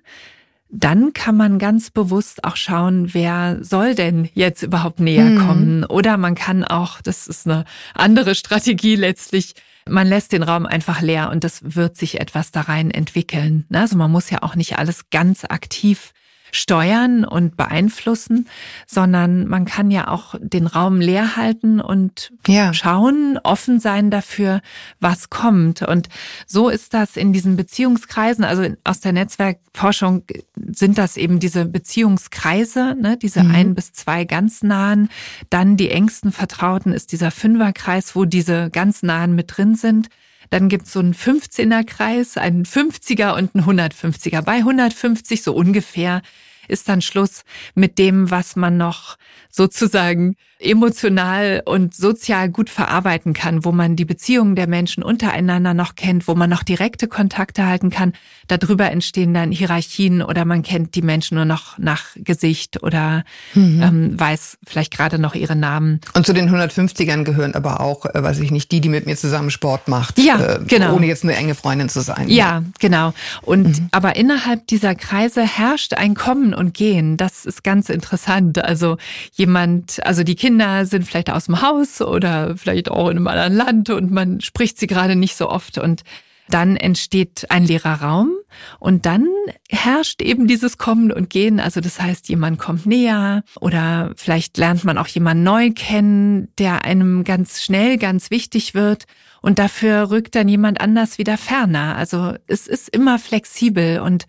dann 0.75 1.13
kann 1.13 1.37
man 1.37 1.59
ganz 1.59 1.91
bewusst 1.91 2.43
auch 2.43 2.55
schauen, 2.55 3.13
wer 3.13 3.59
soll 3.61 3.93
denn 3.93 4.27
jetzt 4.33 4.63
überhaupt 4.63 4.99
näher 4.99 5.25
mhm. 5.25 5.47
kommen. 5.47 5.83
Oder 5.85 6.17
man 6.17 6.33
kann 6.33 6.63
auch, 6.63 6.99
das 6.99 7.27
ist 7.27 7.47
eine 7.47 7.65
andere 7.93 8.33
Strategie 8.33 8.95
letztlich, 8.95 9.53
man 9.87 10.07
lässt 10.07 10.31
den 10.31 10.41
Raum 10.41 10.65
einfach 10.65 11.01
leer 11.01 11.29
und 11.29 11.43
es 11.43 11.75
wird 11.75 11.95
sich 11.95 12.19
etwas 12.19 12.51
da 12.51 12.61
rein 12.61 12.89
entwickeln. 12.89 13.65
Also 13.71 13.97
man 13.97 14.11
muss 14.11 14.31
ja 14.31 14.41
auch 14.41 14.55
nicht 14.55 14.79
alles 14.79 15.09
ganz 15.11 15.45
aktiv 15.45 16.11
steuern 16.55 17.25
und 17.25 17.57
beeinflussen, 17.57 18.47
sondern 18.85 19.47
man 19.47 19.65
kann 19.65 19.91
ja 19.91 20.07
auch 20.07 20.35
den 20.39 20.67
Raum 20.67 21.01
leer 21.01 21.35
halten 21.35 21.81
und 21.81 22.31
ja. 22.47 22.73
schauen, 22.73 23.39
offen 23.43 23.79
sein 23.79 24.11
dafür, 24.11 24.61
was 24.99 25.29
kommt. 25.29 25.81
Und 25.81 26.09
so 26.45 26.69
ist 26.69 26.93
das 26.93 27.17
in 27.17 27.33
diesen 27.33 27.57
Beziehungskreisen, 27.57 28.45
also 28.45 28.67
aus 28.83 28.99
der 28.99 29.13
Netzwerkforschung 29.13 30.23
sind 30.55 30.97
das 30.97 31.17
eben 31.17 31.39
diese 31.39 31.65
Beziehungskreise, 31.65 32.95
ne, 32.99 33.17
diese 33.17 33.43
mhm. 33.43 33.55
ein 33.55 33.75
bis 33.75 33.91
zwei 33.91 34.23
ganz 34.23 34.61
nahen. 34.61 35.09
Dann 35.49 35.75
die 35.75 35.89
engsten 35.89 36.31
Vertrauten 36.31 36.93
ist 36.93 37.11
dieser 37.11 37.31
Fünferkreis, 37.31 38.15
wo 38.15 38.25
diese 38.25 38.69
ganz 38.69 39.01
nahen 39.01 39.33
mit 39.33 39.57
drin 39.57 39.75
sind. 39.75 40.09
Dann 40.53 40.69
gibt's 40.69 40.93
so 40.93 40.99
einen 40.99 41.15
15er-Kreis, 41.15 42.37
einen 42.37 42.63
50er 42.63 43.35
und 43.35 43.55
einen 43.55 43.65
150er. 43.65 44.43
Bei 44.43 44.57
150 44.57 45.41
so 45.41 45.51
ungefähr 45.55 46.21
ist 46.67 46.89
dann 46.89 47.01
Schluss 47.01 47.43
mit 47.75 47.97
dem, 47.97 48.31
was 48.31 48.55
man 48.55 48.77
noch 48.77 49.17
sozusagen 49.55 50.35
emotional 50.59 51.61
und 51.65 51.93
sozial 51.93 52.49
gut 52.49 52.69
verarbeiten 52.69 53.33
kann, 53.33 53.65
wo 53.65 53.71
man 53.71 53.95
die 53.95 54.05
Beziehungen 54.05 54.55
der 54.55 54.67
Menschen 54.67 55.03
untereinander 55.03 55.73
noch 55.73 55.95
kennt, 55.95 56.27
wo 56.27 56.35
man 56.35 56.49
noch 56.49 56.63
direkte 56.63 57.07
Kontakte 57.07 57.65
halten 57.65 57.89
kann. 57.89 58.13
Darüber 58.47 58.89
entstehen 58.89 59.33
dann 59.33 59.51
Hierarchien 59.51 60.21
oder 60.21 60.45
man 60.45 60.63
kennt 60.63 60.95
die 60.95 61.01
Menschen 61.01 61.35
nur 61.35 61.45
noch 61.45 61.77
nach 61.77 62.05
Gesicht 62.15 62.81
oder 62.81 63.25
mhm. 63.53 63.81
ähm, 63.83 64.19
weiß 64.19 64.57
vielleicht 64.65 64.95
gerade 64.95 65.19
noch 65.19 65.35
ihre 65.35 65.55
Namen. 65.55 66.01
Und 66.13 66.25
zu 66.25 66.33
den 66.33 66.49
150ern 66.49 67.23
gehören 67.23 67.53
aber 67.55 67.81
auch, 67.81 68.05
äh, 68.05 68.23
weiß 68.23 68.39
ich 68.39 68.51
nicht, 68.51 68.71
die, 68.71 68.81
die 68.81 68.89
mit 68.89 69.05
mir 69.05 69.17
zusammen 69.17 69.51
Sport 69.51 69.87
macht. 69.87 70.17
Ja, 70.17 70.55
äh, 70.55 70.59
genau. 70.65 70.95
Ohne 70.95 71.07
jetzt 71.07 71.23
eine 71.23 71.35
enge 71.35 71.55
Freundin 71.55 71.89
zu 71.89 72.01
sein. 72.01 72.29
Ja, 72.29 72.35
ja. 72.35 72.63
genau. 72.79 73.13
Und 73.41 73.79
mhm. 73.79 73.87
aber 73.91 74.15
innerhalb 74.15 74.65
dieser 74.67 74.95
Kreise 74.95 75.45
herrscht 75.45 75.93
ein 75.93 76.15
Kommen 76.15 76.53
und 76.53 76.73
Gehen. 76.73 77.17
Das 77.17 77.45
ist 77.45 77.63
ganz 77.63 77.89
interessant. 77.89 78.63
Also 78.63 78.97
jemand, 79.43 80.05
also 80.05 80.23
die 80.23 80.35
Kinder 80.35 80.85
sind 80.85 81.05
vielleicht 81.05 81.29
aus 81.29 81.45
dem 81.45 81.61
Haus 81.61 82.01
oder 82.01 82.55
vielleicht 82.55 82.89
auch 82.89 83.09
in 83.09 83.17
einem 83.17 83.27
anderen 83.27 83.53
Land 83.53 83.89
und 83.89 84.09
man 84.09 84.39
spricht 84.39 84.79
sie 84.79 84.87
gerade 84.87 85.17
nicht 85.17 85.35
so 85.35 85.49
oft 85.49 85.77
und 85.77 86.03
dann 86.49 86.77
entsteht 86.77 87.45
ein 87.49 87.65
leerer 87.65 88.01
Raum 88.01 88.31
und 88.79 89.05
dann 89.05 89.27
herrscht 89.69 90.21
eben 90.21 90.47
dieses 90.47 90.77
Kommen 90.77 91.11
und 91.11 91.29
Gehen. 91.29 91.59
Also 91.59 91.81
das 91.81 92.01
heißt, 92.01 92.29
jemand 92.29 92.57
kommt 92.57 92.85
näher 92.85 93.43
oder 93.59 94.11
vielleicht 94.15 94.57
lernt 94.57 94.85
man 94.85 94.97
auch 94.97 95.07
jemanden 95.07 95.43
neu 95.43 95.71
kennen, 95.71 96.47
der 96.57 96.85
einem 96.85 97.25
ganz 97.25 97.63
schnell 97.63 97.97
ganz 97.97 98.31
wichtig 98.31 98.73
wird. 98.73 99.05
Und 99.43 99.59
dafür 99.59 100.09
rückt 100.09 100.35
dann 100.35 100.47
jemand 100.47 100.79
anders 100.79 101.17
wieder 101.17 101.37
ferner. 101.37 101.95
Also 101.97 102.35
es 102.47 102.67
ist 102.67 102.87
immer 102.89 103.19
flexibel. 103.19 103.99
Und 103.99 104.25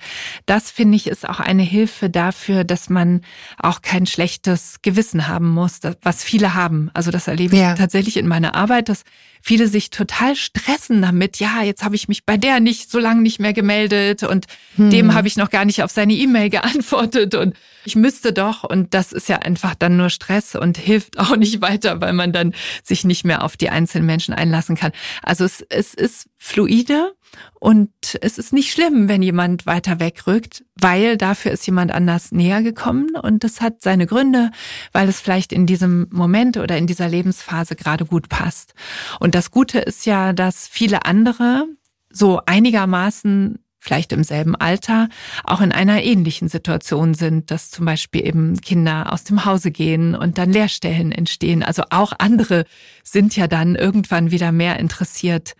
das 0.46 0.70
finde 0.70 0.96
ich 0.96 1.06
ist 1.06 1.28
auch 1.28 1.40
eine 1.40 1.62
Hilfe 1.62 2.10
dafür, 2.10 2.64
dass 2.64 2.90
man 2.90 3.20
auch 3.58 3.80
kein 3.82 4.06
schlechtes 4.06 4.80
Gewissen 4.82 5.28
haben 5.28 5.50
muss, 5.50 5.80
was 6.02 6.24
viele 6.24 6.54
haben. 6.54 6.90
Also 6.94 7.10
das 7.10 7.28
erlebe 7.28 7.54
ich 7.54 7.60
ja. 7.60 7.74
tatsächlich 7.74 8.16
in 8.16 8.26
meiner 8.26 8.54
Arbeit, 8.54 8.88
dass 8.88 9.04
viele 9.40 9.68
sich 9.68 9.90
total 9.90 10.36
stressen 10.36 11.02
damit. 11.02 11.38
Ja, 11.38 11.62
jetzt 11.62 11.84
habe 11.84 11.96
ich 11.96 12.08
mich 12.08 12.24
bei 12.24 12.36
der 12.36 12.60
nicht 12.60 12.90
so 12.90 12.98
lange 12.98 13.22
nicht 13.22 13.38
mehr 13.38 13.52
gemeldet 13.52 14.22
und 14.22 14.46
hm. 14.76 14.90
dem 14.90 15.14
habe 15.14 15.28
ich 15.28 15.34
ich 15.34 15.36
noch 15.36 15.50
gar 15.50 15.64
nicht 15.64 15.82
auf 15.82 15.90
seine 15.90 16.14
E-Mail 16.14 16.50
geantwortet 16.50 17.34
und 17.34 17.54
ich 17.84 17.96
müsste 17.96 18.32
doch. 18.32 18.64
Und 18.64 18.94
das 18.94 19.12
ist 19.12 19.28
ja 19.28 19.38
einfach 19.38 19.74
dann 19.74 19.96
nur 19.96 20.10
Stress 20.10 20.54
und 20.56 20.78
hilft 20.78 21.18
auch 21.18 21.36
nicht 21.36 21.60
weiter, 21.60 22.00
weil 22.00 22.12
man 22.12 22.32
dann 22.32 22.54
sich 22.82 23.04
nicht 23.04 23.24
mehr 23.24 23.42
auf 23.42 23.56
die 23.56 23.70
einzelnen 23.70 24.06
Menschen 24.06 24.34
einlassen 24.34 24.76
kann. 24.76 24.92
Also 25.22 25.44
es, 25.44 25.60
es 25.68 25.94
ist 25.94 26.28
fluide 26.38 27.14
und 27.58 27.90
es 28.20 28.38
ist 28.38 28.52
nicht 28.52 28.72
schlimm, 28.72 29.08
wenn 29.08 29.22
jemand 29.22 29.66
weiter 29.66 29.98
wegrückt, 30.00 30.64
weil 30.76 31.16
dafür 31.16 31.52
ist 31.52 31.66
jemand 31.66 31.92
anders 31.92 32.32
näher 32.32 32.62
gekommen 32.62 33.16
und 33.20 33.44
das 33.44 33.60
hat 33.60 33.82
seine 33.82 34.06
Gründe, 34.06 34.50
weil 34.92 35.08
es 35.08 35.20
vielleicht 35.20 35.52
in 35.52 35.66
diesem 35.66 36.06
Moment 36.10 36.56
oder 36.56 36.76
in 36.76 36.86
dieser 36.86 37.08
Lebensphase 37.08 37.76
gerade 37.76 38.04
gut 38.04 38.28
passt. 38.28 38.74
Und 39.20 39.34
das 39.34 39.50
Gute 39.50 39.78
ist 39.78 40.06
ja, 40.06 40.32
dass 40.32 40.68
viele 40.68 41.04
andere 41.06 41.66
so 42.10 42.40
einigermaßen 42.46 43.63
vielleicht 43.84 44.12
im 44.12 44.24
selben 44.24 44.56
Alter 44.56 45.08
auch 45.44 45.60
in 45.60 45.70
einer 45.70 46.02
ähnlichen 46.02 46.48
Situation 46.48 47.12
sind, 47.12 47.50
dass 47.50 47.70
zum 47.70 47.84
Beispiel 47.84 48.26
eben 48.26 48.60
Kinder 48.60 49.12
aus 49.12 49.24
dem 49.24 49.44
Hause 49.44 49.70
gehen 49.70 50.14
und 50.14 50.38
dann 50.38 50.50
Lehrstellen 50.50 51.12
entstehen. 51.12 51.62
Also 51.62 51.84
auch 51.90 52.12
andere 52.18 52.64
sind 53.02 53.36
ja 53.36 53.46
dann 53.46 53.76
irgendwann 53.76 54.30
wieder 54.30 54.52
mehr 54.52 54.78
interessiert, 54.78 55.54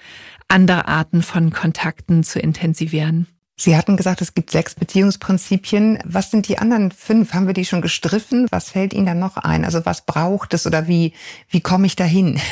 andere 0.49 0.89
Arten 0.89 1.23
von 1.23 1.53
Kontakten 1.53 2.25
zu 2.25 2.41
intensivieren. 2.41 3.27
Sie 3.57 3.77
hatten 3.77 3.97
gesagt, 3.97 4.21
es 4.21 4.35
gibt 4.35 4.51
sechs 4.51 4.75
Beziehungsprinzipien. 4.75 6.01
Was 6.05 6.31
sind 6.31 6.49
die 6.49 6.59
anderen 6.59 6.91
fünf? 6.91 7.35
Haben 7.35 7.47
wir 7.47 7.55
die 7.55 7.65
schon 7.65 7.83
gestriffen? 7.83 8.49
Was 8.51 8.71
fällt 8.71 8.93
Ihnen 8.93 9.07
da 9.07 9.15
noch 9.15 9.37
ein? 9.37 9.65
Also 9.65 9.87
was 9.87 10.07
braucht 10.07 10.55
es 10.55 10.67
oder 10.67 10.89
wie, 10.89 11.13
wie 11.51 11.61
komme 11.61 11.87
ich 11.87 11.95
dahin? 11.95 12.41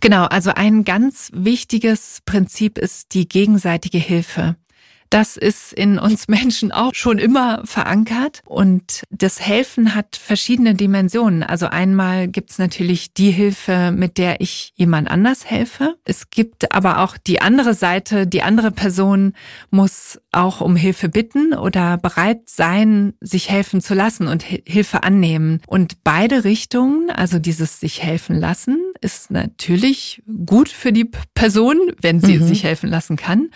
Genau, 0.00 0.24
also 0.24 0.50
ein 0.50 0.84
ganz 0.84 1.30
wichtiges 1.32 2.20
Prinzip 2.26 2.76
ist 2.76 3.14
die 3.14 3.26
gegenseitige 3.26 3.96
Hilfe. 3.96 4.54
Das 5.14 5.36
ist 5.36 5.72
in 5.72 6.00
uns 6.00 6.26
Menschen 6.28 6.72
auch 6.72 6.92
schon 6.92 7.18
immer 7.18 7.62
verankert 7.64 8.42
und 8.46 9.04
das 9.10 9.40
Helfen 9.40 9.94
hat 9.94 10.16
verschiedene 10.16 10.74
Dimensionen. 10.74 11.44
Also 11.44 11.66
einmal 11.66 12.26
gibt's 12.26 12.58
natürlich 12.58 13.14
die 13.14 13.30
Hilfe, 13.30 13.92
mit 13.92 14.18
der 14.18 14.40
ich 14.40 14.72
jemand 14.74 15.08
anders 15.08 15.48
helfe. 15.48 15.94
Es 16.04 16.30
gibt 16.30 16.74
aber 16.74 16.98
auch 16.98 17.16
die 17.16 17.40
andere 17.40 17.74
Seite, 17.74 18.26
die 18.26 18.42
andere 18.42 18.72
Person 18.72 19.34
muss 19.70 20.18
auch 20.32 20.60
um 20.60 20.74
Hilfe 20.74 21.08
bitten 21.08 21.54
oder 21.54 21.96
bereit 21.96 22.48
sein, 22.50 23.14
sich 23.20 23.48
helfen 23.48 23.80
zu 23.80 23.94
lassen 23.94 24.26
und 24.26 24.42
Hilfe 24.42 25.04
annehmen. 25.04 25.60
Und 25.68 26.02
beide 26.02 26.42
Richtungen, 26.42 27.10
also 27.10 27.38
dieses 27.38 27.78
sich 27.78 28.02
helfen 28.02 28.34
lassen, 28.40 28.82
ist 29.00 29.30
natürlich 29.30 30.24
gut 30.44 30.68
für 30.68 30.92
die 30.92 31.08
Person, 31.34 31.78
wenn 32.00 32.20
sie 32.20 32.38
mhm. 32.38 32.48
sich 32.48 32.64
helfen 32.64 32.90
lassen 32.90 33.14
kann 33.14 33.50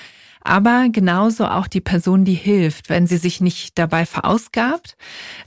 aber 0.49 0.89
genauso 0.91 1.47
auch 1.47 1.67
die 1.67 1.83
Person, 1.83 2.25
die 2.25 2.35
hilft. 2.35 2.89
Wenn 2.89 3.07
sie 3.07 3.19
sich 3.19 3.43
nicht 3.43 3.79
dabei 3.79 4.07
verausgabt, 4.07 4.97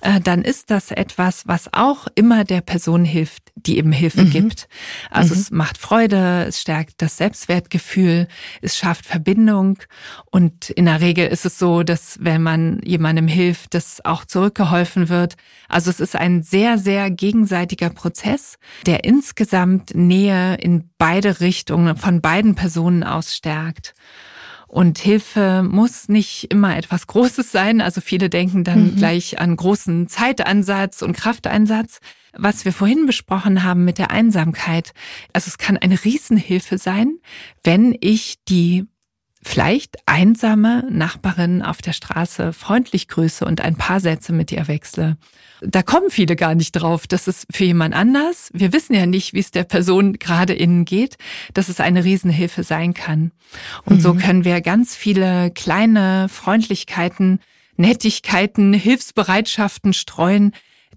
äh, 0.01 0.21
dann 0.21 0.43
ist 0.43 0.69
das 0.69 0.91
etwas, 0.91 1.47
was 1.47 1.73
auch 1.73 2.05
immer 2.13 2.43
der 2.43 2.61
Person 2.61 3.03
hilft, 3.03 3.51
die 3.55 3.79
eben 3.79 3.91
Hilfe 3.91 4.25
mhm. 4.25 4.29
gibt. 4.29 4.69
Also 5.09 5.33
mhm. 5.33 5.41
es 5.41 5.51
macht 5.51 5.79
Freude, 5.79 6.45
es 6.47 6.61
stärkt 6.61 7.01
das 7.01 7.17
Selbstwertgefühl, 7.17 8.27
es 8.61 8.77
schafft 8.77 9.07
Verbindung 9.07 9.79
und 10.29 10.69
in 10.69 10.85
der 10.85 11.01
Regel 11.01 11.27
ist 11.27 11.45
es 11.47 11.57
so, 11.57 11.81
dass 11.81 12.19
wenn 12.21 12.43
man 12.43 12.79
jemandem 12.83 13.27
hilft, 13.27 13.73
das 13.73 14.05
auch 14.05 14.23
zurückgeholfen 14.25 15.09
wird. 15.09 15.35
Also 15.67 15.89
es 15.89 15.99
ist 15.99 16.15
ein 16.15 16.43
sehr, 16.43 16.77
sehr 16.77 17.09
gegenseitiger 17.09 17.89
Prozess, 17.89 18.59
der 18.85 19.03
insgesamt 19.03 19.95
Nähe 19.95 20.55
in 20.55 20.91
beide 20.99 21.39
Richtungen 21.39 21.97
von 21.97 22.21
beiden 22.21 22.53
Personen 22.53 23.03
aus 23.03 23.35
stärkt. 23.35 23.95
Und 24.71 24.99
Hilfe 24.99 25.63
muss 25.69 26.07
nicht 26.07 26.45
immer 26.45 26.77
etwas 26.77 27.05
Großes 27.05 27.51
sein. 27.51 27.81
Also 27.81 27.99
viele 27.99 28.29
denken 28.29 28.63
dann 28.63 28.91
mhm. 28.91 28.95
gleich 28.95 29.37
an 29.37 29.57
großen 29.57 30.07
Zeitansatz 30.07 31.01
und 31.01 31.11
Krafteinsatz. 31.11 31.99
Was 32.31 32.63
wir 32.63 32.71
vorhin 32.71 33.05
besprochen 33.05 33.63
haben 33.65 33.83
mit 33.83 33.97
der 33.97 34.11
Einsamkeit. 34.11 34.93
Also 35.33 35.49
es 35.49 35.57
kann 35.57 35.75
eine 35.75 36.01
Riesenhilfe 36.01 36.77
sein, 36.77 37.17
wenn 37.65 37.97
ich 37.99 38.45
die 38.47 38.85
vielleicht 39.43 39.97
einsame 40.05 40.85
Nachbarin 40.89 41.61
auf 41.61 41.81
der 41.81 41.93
Straße 41.93 42.53
freundlich 42.53 43.07
grüße 43.07 43.43
und 43.43 43.61
ein 43.61 43.75
paar 43.75 43.99
Sätze 43.99 44.33
mit 44.33 44.51
ihr 44.51 44.67
wechsle. 44.67 45.17
Da 45.61 45.83
kommen 45.83 46.09
viele 46.09 46.35
gar 46.35 46.55
nicht 46.55 46.71
drauf. 46.71 47.07
Das 47.07 47.27
ist 47.27 47.45
für 47.51 47.65
jemand 47.65 47.95
anders. 47.95 48.49
Wir 48.53 48.73
wissen 48.73 48.95
ja 48.95 49.05
nicht, 49.05 49.33
wie 49.33 49.39
es 49.39 49.51
der 49.51 49.63
Person 49.63 50.13
gerade 50.13 50.53
innen 50.53 50.85
geht, 50.85 51.17
dass 51.53 51.69
es 51.69 51.79
eine 51.79 52.03
Riesenhilfe 52.03 52.63
sein 52.63 52.93
kann. 52.93 53.31
Und 53.85 53.97
mhm. 53.97 54.01
so 54.01 54.13
können 54.15 54.45
wir 54.45 54.61
ganz 54.61 54.95
viele 54.95 55.51
kleine 55.51 56.27
Freundlichkeiten, 56.29 57.39
Nettigkeiten, 57.77 58.73
Hilfsbereitschaften 58.73 59.93
streuen, 59.93 60.53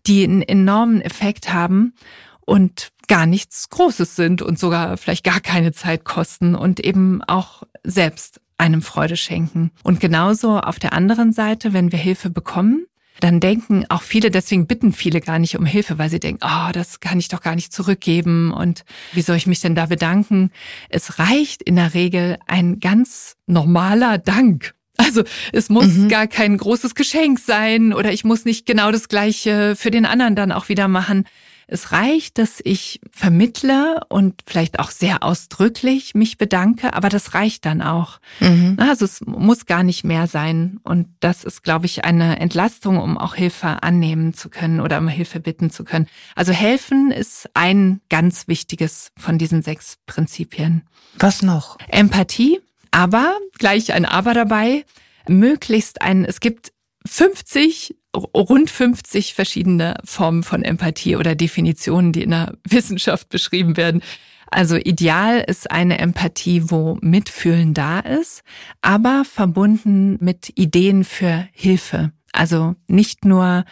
die 0.06 0.24
einen 0.24 0.42
enormen 0.42 1.00
Effekt 1.00 1.52
haben 1.52 1.94
und 2.40 2.90
gar 3.08 3.26
nichts 3.26 3.68
Großes 3.70 4.16
sind 4.16 4.42
und 4.42 4.58
sogar 4.58 4.96
vielleicht 4.96 5.24
gar 5.24 5.40
keine 5.40 5.72
Zeit 5.72 6.04
kosten 6.04 6.54
und 6.54 6.80
eben 6.80 7.22
auch 7.22 7.62
selbst 7.82 8.40
einem 8.58 8.82
Freude 8.82 9.16
schenken. 9.16 9.70
Und 9.82 10.00
genauso 10.00 10.58
auf 10.58 10.78
der 10.78 10.92
anderen 10.92 11.32
Seite, 11.32 11.72
wenn 11.72 11.92
wir 11.92 11.98
Hilfe 11.98 12.30
bekommen, 12.30 12.86
dann 13.20 13.40
denken 13.40 13.86
auch 13.88 14.02
viele, 14.02 14.30
deswegen 14.30 14.66
bitten 14.66 14.92
viele 14.92 15.20
gar 15.20 15.38
nicht 15.38 15.56
um 15.56 15.64
Hilfe, 15.64 15.98
weil 15.98 16.10
sie 16.10 16.18
denken, 16.18 16.44
oh, 16.44 16.72
das 16.72 17.00
kann 17.00 17.18
ich 17.18 17.28
doch 17.28 17.40
gar 17.40 17.54
nicht 17.54 17.72
zurückgeben 17.72 18.52
und 18.52 18.84
wie 19.12 19.22
soll 19.22 19.36
ich 19.36 19.46
mich 19.46 19.60
denn 19.60 19.74
da 19.74 19.86
bedanken? 19.86 20.50
Es 20.88 21.18
reicht 21.18 21.62
in 21.62 21.76
der 21.76 21.94
Regel 21.94 22.38
ein 22.46 22.80
ganz 22.80 23.36
normaler 23.46 24.18
Dank. 24.18 24.74
Also 24.96 25.24
es 25.52 25.70
muss 25.70 25.88
mhm. 25.88 26.08
gar 26.08 26.26
kein 26.26 26.56
großes 26.56 26.94
Geschenk 26.94 27.40
sein 27.40 27.92
oder 27.92 28.12
ich 28.12 28.24
muss 28.24 28.44
nicht 28.44 28.64
genau 28.64 28.92
das 28.92 29.08
gleiche 29.08 29.74
für 29.76 29.90
den 29.90 30.06
anderen 30.06 30.36
dann 30.36 30.52
auch 30.52 30.68
wieder 30.68 30.86
machen. 30.86 31.24
Es 31.66 31.92
reicht, 31.92 32.38
dass 32.38 32.60
ich 32.62 33.00
vermittle 33.10 34.00
und 34.08 34.42
vielleicht 34.46 34.78
auch 34.78 34.90
sehr 34.90 35.22
ausdrücklich 35.22 36.14
mich 36.14 36.38
bedanke, 36.38 36.94
aber 36.94 37.08
das 37.08 37.34
reicht 37.34 37.64
dann 37.64 37.82
auch. 37.82 38.20
Mhm. 38.40 38.76
Also 38.78 39.04
es 39.04 39.20
muss 39.22 39.66
gar 39.66 39.82
nicht 39.82 40.04
mehr 40.04 40.26
sein. 40.26 40.78
Und 40.82 41.08
das 41.20 41.44
ist, 41.44 41.62
glaube 41.62 41.86
ich, 41.86 42.04
eine 42.04 42.38
Entlastung, 42.40 42.98
um 42.98 43.18
auch 43.18 43.34
Hilfe 43.34 43.82
annehmen 43.82 44.34
zu 44.34 44.50
können 44.50 44.80
oder 44.80 44.98
um 44.98 45.08
Hilfe 45.08 45.40
bitten 45.40 45.70
zu 45.70 45.84
können. 45.84 46.06
Also 46.34 46.52
helfen 46.52 47.10
ist 47.10 47.48
ein 47.54 48.00
ganz 48.08 48.48
wichtiges 48.48 49.12
von 49.16 49.38
diesen 49.38 49.62
sechs 49.62 49.98
Prinzipien. 50.06 50.82
Was 51.18 51.42
noch? 51.42 51.78
Empathie, 51.88 52.60
aber 52.90 53.36
gleich 53.58 53.92
ein 53.92 54.04
Aber 54.04 54.34
dabei. 54.34 54.84
Möglichst 55.26 56.02
ein, 56.02 56.24
es 56.24 56.40
gibt 56.40 56.72
50 57.06 57.96
rund 58.14 58.70
50 58.70 59.34
verschiedene 59.34 59.96
Formen 60.04 60.42
von 60.42 60.62
Empathie 60.62 61.16
oder 61.16 61.34
Definitionen, 61.34 62.12
die 62.12 62.22
in 62.22 62.30
der 62.30 62.54
Wissenschaft 62.68 63.28
beschrieben 63.28 63.76
werden. 63.76 64.02
Also 64.50 64.76
ideal 64.76 65.44
ist 65.46 65.70
eine 65.70 65.98
Empathie, 65.98 66.70
wo 66.70 66.96
Mitfühlen 67.00 67.74
da 67.74 67.98
ist, 67.98 68.44
aber 68.82 69.24
verbunden 69.24 70.16
mit 70.20 70.52
Ideen 70.54 71.02
für 71.02 71.48
Hilfe. 71.52 72.12
Also 72.32 72.74
nicht 72.86 73.24
nur 73.24 73.64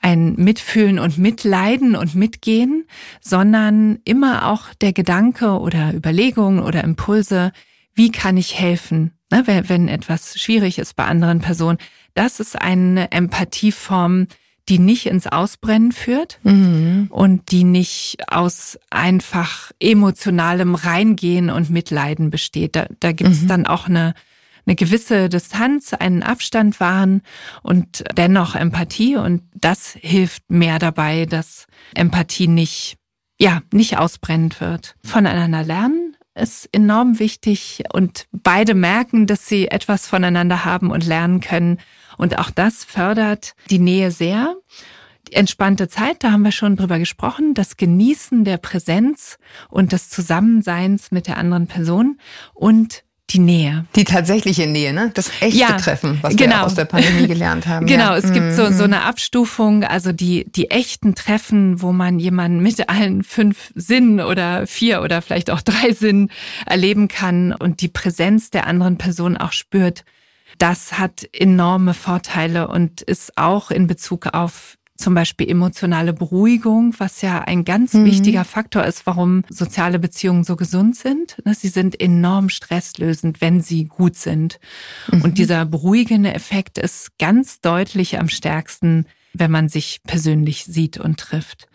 ein 0.00 0.34
Mitfühlen 0.36 0.98
und 0.98 1.18
Mitleiden 1.18 1.96
und 1.96 2.14
Mitgehen, 2.14 2.86
sondern 3.20 4.00
immer 4.04 4.48
auch 4.48 4.74
der 4.80 4.92
Gedanke 4.92 5.58
oder 5.58 5.94
Überlegungen 5.94 6.62
oder 6.62 6.82
Impulse, 6.84 7.52
wie 7.94 8.10
kann 8.10 8.36
ich 8.36 8.58
helfen, 8.58 9.12
ne, 9.30 9.44
wenn 9.46 9.88
etwas 9.88 10.40
schwierig 10.40 10.78
ist 10.78 10.96
bei 10.96 11.04
anderen 11.04 11.40
Personen 11.40 11.78
das 12.14 12.40
ist 12.40 12.60
eine 12.60 13.10
Empathieform, 13.10 14.26
die 14.68 14.78
nicht 14.78 15.06
ins 15.06 15.26
Ausbrennen 15.26 15.92
führt 15.92 16.38
mhm. 16.44 17.08
und 17.10 17.50
die 17.50 17.64
nicht 17.64 18.18
aus 18.28 18.78
einfach 18.90 19.72
emotionalem 19.80 20.74
Reingehen 20.74 21.50
und 21.50 21.70
Mitleiden 21.70 22.30
besteht. 22.30 22.76
Da, 22.76 22.86
da 23.00 23.12
gibt 23.12 23.30
es 23.30 23.42
mhm. 23.42 23.48
dann 23.48 23.66
auch 23.66 23.86
eine, 23.86 24.14
eine 24.64 24.76
gewisse 24.76 25.28
Distanz, 25.28 25.94
einen 25.94 26.22
Abstand 26.22 26.78
wahren 26.78 27.22
und 27.62 28.04
dennoch 28.16 28.54
Empathie. 28.54 29.16
Und 29.16 29.42
das 29.54 29.96
hilft 30.00 30.48
mehr 30.48 30.78
dabei, 30.78 31.26
dass 31.26 31.66
Empathie 31.94 32.46
nicht, 32.46 32.98
ja, 33.40 33.62
nicht 33.72 33.98
ausbrennend 33.98 34.60
wird. 34.60 34.94
Voneinander 35.02 35.64
lernen 35.64 36.16
ist 36.34 36.68
enorm 36.72 37.18
wichtig 37.18 37.84
und 37.92 38.26
beide 38.32 38.74
merken, 38.74 39.26
dass 39.26 39.46
sie 39.46 39.68
etwas 39.68 40.06
voneinander 40.06 40.64
haben 40.64 40.90
und 40.90 41.06
lernen 41.06 41.40
können 41.40 41.78
und 42.16 42.38
auch 42.38 42.50
das 42.50 42.84
fördert 42.84 43.54
die 43.70 43.78
Nähe 43.78 44.10
sehr. 44.10 44.56
Die 45.28 45.34
entspannte 45.34 45.88
Zeit, 45.88 46.24
da 46.24 46.32
haben 46.32 46.42
wir 46.42 46.52
schon 46.52 46.76
drüber 46.76 46.98
gesprochen, 46.98 47.54
das 47.54 47.76
Genießen 47.76 48.44
der 48.44 48.58
Präsenz 48.58 49.38
und 49.68 49.92
des 49.92 50.10
Zusammenseins 50.10 51.10
mit 51.10 51.26
der 51.26 51.38
anderen 51.38 51.66
Person 51.68 52.18
und 52.54 53.04
die 53.32 53.38
Nähe. 53.38 53.84
Die 53.96 54.04
tatsächliche 54.04 54.66
Nähe, 54.66 54.92
ne? 54.92 55.10
Das 55.14 55.30
echte 55.40 55.58
ja, 55.58 55.76
Treffen, 55.76 56.18
was 56.22 56.36
genau. 56.36 56.56
wir 56.56 56.66
aus 56.66 56.74
der 56.74 56.84
Pandemie 56.84 57.26
gelernt 57.26 57.66
haben. 57.66 57.86
genau, 57.88 58.12
ja. 58.12 58.16
es 58.16 58.26
mhm. 58.26 58.34
gibt 58.34 58.52
so, 58.52 58.66
so 58.66 58.72
mhm. 58.72 58.94
eine 58.94 59.02
Abstufung, 59.04 59.84
also 59.84 60.12
die, 60.12 60.50
die 60.50 60.70
echten 60.70 61.14
Treffen, 61.14 61.82
wo 61.82 61.92
man 61.92 62.18
jemanden 62.18 62.60
mit 62.60 62.88
allen 62.88 63.24
fünf 63.24 63.72
Sinnen 63.74 64.20
oder 64.20 64.66
vier 64.66 65.02
oder 65.02 65.22
vielleicht 65.22 65.50
auch 65.50 65.60
drei 65.62 65.92
Sinnen 65.92 66.30
erleben 66.66 67.08
kann 67.08 67.52
und 67.52 67.80
die 67.80 67.88
Präsenz 67.88 68.50
der 68.50 68.66
anderen 68.66 68.98
Person 68.98 69.36
auch 69.36 69.52
spürt 69.52 70.04
Das 70.58 70.98
hat 70.98 71.26
enorme 71.32 71.94
Vorteile 71.94 72.68
und 72.68 73.00
ist 73.00 73.36
auch 73.36 73.70
in 73.70 73.86
Bezug 73.86 74.28
auf 74.34 74.76
zum 74.96 75.14
Beispiel 75.14 75.48
emotionale 75.48 76.12
Beruhigung, 76.12 76.94
was 76.98 77.22
ja 77.22 77.42
ein 77.42 77.64
ganz 77.64 77.94
mhm. 77.94 78.04
wichtiger 78.04 78.44
Faktor 78.44 78.84
ist, 78.84 79.06
warum 79.06 79.44
soziale 79.48 79.98
Beziehungen 79.98 80.44
so 80.44 80.56
gesund 80.56 80.96
sind. 80.96 81.36
Ne, 81.44 81.54
sie 81.54 81.68
sind 81.68 82.00
enorm 82.00 82.48
stresslösend, 82.48 83.40
wenn 83.40 83.60
sie 83.60 83.84
gut 83.84 84.16
sind. 84.16 84.60
Mhm. 85.10 85.22
Und 85.22 85.38
dieser 85.38 85.64
beruhigende 85.64 86.34
Effekt 86.34 86.78
ist 86.78 87.18
ganz 87.18 87.60
deutlich 87.60 88.18
am 88.18 88.28
stärksten, 88.28 89.06
wenn 89.32 89.50
man 89.50 89.68
sich 89.68 90.00
persönlich 90.06 90.64
sieht 90.64 90.98
und 90.98 91.18
trifft. 91.18 91.68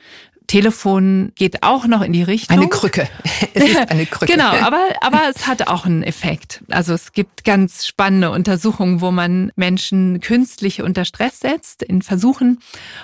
Telefon 0.48 1.34
geht 1.36 1.64
auch 1.64 1.86
noch 1.88 2.02
in 2.02 2.14
die 2.14 2.24
Richtung. 2.24 2.58
Eine 2.58 2.70
Krücke. 2.70 3.08
Es 3.54 3.64
ist 3.64 3.92
eine 3.92 4.06
Krücke. 4.06 4.32
genau, 4.32 4.50
aber, 4.50 4.80
aber 5.02 5.24
es 5.30 5.48
hat 5.48 5.68
auch 5.68 5.86
einen 5.86 6.04
Effekt. 6.04 6.64
Also 6.70 6.94
es 6.94 7.12
gibt 7.12 7.44
ganz 7.44 7.86
spannende 7.86 8.32
Untersuchungen, 8.32 9.02
wo 9.02 9.12
man 9.12 9.52
Menschen 9.56 10.20
künstlich 10.20 10.82
unter 10.82 11.06
Stress 11.06 11.40
setzt 11.40 11.84
in 11.84 12.02
Versuchen. 12.02 12.60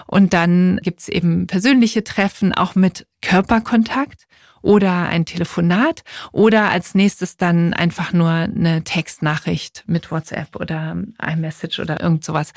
Und 0.05 0.33
dann 0.33 0.79
gibt's 0.83 1.07
eben 1.09 1.47
persönliche 1.47 2.03
Treffen, 2.03 2.53
auch 2.53 2.75
mit 2.75 3.07
Körperkontakt 3.23 4.27
oder 4.63 5.09
ein 5.09 5.25
Telefonat 5.25 6.03
oder 6.31 6.69
als 6.69 6.95
nächstes 6.95 7.35
dann 7.37 7.73
einfach 7.73 8.13
nur 8.13 8.29
eine 8.29 8.83
Textnachricht 8.83 9.83
mit 9.87 10.09
WhatsApp 10.09 10.55
oder 10.55 10.95
iMessage 11.21 11.79
oder 11.79 12.01
irgend 12.01 12.23
sowas. 12.23 12.53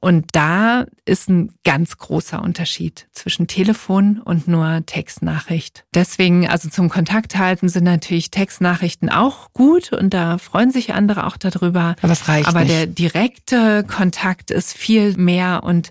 Und 0.00 0.26
da 0.32 0.86
ist 1.04 1.28
ein 1.28 1.52
ganz 1.64 1.98
großer 1.98 2.40
Unterschied 2.40 3.08
zwischen 3.10 3.48
Telefon 3.48 4.20
und 4.24 4.46
nur 4.46 4.84
Textnachricht. 4.86 5.84
Deswegen, 5.92 6.48
also 6.48 6.68
zum 6.68 6.88
Kontakt 6.88 7.36
halten 7.36 7.68
sind 7.68 7.84
natürlich 7.84 8.30
Textnachrichten 8.30 9.10
auch 9.10 9.52
gut 9.52 9.92
und 9.92 10.14
da 10.14 10.38
freuen 10.38 10.70
sich 10.70 10.94
andere 10.94 11.26
auch 11.26 11.36
darüber. 11.36 11.96
Aber 12.00 12.12
es 12.12 12.28
reicht 12.28 12.48
Aber 12.48 12.60
nicht. 12.60 12.70
der 12.70 12.86
direkte 12.86 13.84
Kontakt 13.84 14.52
ist 14.52 14.76
viel 14.76 15.16
mehr 15.16 15.64
und 15.64 15.90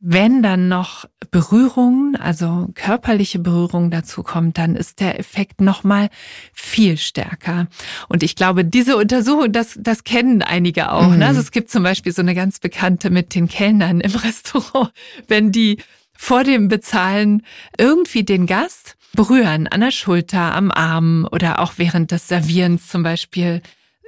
wenn 0.00 0.42
dann 0.42 0.68
noch 0.68 1.06
Berührungen, 1.30 2.14
also 2.16 2.68
körperliche 2.74 3.40
Berührung 3.40 3.90
dazu 3.90 4.22
kommt, 4.22 4.56
dann 4.56 4.76
ist 4.76 5.00
der 5.00 5.18
Effekt 5.18 5.60
noch 5.60 5.82
mal 5.82 6.08
viel 6.52 6.96
stärker. 6.96 7.66
Und 8.08 8.22
ich 8.22 8.36
glaube, 8.36 8.64
diese 8.64 8.96
Untersuchung, 8.96 9.52
das, 9.52 9.76
das 9.80 10.04
kennen 10.04 10.42
einige 10.42 10.92
auch. 10.92 11.08
Mhm. 11.08 11.18
Ne? 11.18 11.26
Also 11.26 11.40
es 11.40 11.50
gibt 11.50 11.70
zum 11.70 11.82
Beispiel 11.82 12.12
so 12.12 12.22
eine 12.22 12.34
ganz 12.34 12.60
bekannte 12.60 13.10
mit 13.10 13.34
den 13.34 13.48
Kellnern 13.48 14.00
im 14.00 14.14
Restaurant, 14.14 14.92
wenn 15.26 15.50
die 15.50 15.78
vor 16.16 16.44
dem 16.44 16.68
Bezahlen 16.68 17.42
irgendwie 17.76 18.24
den 18.24 18.46
Gast 18.46 18.96
berühren, 19.14 19.66
an 19.66 19.80
der 19.80 19.90
Schulter, 19.90 20.54
am 20.54 20.70
Arm 20.70 21.26
oder 21.30 21.58
auch 21.58 21.74
während 21.76 22.12
des 22.12 22.28
Servierens 22.28 22.88
zum 22.88 23.02
Beispiel 23.02 23.62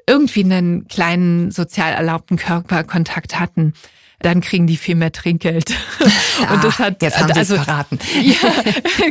irgendwie 0.06 0.44
einen 0.44 0.88
kleinen 0.88 1.50
sozial 1.50 1.92
erlaubten 1.92 2.36
Körperkontakt 2.36 3.38
hatten 3.38 3.74
dann 4.20 4.40
kriegen 4.40 4.66
die 4.66 4.76
viel 4.76 4.94
mehr 4.94 5.12
Trinkgeld. 5.12 5.70
Ja, 6.40 6.50
und 6.54 6.64
das 6.64 6.78
hat 6.78 7.02
jetzt 7.02 7.18
haben 7.18 7.32
also 7.32 7.56
verraten. 7.56 7.98
Ja, 8.20 8.36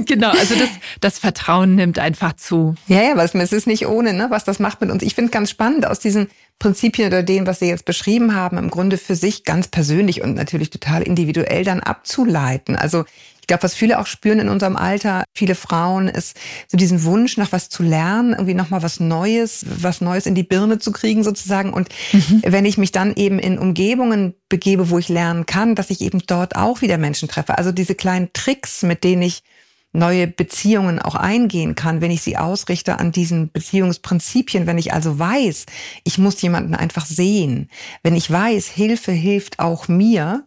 genau. 0.06 0.30
Also 0.30 0.56
das, 0.56 0.70
das 1.02 1.20
Vertrauen 1.20 1.76
nimmt 1.76 2.00
einfach 2.00 2.34
zu. 2.34 2.76
Ja, 2.88 3.02
ja, 3.02 3.18
was 3.18 3.34
es 3.34 3.52
ist 3.52 3.68
nicht 3.68 3.88
ohne, 3.88 4.14
ne, 4.14 4.28
was 4.30 4.44
das 4.44 4.60
macht 4.60 4.82
mit 4.82 4.92
uns. 4.92 5.04
Ich 5.04 5.16
finde 5.16 5.32
ganz 5.32 5.50
spannend 5.50 5.86
aus 5.88 6.00
diesen 6.00 6.28
Prinzipien 6.60 7.08
oder 7.08 7.24
dem, 7.24 7.48
was 7.48 7.60
Sie 7.60 7.68
jetzt 7.68 7.86
beschrieben 7.86 8.36
haben, 8.36 8.58
im 8.58 8.70
Grunde 8.70 8.98
für 8.98 9.16
sich 9.16 9.44
ganz 9.46 9.68
persönlich 9.68 10.22
und 10.22 10.36
natürlich 10.36 10.70
total 10.70 11.02
individuell 11.02 11.64
dann 11.64 11.80
abzuleiten. 11.80 12.76
Also 12.76 13.06
glaube, 13.50 13.64
was 13.64 13.76
viele 13.76 14.00
auch 14.00 14.08
spüren 14.08 14.40
in 14.40 14.48
unserem 14.48 14.78
Alter, 14.78 15.26
viele 15.34 15.56
Frauen, 15.56 16.08
ist 16.08 16.38
so 16.70 16.78
diesen 16.78 17.04
Wunsch 17.04 17.36
nach 17.36 17.52
was 17.52 17.68
zu 17.68 17.84
lernen, 17.84 18.32
irgendwie 18.32 18.54
nochmal 18.54 18.82
was 18.82 19.02
Neues, 19.02 19.66
was 19.68 20.00
Neues 20.00 20.26
in 20.26 20.36
die 20.36 20.44
Birne 20.44 20.80
zu 20.80 20.94
kriegen 20.94 21.24
sozusagen. 21.24 21.74
Und 21.74 21.90
mhm. 22.14 22.44
wenn 22.46 22.66
ich 22.66 22.78
mich 22.78 22.94
dann 22.94 23.14
eben 23.16 23.40
in 23.40 23.60
Umgebungen 23.60 24.36
begebe, 24.48 24.90
wo 24.90 24.98
ich 24.98 25.10
lernen 25.10 25.46
kann, 25.46 25.76
dass 25.76 25.90
ich 25.90 26.00
eben 26.00 26.22
dort 26.26 26.56
auch 26.56 26.82
wieder 26.82 26.98
Menschen 26.98 27.28
treffe. 27.28 27.58
Also 27.58 27.74
diese 27.74 27.96
kleinen 27.96 28.30
Tricks, 28.32 28.84
mit 28.84 29.04
denen 29.04 29.24
ich 29.24 29.44
neue 29.92 30.28
Beziehungen 30.28 31.00
auch 31.00 31.16
eingehen 31.16 31.74
kann, 31.74 32.02
wenn 32.02 32.12
ich 32.12 32.22
sie 32.22 32.38
ausrichte 32.38 33.00
an 33.00 33.12
diesen 33.12 33.52
Beziehungsprinzipien, 33.52 34.68
wenn 34.68 34.78
ich 34.78 34.94
also 34.94 35.18
weiß, 35.18 35.66
ich 36.04 36.18
muss 36.20 36.42
jemanden 36.42 36.76
einfach 36.76 37.08
sehen, 37.08 37.70
wenn 38.04 38.16
ich 38.16 38.30
weiß, 38.30 38.68
Hilfe 38.68 39.12
hilft 39.12 39.58
auch 39.58 39.88
mir, 39.88 40.46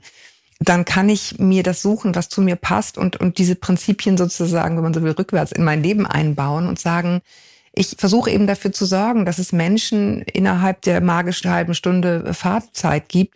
dann 0.69 0.85
kann 0.85 1.09
ich 1.09 1.39
mir 1.39 1.63
das 1.63 1.83
suchen, 1.83 2.15
was 2.15 2.29
zu 2.29 2.41
mir 2.43 2.57
passt 2.57 2.99
und, 2.99 3.17
und 3.17 3.39
diese 3.39 3.55
Prinzipien 3.55 4.17
sozusagen, 4.17 4.77
wenn 4.77 4.85
man 4.85 4.95
so 4.95 5.03
will, 5.03 5.13
rückwärts 5.13 5.53
in 5.53 5.65
mein 5.65 5.83
Leben 5.83 6.07
einbauen 6.07 6.67
und 6.67 6.79
sagen, 6.79 7.23
ich 7.75 7.97
versuche 7.99 8.31
eben 8.31 8.47
dafür 8.47 8.73
zu 8.73 8.85
sorgen, 8.85 9.25
dass 9.25 9.39
es 9.39 9.53
Menschen 9.53 10.23
innerhalb 10.23 10.83
der 10.83 11.01
magischen 11.01 11.51
halben 11.51 11.75
Stunde 11.75 12.35
Fahrzeit 12.35 13.09
gibt, 13.09 13.35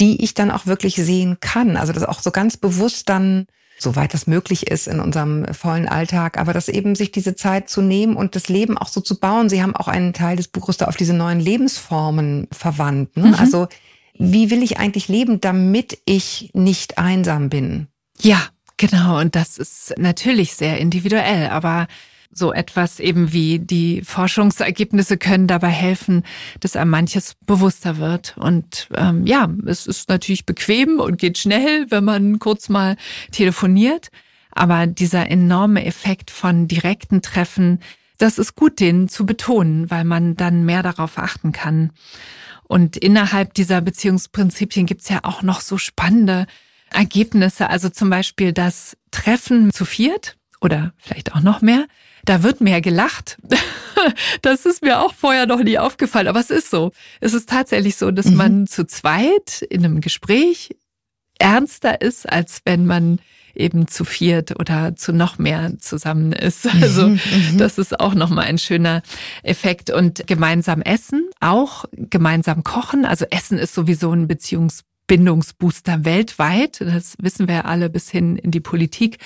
die 0.00 0.22
ich 0.24 0.34
dann 0.34 0.50
auch 0.50 0.66
wirklich 0.66 0.96
sehen 0.96 1.38
kann. 1.40 1.76
Also 1.76 1.92
das 1.92 2.02
auch 2.02 2.20
so 2.20 2.30
ganz 2.30 2.56
bewusst 2.56 3.08
dann, 3.08 3.46
soweit 3.78 4.12
das 4.12 4.26
möglich 4.26 4.66
ist 4.66 4.88
in 4.88 5.00
unserem 5.00 5.46
vollen 5.54 5.86
Alltag, 5.86 6.38
aber 6.38 6.52
das 6.52 6.68
eben 6.68 6.94
sich 6.94 7.12
diese 7.12 7.36
Zeit 7.36 7.68
zu 7.68 7.80
nehmen 7.80 8.16
und 8.16 8.34
das 8.34 8.48
Leben 8.48 8.76
auch 8.76 8.88
so 8.88 9.00
zu 9.00 9.20
bauen. 9.20 9.48
Sie 9.48 9.62
haben 9.62 9.76
auch 9.76 9.88
einen 9.88 10.12
Teil 10.12 10.36
des 10.36 10.48
Buches 10.48 10.78
da 10.78 10.86
auf 10.86 10.96
diese 10.96 11.14
neuen 11.14 11.40
Lebensformen 11.40 12.48
verwandt. 12.50 13.16
Ne? 13.16 13.28
Mhm. 13.28 13.34
Also 13.34 13.68
wie 14.18 14.50
will 14.50 14.62
ich 14.62 14.78
eigentlich 14.78 15.08
leben, 15.08 15.40
damit 15.40 15.98
ich 16.04 16.50
nicht 16.52 16.98
einsam 16.98 17.48
bin? 17.48 17.88
Ja, 18.20 18.40
genau. 18.76 19.20
Und 19.20 19.34
das 19.34 19.58
ist 19.58 19.94
natürlich 19.98 20.54
sehr 20.54 20.78
individuell, 20.78 21.48
aber 21.48 21.86
so 22.30 22.52
etwas 22.52 23.00
eben 23.00 23.32
wie 23.32 23.58
die 23.58 24.02
Forschungsergebnisse 24.02 25.16
können 25.16 25.46
dabei 25.46 25.70
helfen, 25.70 26.22
dass 26.60 26.76
einem 26.76 26.90
manches 26.90 27.34
bewusster 27.46 27.98
wird. 27.98 28.36
Und 28.36 28.88
ähm, 28.94 29.26
ja, 29.26 29.48
es 29.66 29.86
ist 29.86 30.08
natürlich 30.08 30.44
bequem 30.44 31.00
und 31.00 31.18
geht 31.18 31.38
schnell, 31.38 31.86
wenn 31.90 32.04
man 32.04 32.38
kurz 32.38 32.68
mal 32.68 32.96
telefoniert. 33.32 34.10
Aber 34.50 34.86
dieser 34.86 35.30
enorme 35.30 35.84
Effekt 35.84 36.30
von 36.30 36.68
direkten 36.68 37.22
Treffen, 37.22 37.80
das 38.18 38.38
ist 38.38 38.54
gut, 38.54 38.80
den 38.80 39.08
zu 39.08 39.26
betonen, 39.26 39.90
weil 39.90 40.04
man 40.04 40.36
dann 40.36 40.64
mehr 40.64 40.82
darauf 40.82 41.18
achten 41.18 41.52
kann. 41.52 41.90
Und 42.68 42.96
innerhalb 42.96 43.54
dieser 43.54 43.80
Beziehungsprinzipien 43.80 44.86
gibt's 44.86 45.08
ja 45.08 45.20
auch 45.22 45.42
noch 45.42 45.60
so 45.60 45.78
spannende 45.78 46.46
Ergebnisse. 46.90 47.70
Also 47.70 47.88
zum 47.88 48.10
Beispiel 48.10 48.52
das 48.52 48.96
Treffen 49.10 49.72
zu 49.72 49.84
viert 49.84 50.36
oder 50.60 50.92
vielleicht 50.98 51.34
auch 51.34 51.40
noch 51.40 51.62
mehr. 51.62 51.86
Da 52.24 52.42
wird 52.42 52.60
mehr 52.60 52.80
gelacht. 52.80 53.38
Das 54.42 54.66
ist 54.66 54.82
mir 54.82 55.00
auch 55.00 55.14
vorher 55.14 55.46
noch 55.46 55.62
nie 55.62 55.78
aufgefallen, 55.78 56.28
aber 56.28 56.38
es 56.38 56.50
ist 56.50 56.70
so. 56.70 56.92
Es 57.20 57.32
ist 57.32 57.48
tatsächlich 57.48 57.96
so, 57.96 58.10
dass 58.10 58.26
mhm. 58.26 58.36
man 58.36 58.66
zu 58.66 58.86
zweit 58.86 59.62
in 59.68 59.84
einem 59.84 60.00
Gespräch 60.00 60.76
ernster 61.38 62.02
ist, 62.02 62.28
als 62.30 62.60
wenn 62.64 62.86
man 62.86 63.20
eben 63.56 63.88
zu 63.88 64.04
viert 64.04 64.58
oder 64.58 64.96
zu 64.96 65.12
noch 65.12 65.38
mehr 65.38 65.78
zusammen 65.78 66.32
ist. 66.32 66.66
Mhm, 66.76 66.82
also 66.82 67.08
mhm, 67.08 67.20
das 67.58 67.78
ist 67.78 67.98
auch 68.00 68.14
nochmal 68.14 68.46
ein 68.46 68.58
schöner 68.58 69.02
Effekt. 69.42 69.90
Und 69.90 70.26
gemeinsam 70.26 70.82
essen, 70.82 71.30
auch 71.40 71.84
gemeinsam 71.92 72.64
kochen. 72.64 73.04
Also 73.04 73.24
Essen 73.30 73.56
ist 73.58 73.74
sowieso 73.74 74.12
ein 74.12 74.26
Beziehungsbindungsbooster 74.26 76.04
weltweit. 76.04 76.80
Das 76.80 77.14
wissen 77.20 77.48
wir 77.48 77.64
alle 77.64 77.88
bis 77.88 78.10
hin 78.10 78.36
in 78.36 78.50
die 78.50 78.60
Politik. 78.60 79.18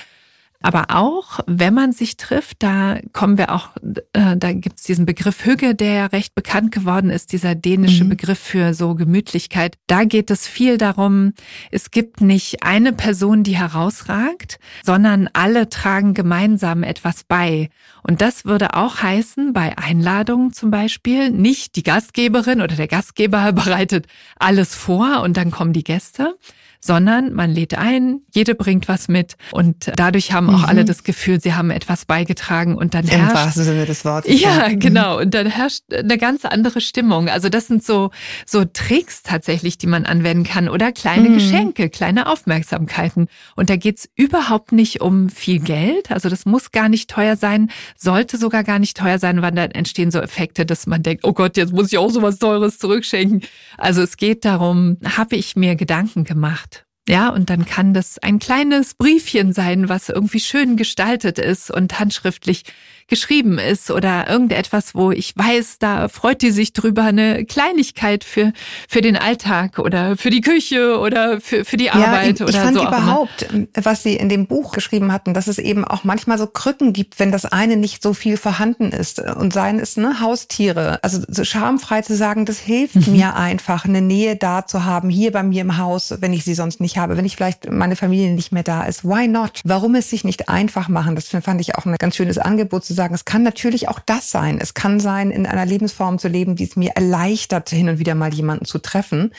Aber 0.62 0.86
auch, 0.90 1.40
wenn 1.46 1.72
man 1.72 1.92
sich 1.92 2.18
trifft, 2.18 2.62
da 2.62 2.98
kommen 3.14 3.38
wir 3.38 3.50
auch, 3.50 3.70
äh, 4.12 4.36
da 4.36 4.52
gibt's 4.52 4.82
diesen 4.82 5.06
Begriff 5.06 5.46
Hüge, 5.46 5.74
der 5.74 5.92
ja 5.94 6.06
recht 6.06 6.34
bekannt 6.34 6.70
geworden 6.70 7.08
ist, 7.08 7.32
dieser 7.32 7.54
dänische 7.54 8.04
mhm. 8.04 8.10
Begriff 8.10 8.38
für 8.38 8.74
so 8.74 8.94
Gemütlichkeit. 8.94 9.78
Da 9.86 10.04
geht 10.04 10.30
es 10.30 10.46
viel 10.46 10.76
darum, 10.76 11.32
es 11.70 11.90
gibt 11.90 12.20
nicht 12.20 12.62
eine 12.62 12.92
Person, 12.92 13.42
die 13.42 13.56
herausragt, 13.56 14.58
sondern 14.84 15.30
alle 15.32 15.70
tragen 15.70 16.12
gemeinsam 16.12 16.82
etwas 16.82 17.24
bei. 17.24 17.70
Und 18.02 18.20
das 18.20 18.44
würde 18.44 18.74
auch 18.74 19.00
heißen, 19.02 19.54
bei 19.54 19.78
Einladungen 19.78 20.52
zum 20.52 20.70
Beispiel, 20.70 21.30
nicht 21.30 21.76
die 21.76 21.82
Gastgeberin 21.82 22.60
oder 22.60 22.76
der 22.76 22.88
Gastgeber 22.88 23.52
bereitet 23.54 24.06
alles 24.38 24.74
vor 24.74 25.22
und 25.22 25.38
dann 25.38 25.50
kommen 25.50 25.72
die 25.72 25.84
Gäste, 25.84 26.36
sondern 26.80 27.34
man 27.34 27.50
lädt 27.50 27.76
ein, 27.76 28.20
jede 28.32 28.54
bringt 28.54 28.88
was 28.88 29.08
mit 29.08 29.36
und 29.52 29.92
dadurch 29.96 30.32
haben 30.32 30.48
auch 30.48 30.60
mhm. 30.60 30.64
alle 30.64 30.84
das 30.84 31.04
Gefühl, 31.04 31.40
sie 31.40 31.54
haben 31.54 31.70
etwas 31.70 32.06
beigetragen 32.06 32.74
und 32.74 32.94
dann 32.94 33.04
Im 33.04 33.10
herrscht. 33.10 33.34
wahrsten 33.34 33.64
Sinne 33.64 33.84
des 33.84 34.04
Wortes. 34.04 34.40
Ja, 34.40 34.68
ja, 34.68 34.74
genau. 34.74 35.18
Und 35.18 35.34
dann 35.34 35.46
herrscht 35.46 35.84
eine 35.92 36.16
ganz 36.16 36.44
andere 36.44 36.80
Stimmung. 36.80 37.28
Also 37.28 37.50
das 37.50 37.66
sind 37.66 37.84
so, 37.84 38.10
so 38.46 38.64
Tricks 38.64 39.22
tatsächlich, 39.22 39.76
die 39.76 39.86
man 39.86 40.06
anwenden 40.06 40.44
kann 40.44 40.68
oder 40.68 40.90
kleine 40.92 41.28
mhm. 41.28 41.34
Geschenke, 41.34 41.90
kleine 41.90 42.26
Aufmerksamkeiten. 42.26 43.28
Und 43.56 43.68
da 43.68 43.76
geht's 43.76 44.08
überhaupt 44.16 44.72
nicht 44.72 45.02
um 45.02 45.28
viel 45.28 45.60
Geld. 45.60 46.10
Also 46.10 46.30
das 46.30 46.46
muss 46.46 46.72
gar 46.72 46.88
nicht 46.88 47.10
teuer 47.10 47.36
sein, 47.36 47.70
sollte 47.96 48.38
sogar 48.38 48.64
gar 48.64 48.78
nicht 48.78 48.96
teuer 48.96 49.18
sein, 49.18 49.42
weil 49.42 49.52
dann 49.52 49.70
entstehen 49.72 50.10
so 50.10 50.20
Effekte, 50.20 50.64
dass 50.64 50.86
man 50.86 51.02
denkt, 51.02 51.24
oh 51.24 51.34
Gott, 51.34 51.58
jetzt 51.58 51.72
muss 51.72 51.92
ich 51.92 51.98
auch 51.98 52.10
so 52.10 52.22
was 52.22 52.38
Teures 52.38 52.78
zurückschenken. 52.78 53.42
Also 53.76 54.00
es 54.00 54.16
geht 54.16 54.46
darum, 54.46 54.96
habe 55.04 55.36
ich 55.36 55.56
mir 55.56 55.76
Gedanken 55.76 56.24
gemacht 56.24 56.69
ja, 57.10 57.28
und 57.28 57.50
dann 57.50 57.66
kann 57.66 57.92
das 57.92 58.18
ein 58.18 58.38
kleines 58.38 58.94
Briefchen 58.94 59.52
sein, 59.52 59.88
was 59.88 60.10
irgendwie 60.10 60.38
schön 60.38 60.76
gestaltet 60.76 61.40
ist 61.40 61.68
und 61.68 61.98
handschriftlich 61.98 62.62
geschrieben 63.10 63.58
ist 63.58 63.90
oder 63.90 64.28
irgendetwas, 64.28 64.94
wo 64.94 65.10
ich 65.10 65.36
weiß, 65.36 65.78
da 65.78 66.08
freut 66.08 66.40
die 66.42 66.50
sich 66.50 66.72
drüber, 66.72 67.02
eine 67.04 67.44
Kleinigkeit 67.44 68.24
für, 68.24 68.52
für 68.88 69.00
den 69.02 69.16
Alltag 69.16 69.78
oder 69.78 70.16
für 70.16 70.30
die 70.30 70.40
Küche 70.40 70.98
oder 70.98 71.40
für, 71.40 71.64
für 71.64 71.76
die 71.76 71.90
Arbeit 71.90 72.40
ja, 72.40 72.46
ich, 72.46 72.50
ich 72.50 72.56
oder 72.56 72.64
fand 72.64 72.76
so. 72.76 72.86
überhaupt, 72.86 73.46
was 73.74 74.02
Sie 74.02 74.14
in 74.14 74.28
dem 74.28 74.46
Buch 74.46 74.72
geschrieben 74.72 75.12
hatten, 75.12 75.34
dass 75.34 75.48
es 75.48 75.58
eben 75.58 75.84
auch 75.84 76.04
manchmal 76.04 76.38
so 76.38 76.46
Krücken 76.46 76.92
gibt, 76.92 77.18
wenn 77.18 77.32
das 77.32 77.44
eine 77.44 77.76
nicht 77.76 78.02
so 78.02 78.14
viel 78.14 78.36
vorhanden 78.36 78.90
ist. 78.90 79.20
Und 79.20 79.52
seien 79.52 79.78
es 79.78 79.96
ne, 79.96 80.20
Haustiere. 80.20 81.02
Also 81.02 81.20
so 81.28 81.44
schamfrei 81.44 82.02
zu 82.02 82.16
sagen, 82.16 82.44
das 82.44 82.58
hilft 82.58 83.06
mhm. 83.06 83.12
mir 83.12 83.36
einfach, 83.36 83.84
eine 83.84 84.00
Nähe 84.00 84.36
da 84.36 84.66
zu 84.66 84.84
haben, 84.84 85.10
hier 85.10 85.32
bei 85.32 85.42
mir 85.42 85.62
im 85.62 85.76
Haus, 85.76 86.14
wenn 86.20 86.32
ich 86.32 86.44
sie 86.44 86.54
sonst 86.54 86.80
nicht 86.80 86.96
habe, 86.96 87.16
wenn 87.16 87.24
ich 87.24 87.36
vielleicht 87.36 87.70
meine 87.70 87.96
Familie 87.96 88.32
nicht 88.32 88.52
mehr 88.52 88.62
da 88.62 88.84
ist. 88.84 89.04
Why 89.04 89.26
not? 89.26 89.60
Warum 89.64 89.94
es 89.96 90.10
sich 90.10 90.24
nicht 90.24 90.48
einfach 90.48 90.88
machen? 90.88 91.16
Das 91.16 91.28
fand 91.28 91.60
ich 91.60 91.76
auch 91.76 91.86
ein 91.86 91.96
ganz 91.98 92.16
schönes 92.16 92.38
Angebot 92.38 92.84
zu 92.84 92.94
sagen, 92.94 92.99
es 93.10 93.24
kann 93.24 93.42
natürlich 93.42 93.88
auch 93.88 94.00
das 94.00 94.30
sein. 94.30 94.58
Es 94.60 94.74
kann 94.74 95.00
sein, 95.00 95.30
in 95.30 95.46
einer 95.46 95.66
Lebensform 95.66 96.18
zu 96.18 96.28
leben, 96.28 96.56
die 96.56 96.64
es 96.64 96.76
mir 96.76 96.90
erleichtert, 96.90 97.70
hin 97.70 97.88
und 97.88 97.98
wieder 97.98 98.14
mal 98.14 98.34
jemanden 98.34 98.64
zu 98.64 98.78
treffen. 98.78 99.32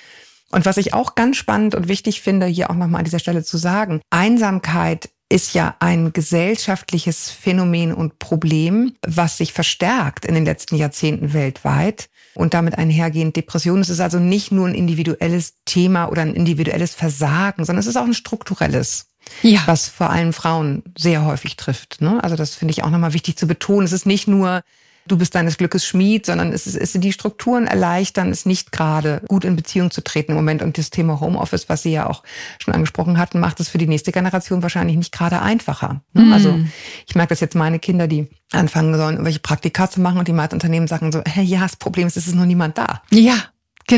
Und 0.51 0.66
was 0.66 0.78
ich 0.78 0.93
auch 0.93 1.16
ganz 1.16 1.38
spannend 1.38 1.76
und 1.76 1.88
wichtig 1.88 2.22
finde, 2.22 2.45
hier 2.45 2.70
auch 2.70 2.76
nochmal 2.76 2.99
an 2.99 3.05
dieser 3.05 3.20
Stelle 3.20 3.43
zu 3.43 3.57
sagen, 3.57 4.01
Einsamkeit 4.09 5.09
ist 5.30 5.53
ja 5.53 5.76
ein 5.80 6.12
gesellschaftliches 6.12 7.30
Phänomen 7.32 7.93
und 7.93 8.20
Problem, 8.20 8.95
was 9.07 9.38
sich 9.38 9.53
verstärkt 9.53 10.26
in 10.26 10.36
den 10.36 10.43
letzten 10.43 10.76
Jahrzehnten 10.76 11.34
weltweit 11.34 12.09
und 12.36 12.53
damit 12.53 12.78
einhergehend 12.78 13.38
Depression. 13.38 13.80
Es 13.80 13.89
ist 13.89 14.01
also 14.01 14.20
nicht 14.20 14.51
nur 14.51 14.68
ein 14.68 14.76
individuelles 14.76 15.55
Thema 15.64 16.09
oder 16.09 16.24
ein 16.24 16.36
individuelles 16.36 16.93
Versagen, 16.93 17.64
sondern 17.64 17.80
es 17.80 17.88
ist 17.88 17.95
auch 17.95 18.05
ein 18.05 18.14
strukturelles. 18.14 19.11
Ja. 19.41 19.61
Was 19.65 19.88
vor 19.88 20.09
allem 20.09 20.34
Frauen 20.34 20.84
sehr 20.97 21.25
häufig 21.25 21.55
trifft. 21.55 22.01
Ne? 22.01 22.23
Also 22.23 22.36
das 22.36 22.55
finde 22.55 22.73
ich 22.73 22.84
auch 22.84 22.89
nochmal 22.89 23.13
wichtig 23.13 23.38
zu 23.38 23.47
betonen. 23.47 23.86
Es 23.86 23.93
ist 23.93 24.05
nicht 24.05 24.27
nur 24.27 24.61
du 25.07 25.17
bist 25.17 25.36
deines 25.36 25.57
Glückes 25.57 25.86
Schmied, 25.86 26.25
sondern 26.25 26.53
es 26.53 26.67
ist, 26.67 26.75
es 26.75 26.93
die 26.93 27.11
Strukturen 27.11 27.67
erleichtern, 27.67 28.29
es 28.29 28.45
nicht 28.45 28.71
gerade 28.71 29.21
gut 29.27 29.45
in 29.45 29.55
Beziehung 29.55 29.91
zu 29.91 30.03
treten 30.03 30.32
im 30.32 30.38
Moment. 30.38 30.61
Und 30.61 30.77
das 30.77 30.89
Thema 30.89 31.19
Homeoffice, 31.19 31.69
was 31.69 31.84
Sie 31.84 31.91
ja 31.91 32.07
auch 32.07 32.23
schon 32.59 32.73
angesprochen 32.73 33.17
hatten, 33.17 33.39
macht 33.39 33.59
es 33.59 33.69
für 33.69 33.77
die 33.77 33.88
nächste 33.88 34.11
Generation 34.11 34.61
wahrscheinlich 34.61 34.97
nicht 34.97 35.11
gerade 35.11 35.41
einfacher. 35.41 36.01
Ne? 36.13 36.23
Mm. 36.23 36.34
Also 36.34 36.59
ich 37.07 37.15
merke 37.15 37.29
das 37.29 37.39
jetzt 37.39 37.55
meine 37.55 37.79
Kinder, 37.79 38.07
die 38.07 38.27
anfangen 38.51 38.95
sollen, 38.95 39.15
irgendwelche 39.15 39.39
Praktika 39.39 39.89
zu 39.89 40.01
machen 40.01 40.19
und 40.19 40.27
die 40.27 40.34
meisten 40.34 40.55
Unternehmen 40.55 40.88
sagen 40.88 41.11
so, 41.11 41.21
hey, 41.25 41.43
ja, 41.43 41.61
das 41.61 41.75
Problem 41.75 42.07
ist, 42.07 42.17
es 42.17 42.27
ist 42.27 42.36
noch 42.36 42.45
niemand 42.45 42.77
da. 42.77 43.01
Ja. 43.11 43.36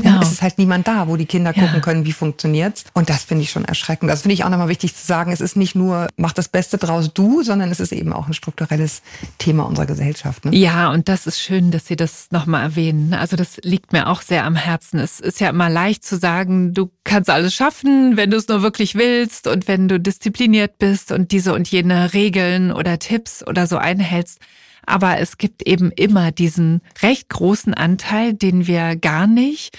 Genau. 0.01 0.21
Es 0.21 0.31
ist 0.31 0.41
halt 0.41 0.57
niemand 0.57 0.87
da, 0.87 1.07
wo 1.07 1.17
die 1.17 1.25
Kinder 1.25 1.53
gucken 1.53 1.75
ja. 1.75 1.79
können, 1.79 2.05
wie 2.05 2.11
funktioniert's. 2.11 2.85
Und 2.93 3.09
das 3.09 3.23
finde 3.23 3.43
ich 3.43 3.51
schon 3.51 3.65
erschreckend. 3.65 4.09
Das 4.09 4.23
finde 4.23 4.33
ich 4.33 4.43
auch 4.43 4.49
nochmal 4.49 4.69
wichtig 4.69 4.95
zu 4.95 5.05
sagen. 5.05 5.31
Es 5.31 5.41
ist 5.41 5.55
nicht 5.55 5.75
nur, 5.75 6.07
mach 6.17 6.33
das 6.33 6.47
Beste 6.47 6.77
draus 6.77 7.13
du, 7.13 7.43
sondern 7.43 7.71
es 7.71 7.79
ist 7.79 7.91
eben 7.91 8.11
auch 8.11 8.27
ein 8.27 8.33
strukturelles 8.33 9.01
Thema 9.37 9.63
unserer 9.63 9.85
Gesellschaft. 9.85 10.45
Ne? 10.45 10.55
Ja, 10.55 10.91
und 10.91 11.09
das 11.09 11.27
ist 11.27 11.39
schön, 11.39 11.71
dass 11.71 11.85
Sie 11.85 11.95
das 11.95 12.27
nochmal 12.31 12.63
erwähnen. 12.63 13.13
Also 13.13 13.35
das 13.35 13.57
liegt 13.61 13.93
mir 13.93 14.07
auch 14.07 14.21
sehr 14.21 14.45
am 14.45 14.55
Herzen. 14.55 14.99
Es 14.99 15.19
ist 15.19 15.39
ja 15.39 15.49
immer 15.49 15.69
leicht 15.69 16.03
zu 16.03 16.17
sagen, 16.17 16.73
du 16.73 16.91
kannst 17.03 17.29
alles 17.29 17.53
schaffen, 17.53 18.17
wenn 18.17 18.31
du 18.31 18.37
es 18.37 18.47
nur 18.47 18.63
wirklich 18.63 18.95
willst 18.95 19.47
und 19.47 19.67
wenn 19.67 19.87
du 19.87 19.99
diszipliniert 19.99 20.79
bist 20.79 21.11
und 21.11 21.31
diese 21.31 21.53
und 21.53 21.67
jene 21.67 22.13
Regeln 22.13 22.71
oder 22.71 22.97
Tipps 22.99 23.45
oder 23.45 23.67
so 23.67 23.77
einhältst. 23.77 24.39
Aber 24.85 25.19
es 25.19 25.37
gibt 25.37 25.67
eben 25.67 25.91
immer 25.91 26.31
diesen 26.31 26.81
recht 27.01 27.29
großen 27.29 27.73
Anteil, 27.73 28.33
den 28.33 28.67
wir 28.67 28.95
gar 28.95 29.27
nicht 29.27 29.77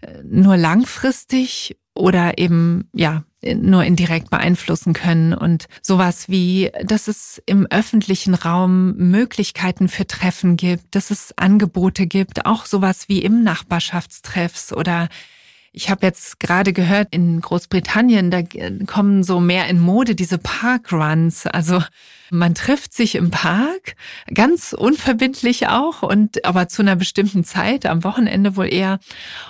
äh, 0.00 0.22
nur 0.24 0.56
langfristig 0.56 1.76
oder 1.94 2.38
eben, 2.38 2.88
ja, 2.94 3.24
nur 3.44 3.84
indirekt 3.84 4.30
beeinflussen 4.30 4.92
können. 4.92 5.34
Und 5.34 5.66
sowas 5.82 6.28
wie, 6.28 6.70
dass 6.84 7.08
es 7.08 7.42
im 7.46 7.66
öffentlichen 7.70 8.34
Raum 8.34 8.94
Möglichkeiten 8.96 9.88
für 9.88 10.06
Treffen 10.06 10.56
gibt, 10.56 10.94
dass 10.94 11.10
es 11.10 11.34
Angebote 11.36 12.06
gibt, 12.06 12.46
auch 12.46 12.66
sowas 12.66 13.08
wie 13.08 13.18
im 13.20 13.42
Nachbarschaftstreffs 13.42 14.72
oder 14.72 15.08
ich 15.74 15.88
habe 15.88 16.04
jetzt 16.04 16.38
gerade 16.38 16.74
gehört, 16.74 17.08
in 17.12 17.40
Großbritannien, 17.40 18.30
da 18.30 18.42
kommen 18.86 19.24
so 19.24 19.40
mehr 19.40 19.68
in 19.68 19.80
Mode 19.80 20.14
diese 20.14 20.36
Parkruns. 20.36 21.46
Also 21.46 21.82
man 22.30 22.54
trifft 22.54 22.92
sich 22.92 23.14
im 23.14 23.30
Park, 23.30 23.94
ganz 24.32 24.74
unverbindlich 24.74 25.68
auch, 25.68 26.02
und 26.02 26.44
aber 26.44 26.68
zu 26.68 26.82
einer 26.82 26.96
bestimmten 26.96 27.42
Zeit, 27.42 27.86
am 27.86 28.04
Wochenende 28.04 28.54
wohl 28.56 28.70
eher. 28.70 28.98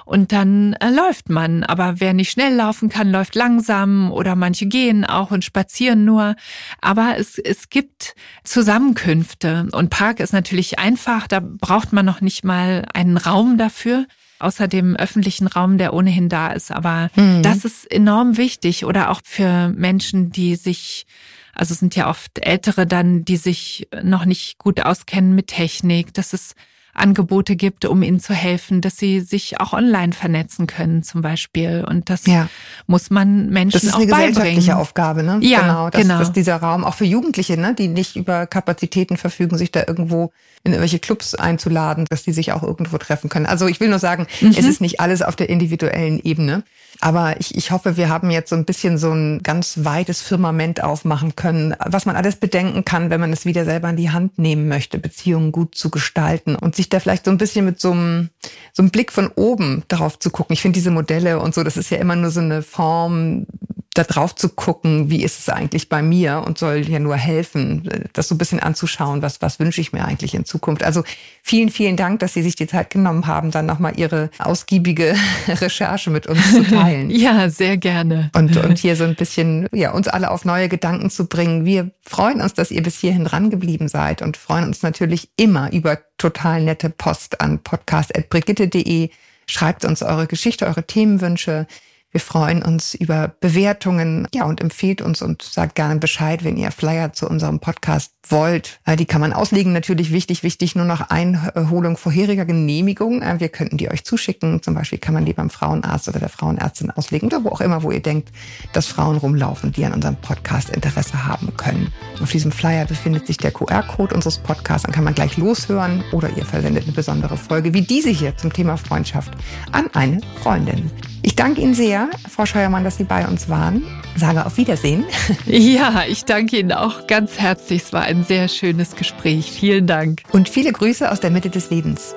Und 0.04 0.30
dann 0.30 0.74
äh, 0.74 0.90
läuft 0.90 1.28
man. 1.28 1.64
Aber 1.64 1.98
wer 1.98 2.14
nicht 2.14 2.30
schnell 2.30 2.54
laufen 2.54 2.88
kann, 2.88 3.10
läuft 3.10 3.34
langsam 3.34 4.12
oder 4.12 4.36
manche 4.36 4.66
gehen 4.66 5.04
auch 5.04 5.32
und 5.32 5.44
spazieren 5.44 6.04
nur. 6.04 6.36
Aber 6.80 7.16
es, 7.18 7.36
es 7.36 7.68
gibt 7.68 8.14
Zusammenkünfte. 8.44 9.66
Und 9.72 9.90
Park 9.90 10.20
ist 10.20 10.32
natürlich 10.32 10.78
einfach, 10.78 11.26
da 11.26 11.40
braucht 11.40 11.92
man 11.92 12.06
noch 12.06 12.20
nicht 12.20 12.44
mal 12.44 12.86
einen 12.94 13.16
Raum 13.16 13.58
dafür 13.58 14.06
außer 14.43 14.68
dem 14.68 14.97
öffentlichen 14.97 15.47
Raum, 15.47 15.78
der 15.78 15.95
ohnehin 15.95 16.28
da 16.28 16.49
ist. 16.49 16.70
Aber 16.72 17.11
mhm. 17.16 17.43
das 17.43 17.64
ist 17.64 17.90
enorm 17.90 18.36
wichtig 18.36 18.84
oder 18.84 19.11
auch 19.11 19.20
für 19.24 19.68
Menschen, 19.68 20.30
die 20.30 20.57
sich 20.57 21.07
also 21.55 21.72
es 21.74 21.80
sind 21.80 21.95
ja 21.97 22.09
oft 22.09 22.38
Ältere 22.38 22.86
dann, 22.86 23.26
die 23.26 23.36
sich 23.36 23.86
noch 24.03 24.24
nicht 24.24 24.57
gut 24.57 24.80
auskennen 24.80 25.34
mit 25.34 25.49
Technik. 25.49 26.14
Das 26.14 26.32
ist 26.32 26.55
Angebote 26.95 27.57
gibt, 27.57 27.86
um 27.86 28.03
ihnen 28.03 28.20
zu 28.20 28.34
helfen, 28.34 28.82
dass 28.82 28.99
sie 28.99 29.20
sich 29.20 29.59
auch 29.61 29.72
online 29.72 30.12
vernetzen 30.12 30.66
können 30.66 31.03
zum 31.03 31.22
Beispiel. 31.22 31.84
Und 31.88 32.11
das 32.11 32.26
ja. 32.26 32.49
muss 32.86 33.09
man 33.09 33.49
Menschen 33.49 33.88
auch 33.88 33.99
beibringen. 33.99 34.11
Das 34.11 34.18
ist 34.18 34.18
eine 34.18 34.28
gesellschaftliche 34.34 34.76
Aufgabe, 34.76 35.22
ne? 35.22 35.38
Ja, 35.40 35.61
genau. 35.61 35.90
Dass, 35.90 36.03
genau. 36.03 36.18
dass 36.18 36.32
dieser 36.32 36.57
Raum 36.57 36.84
auch 36.84 36.95
für 36.95 37.07
Jugendliche, 37.07 37.57
ne, 37.57 37.74
die 37.74 37.88
nicht 37.88 38.16
über 38.16 38.47
Kapazitäten 38.47 39.16
verfügen, 39.16 39.57
sich 39.57 39.72
da 39.72 39.84
irgendwo 39.86 40.32
in 40.64 40.72
irgendwelche 40.72 40.99
Clubs 40.99 41.34
einzuladen, 41.34 42.05
dass 42.11 42.22
die 42.22 42.32
sich 42.32 42.53
auch 42.53 42.62
irgendwo 42.62 42.99
treffen 42.99 43.28
können. 43.28 43.47
Also 43.47 43.66
ich 43.66 43.80
will 43.80 43.88
nur 43.88 43.99
sagen, 43.99 44.26
mhm. 44.40 44.51
es 44.51 44.64
ist 44.64 44.80
nicht 44.80 45.01
alles 45.01 45.22
auf 45.22 45.34
der 45.34 45.49
individuellen 45.49 46.20
Ebene. 46.22 46.62
Aber 47.01 47.40
ich, 47.40 47.57
ich 47.57 47.70
hoffe, 47.70 47.97
wir 47.97 48.09
haben 48.09 48.30
jetzt 48.30 48.51
so 48.51 48.57
ein 48.57 48.64
bisschen 48.64 48.99
so 48.99 49.11
ein 49.12 49.43
ganz 49.43 49.80
weites 49.82 50.22
Firmament 50.22 50.84
aufmachen 50.84 51.34
können, 51.34 51.74
was 51.84 52.07
man 52.07 52.16
alles 52.16 52.36
bedenken 52.36 52.84
kann, 52.84 53.11
wenn 53.11 53.20
man 53.20 53.32
es 53.32 53.45
wieder 53.45 53.64
selber 53.64 53.90
in 53.90 53.97
die 53.97 54.11
Hand 54.11 54.38
nehmen 54.38 54.68
möchte, 54.68 54.99
Beziehungen 54.99 55.53
gut 55.53 55.74
zu 55.74 55.90
gestalten 55.90 56.55
und 56.55 56.76
sich 56.76 56.81
da 56.88 57.00
vielleicht 57.00 57.24
so 57.24 57.30
ein 57.30 57.38
bisschen 57.38 57.64
mit 57.64 57.80
so 57.80 57.92
einem, 57.92 58.30
so 58.72 58.82
einem 58.82 58.90
Blick 58.90 59.12
von 59.12 59.30
oben 59.34 59.82
darauf 59.88 60.18
zu 60.18 60.30
gucken. 60.30 60.54
Ich 60.54 60.62
finde 60.62 60.74
diese 60.74 60.90
Modelle 60.90 61.40
und 61.40 61.54
so, 61.54 61.62
das 61.62 61.76
ist 61.76 61.90
ja 61.90 61.98
immer 61.98 62.16
nur 62.16 62.30
so 62.30 62.40
eine 62.40 62.62
Form, 62.62 63.46
da 63.95 64.05
drauf 64.05 64.34
zu 64.34 64.49
gucken, 64.49 65.11
wie 65.11 65.22
ist 65.22 65.38
es 65.38 65.49
eigentlich 65.51 65.90
bei 65.90 66.03
mir 66.03 66.43
und 66.47 66.57
soll 66.57 66.88
ja 66.88 66.99
nur 66.99 67.16
helfen, 67.16 68.09
das 68.14 68.28
so 68.28 68.34
ein 68.34 68.38
bisschen 68.38 68.61
anzuschauen, 68.61 69.20
was, 69.20 69.43
was 69.43 69.61
wünsche 69.61 69.82
ich 69.82 69.93
mir 69.93 70.07
eigentlich 70.07 70.34
in 70.34 70.47
Zukunft. 70.47 70.82
Also 70.82 71.05
vielen, 71.43 71.68
vielen 71.68 71.99
Dank, 71.99 72.20
dass 72.20 72.32
Sie 72.32 72.43
sich 72.43 72.57
die 72.57 72.66
Zeit 72.66 72.88
genommen 72.88 73.26
haben, 73.26 73.51
dann 73.51 73.66
nochmal 73.66 73.99
Ihre 73.99 74.30
ausgiebige 74.38 75.14
Recherche 75.49 76.09
mit 76.09 76.26
uns 76.26 76.53
zu 76.53 76.64
teilen. 76.64 77.11
ja, 77.11 77.51
sehr 77.51 77.76
gerne. 77.76 78.30
Und, 78.34 78.57
und 78.57 78.78
hier 78.78 78.97
so 78.97 79.05
ein 79.05 79.14
bisschen, 79.14 79.68
ja, 79.72 79.90
uns 79.93 80.09
alle 80.09 80.30
auf 80.30 80.47
neue 80.47 80.70
Gedanken 80.70 81.11
zu 81.11 81.26
bringen. 81.26 81.66
Wir 81.66 81.90
freuen 82.01 82.40
uns, 82.40 82.55
dass 82.55 82.70
ihr 82.70 82.82
bis 82.82 82.99
hierhin 82.99 83.26
dran 83.26 83.51
geblieben 83.51 83.88
seid 83.88 84.22
und 84.22 84.38
freuen 84.38 84.64
uns 84.64 84.82
natürlich 84.82 85.28
immer 85.36 85.70
über 85.70 85.99
total 86.16 86.62
nette 86.62 86.88
Post 86.88 87.43
an 87.43 87.59
podcast.brigitte.de. 87.59 89.11
Schreibt 89.47 89.84
uns 89.84 90.03
eure 90.03 90.26
Geschichte, 90.26 90.66
eure 90.66 90.86
Themenwünsche. 90.86 91.66
Wir 92.12 92.20
freuen 92.20 92.62
uns 92.62 92.92
über 92.92 93.34
Bewertungen, 93.40 94.28
ja, 94.34 94.44
und 94.44 94.60
empfiehlt 94.60 95.00
uns 95.00 95.22
und 95.22 95.42
sagt 95.42 95.74
gerne 95.74 95.98
Bescheid, 95.98 96.44
wenn 96.44 96.58
ihr 96.58 96.70
Flyer 96.70 97.14
zu 97.14 97.26
unserem 97.26 97.58
Podcast 97.58 98.12
wollt. 98.28 98.80
Äh, 98.84 98.96
die 98.96 99.06
kann 99.06 99.22
man 99.22 99.32
auslegen, 99.32 99.72
natürlich 99.72 100.12
wichtig, 100.12 100.42
wichtig, 100.42 100.76
nur 100.76 100.84
noch 100.84 101.08
Einholung 101.08 101.96
vorheriger 101.96 102.44
Genehmigung. 102.44 103.22
Äh, 103.22 103.40
wir 103.40 103.48
könnten 103.48 103.78
die 103.78 103.90
euch 103.90 104.04
zuschicken. 104.04 104.62
Zum 104.62 104.74
Beispiel 104.74 104.98
kann 104.98 105.14
man 105.14 105.24
die 105.24 105.32
beim 105.32 105.48
Frauenarzt 105.48 106.06
oder 106.06 106.20
der 106.20 106.28
Frauenärztin 106.28 106.90
auslegen 106.90 107.28
oder 107.28 107.44
wo 107.44 107.48
auch 107.48 107.62
immer, 107.62 107.82
wo 107.82 107.90
ihr 107.90 108.02
denkt, 108.02 108.30
dass 108.74 108.86
Frauen 108.86 109.16
rumlaufen, 109.16 109.72
die 109.72 109.86
an 109.86 109.94
unserem 109.94 110.16
Podcast 110.16 110.68
Interesse 110.68 111.26
haben 111.26 111.56
können. 111.56 111.94
Auf 112.22 112.30
diesem 112.30 112.52
Flyer 112.52 112.84
befindet 112.84 113.26
sich 113.26 113.38
der 113.38 113.52
QR-Code 113.52 114.14
unseres 114.14 114.36
Podcasts. 114.36 114.82
Dann 114.82 114.94
kann 114.94 115.04
man 115.04 115.14
gleich 115.14 115.38
loshören 115.38 116.04
oder 116.12 116.28
ihr 116.36 116.44
versendet 116.44 116.84
eine 116.84 116.92
besondere 116.92 117.38
Folge 117.38 117.72
wie 117.72 117.82
diese 117.82 118.10
hier 118.10 118.36
zum 118.36 118.52
Thema 118.52 118.76
Freundschaft 118.76 119.32
an 119.72 119.88
eine 119.94 120.20
Freundin. 120.42 120.90
Ich 121.24 121.36
danke 121.36 121.60
Ihnen 121.60 121.74
sehr, 121.74 122.10
Frau 122.28 122.46
Scheuermann, 122.46 122.82
dass 122.82 122.96
Sie 122.96 123.04
bei 123.04 123.26
uns 123.26 123.48
waren. 123.48 123.84
Sage 124.16 124.44
auf 124.44 124.56
Wiedersehen. 124.56 125.04
Ja, 125.46 126.04
ich 126.08 126.24
danke 126.24 126.58
Ihnen 126.58 126.72
auch 126.72 127.06
ganz 127.06 127.38
herzlich. 127.38 127.82
Es 127.82 127.92
war 127.92 128.02
ein 128.02 128.24
sehr 128.24 128.48
schönes 128.48 128.96
Gespräch. 128.96 129.50
Vielen 129.50 129.86
Dank. 129.86 130.22
Und 130.32 130.48
viele 130.48 130.72
Grüße 130.72 131.10
aus 131.10 131.20
der 131.20 131.30
Mitte 131.30 131.50
des 131.50 131.70
Lebens. 131.70 132.14